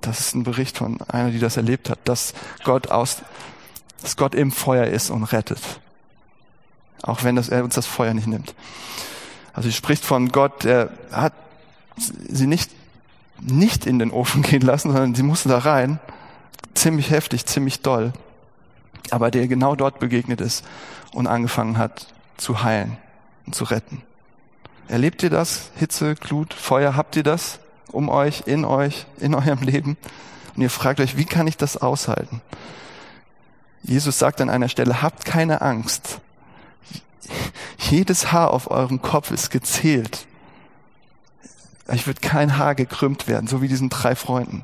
Das 0.02 0.20
ist 0.20 0.36
ein 0.36 0.44
Bericht 0.44 0.78
von 0.78 1.02
einer, 1.02 1.32
die 1.32 1.40
das 1.40 1.58
erlebt 1.58 1.90
hat, 1.90 2.00
dass 2.06 2.34
Gott 2.64 2.92
aus, 2.92 3.24
dass 4.02 4.16
Gott 4.16 4.36
im 4.36 4.52
Feuer 4.52 4.86
ist 4.86 5.10
und 5.10 5.24
rettet. 5.24 5.62
Auch 7.02 7.24
wenn 7.24 7.36
das, 7.36 7.50
er 7.50 7.64
uns 7.64 7.74
das 7.74 7.88
Feuer 7.88 8.14
nicht 8.14 8.28
nimmt. 8.28 8.54
Also 9.54 9.70
sie 9.70 9.76
spricht 9.76 10.06
von 10.06 10.30
Gott, 10.30 10.64
der 10.64 10.92
hat 11.12 11.34
sie 11.98 12.46
nicht, 12.46 12.72
nicht 13.42 13.88
in 13.88 13.98
den 13.98 14.12
Ofen 14.12 14.42
gehen 14.44 14.62
lassen, 14.62 14.92
sondern 14.92 15.16
sie 15.16 15.24
musste 15.24 15.50
da 15.50 15.58
rein. 15.58 16.00
Ziemlich 16.76 17.10
heftig, 17.10 17.46
ziemlich 17.46 17.82
doll. 17.82 18.14
Aber 19.10 19.32
der 19.32 19.48
genau 19.48 19.76
dort 19.76 20.00
begegnet 20.00 20.42
ist 20.42 20.64
und 21.14 21.26
angefangen 21.26 21.78
hat 21.78 22.08
zu 22.38 22.64
heilen 22.64 22.98
und 23.46 23.56
zu 23.56 23.64
retten. 23.64 24.04
Erlebt 24.88 25.24
ihr 25.24 25.30
das? 25.32 25.72
Hitze, 25.76 26.14
Glut, 26.16 26.54
Feuer, 26.54 26.96
habt 26.96 27.16
ihr 27.16 27.24
das? 27.24 27.60
Um 27.96 28.10
euch, 28.10 28.44
in 28.46 28.66
euch, 28.66 29.06
in 29.20 29.34
eurem 29.34 29.62
Leben. 29.62 29.98
Und 30.56 30.62
ihr 30.62 30.70
fragt 30.70 31.00
euch, 31.00 31.18
wie 31.18 31.26
kann 31.26 31.48
ich 31.48 31.58
das 31.58 31.78
aushalten? 31.78 32.42
Jesus 33.84 34.18
sagt 34.18 34.42
an 34.42 34.50
einer 34.50 34.70
Stelle, 34.70 35.02
habt 35.02 35.26
keine 35.26 35.62
Angst. 35.62 36.20
Jedes 37.78 38.32
Haar 38.32 38.52
auf 38.52 38.72
eurem 38.72 39.02
Kopf 39.02 39.32
ist 39.32 39.50
gezählt. 39.52 40.26
Ich 41.92 42.08
wird 42.08 42.22
kein 42.22 42.58
Haar 42.58 42.74
gekrümmt 42.74 43.28
werden, 43.28 43.48
so 43.48 43.62
wie 43.62 43.68
diesen 43.68 43.90
drei 43.90 44.16
Freunden. 44.16 44.64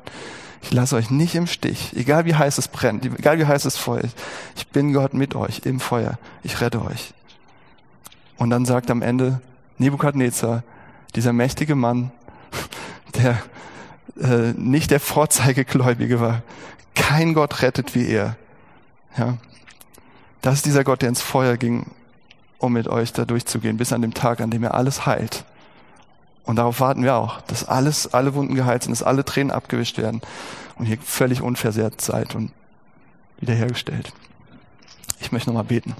Ich 0.62 0.72
lasse 0.72 0.96
euch 0.96 1.10
nicht 1.10 1.34
im 1.34 1.46
Stich, 1.46 1.94
egal 1.96 2.24
wie 2.24 2.34
heiß 2.34 2.58
es 2.58 2.68
brennt, 2.68 3.04
egal 3.04 3.38
wie 3.38 3.46
heiß 3.46 3.64
es 3.64 3.76
Feuer 3.76 4.02
ist. 4.02 4.16
Ich 4.56 4.68
bin 4.68 4.92
Gott 4.92 5.12
mit 5.12 5.34
euch 5.34 5.62
im 5.64 5.80
Feuer. 5.80 6.18
Ich 6.42 6.60
rette 6.60 6.84
euch. 6.84 7.14
Und 8.38 8.50
dann 8.50 8.64
sagt 8.64 8.90
am 8.90 9.02
Ende 9.02 9.40
Nebukadnezar, 9.78 10.62
dieser 11.14 11.32
mächtige 11.32 11.74
Mann, 11.74 12.10
der 13.16 13.42
äh, 14.20 14.52
nicht 14.56 14.90
der 14.90 15.00
Vorzeigegläubige 15.00 16.20
war. 16.20 16.42
Kein 16.94 17.34
Gott 17.34 17.62
rettet 17.62 17.94
wie 17.94 18.06
er. 18.06 18.36
Ja. 19.16 19.38
Das 20.40 20.54
ist 20.54 20.66
dieser 20.66 20.84
Gott, 20.84 21.02
der 21.02 21.08
ins 21.08 21.22
Feuer 21.22 21.56
ging, 21.56 21.86
um 22.58 22.72
mit 22.72 22.88
euch 22.88 23.12
da 23.12 23.24
durchzugehen, 23.24 23.76
bis 23.76 23.92
an 23.92 24.02
dem 24.02 24.14
Tag, 24.14 24.40
an 24.40 24.50
dem 24.50 24.64
er 24.64 24.74
alles 24.74 25.06
heilt. 25.06 25.44
Und 26.44 26.56
darauf 26.56 26.80
warten 26.80 27.04
wir 27.04 27.14
auch, 27.14 27.40
dass 27.42 27.68
alles, 27.68 28.12
alle 28.12 28.34
Wunden 28.34 28.54
geheilt 28.54 28.82
sind, 28.82 28.92
dass 28.92 29.02
alle 29.02 29.24
Tränen 29.24 29.52
abgewischt 29.52 29.98
werden 29.98 30.20
und 30.76 30.86
hier 30.86 30.98
völlig 30.98 31.40
unversehrt 31.40 32.00
seid 32.00 32.34
und 32.34 32.50
wiederhergestellt. 33.38 34.12
Ich 35.20 35.30
möchte 35.30 35.50
nochmal 35.50 35.64
beten. 35.64 35.94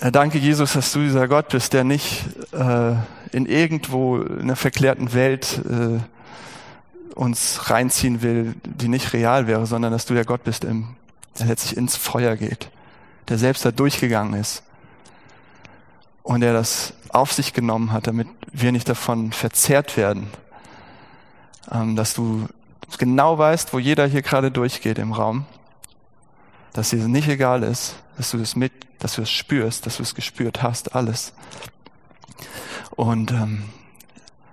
Danke, 0.00 0.38
Jesus, 0.38 0.72
dass 0.72 0.92
du 0.92 1.00
dieser 1.00 1.28
Gott 1.28 1.50
bist, 1.50 1.72
der 1.72 1.84
nicht 1.84 2.24
äh, 2.52 2.94
in 3.30 3.46
irgendwo 3.46 4.18
in 4.18 4.42
einer 4.42 4.56
verklärten 4.56 5.14
Welt 5.14 5.60
äh, 5.68 6.00
uns 7.14 7.70
reinziehen 7.70 8.20
will, 8.20 8.54
die 8.64 8.88
nicht 8.88 9.12
real 9.12 9.46
wäre, 9.46 9.66
sondern 9.66 9.92
dass 9.92 10.04
du 10.04 10.14
der 10.14 10.24
Gott 10.24 10.42
bist, 10.42 10.64
im, 10.64 10.96
der 11.38 11.46
letztlich 11.46 11.76
ins 11.76 11.96
Feuer 11.96 12.36
geht, 12.36 12.70
der 13.28 13.38
selbst 13.38 13.64
da 13.64 13.70
durchgegangen 13.70 14.34
ist 14.34 14.64
und 16.24 16.40
der 16.40 16.52
das 16.52 16.94
auf 17.10 17.32
sich 17.32 17.52
genommen 17.52 17.92
hat, 17.92 18.08
damit 18.08 18.26
wir 18.52 18.72
nicht 18.72 18.88
davon 18.88 19.30
verzehrt 19.30 19.96
werden, 19.96 20.26
ähm, 21.70 21.94
dass 21.94 22.14
du 22.14 22.48
genau 22.98 23.38
weißt, 23.38 23.72
wo 23.72 23.78
jeder 23.78 24.06
hier 24.06 24.22
gerade 24.22 24.50
durchgeht 24.50 24.98
im 24.98 25.12
Raum, 25.12 25.46
dass 26.72 26.90
dir 26.90 27.06
nicht 27.06 27.28
egal 27.28 27.62
ist, 27.62 27.94
dass 28.16 28.30
du 28.30 28.38
das 28.38 28.56
mit, 28.56 28.72
dass 28.98 29.16
du 29.16 29.22
es 29.22 29.30
spürst, 29.30 29.86
dass 29.86 29.96
du 29.98 30.02
es 30.02 30.14
gespürt 30.14 30.62
hast, 30.62 30.94
alles. 30.94 31.32
Und 32.90 33.32
ähm, 33.32 33.64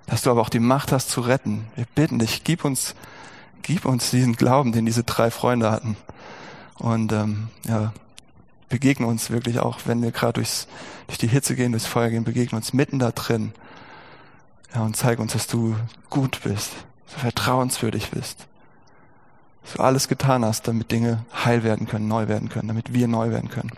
dass 0.06 0.22
du 0.22 0.30
aber 0.30 0.42
auch 0.42 0.48
die 0.48 0.58
Macht 0.58 0.92
hast 0.92 1.10
zu 1.10 1.20
retten. 1.20 1.66
Wir 1.74 1.86
bitten 1.94 2.18
dich, 2.18 2.44
gib 2.44 2.64
uns, 2.64 2.94
gib 3.62 3.84
uns 3.84 4.10
diesen 4.10 4.36
Glauben, 4.36 4.72
den 4.72 4.84
diese 4.84 5.04
drei 5.04 5.30
Freunde 5.30 5.70
hatten. 5.70 5.96
Und 6.78 7.12
ähm, 7.12 7.48
ja, 7.66 7.92
begegne 8.68 9.06
uns 9.06 9.30
wirklich 9.30 9.60
auch, 9.60 9.80
wenn 9.86 10.02
wir 10.02 10.10
gerade 10.10 10.34
durchs, 10.34 10.66
durch 11.06 11.18
die 11.18 11.28
Hitze 11.28 11.54
gehen, 11.54 11.72
durchs 11.72 11.86
Feuer 11.86 12.10
gehen, 12.10 12.24
begegne 12.24 12.56
uns 12.56 12.72
mitten 12.72 12.98
da 12.98 13.12
drin. 13.12 13.52
Ja, 14.74 14.82
und 14.82 14.96
zeig 14.96 15.18
uns, 15.18 15.34
dass 15.34 15.46
du 15.46 15.76
gut 16.10 16.40
bist, 16.42 16.72
vertrauenswürdig 17.06 18.10
bist. 18.10 18.46
Dass 19.62 19.74
du 19.74 19.82
alles 19.82 20.08
getan 20.08 20.44
hast, 20.44 20.66
damit 20.68 20.90
Dinge 20.90 21.24
heil 21.32 21.62
werden 21.62 21.86
können, 21.86 22.08
neu 22.08 22.28
werden 22.28 22.48
können, 22.48 22.68
damit 22.68 22.92
wir 22.92 23.08
neu 23.08 23.30
werden 23.30 23.48
können. 23.48 23.70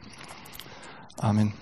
Amen. 1.18 1.52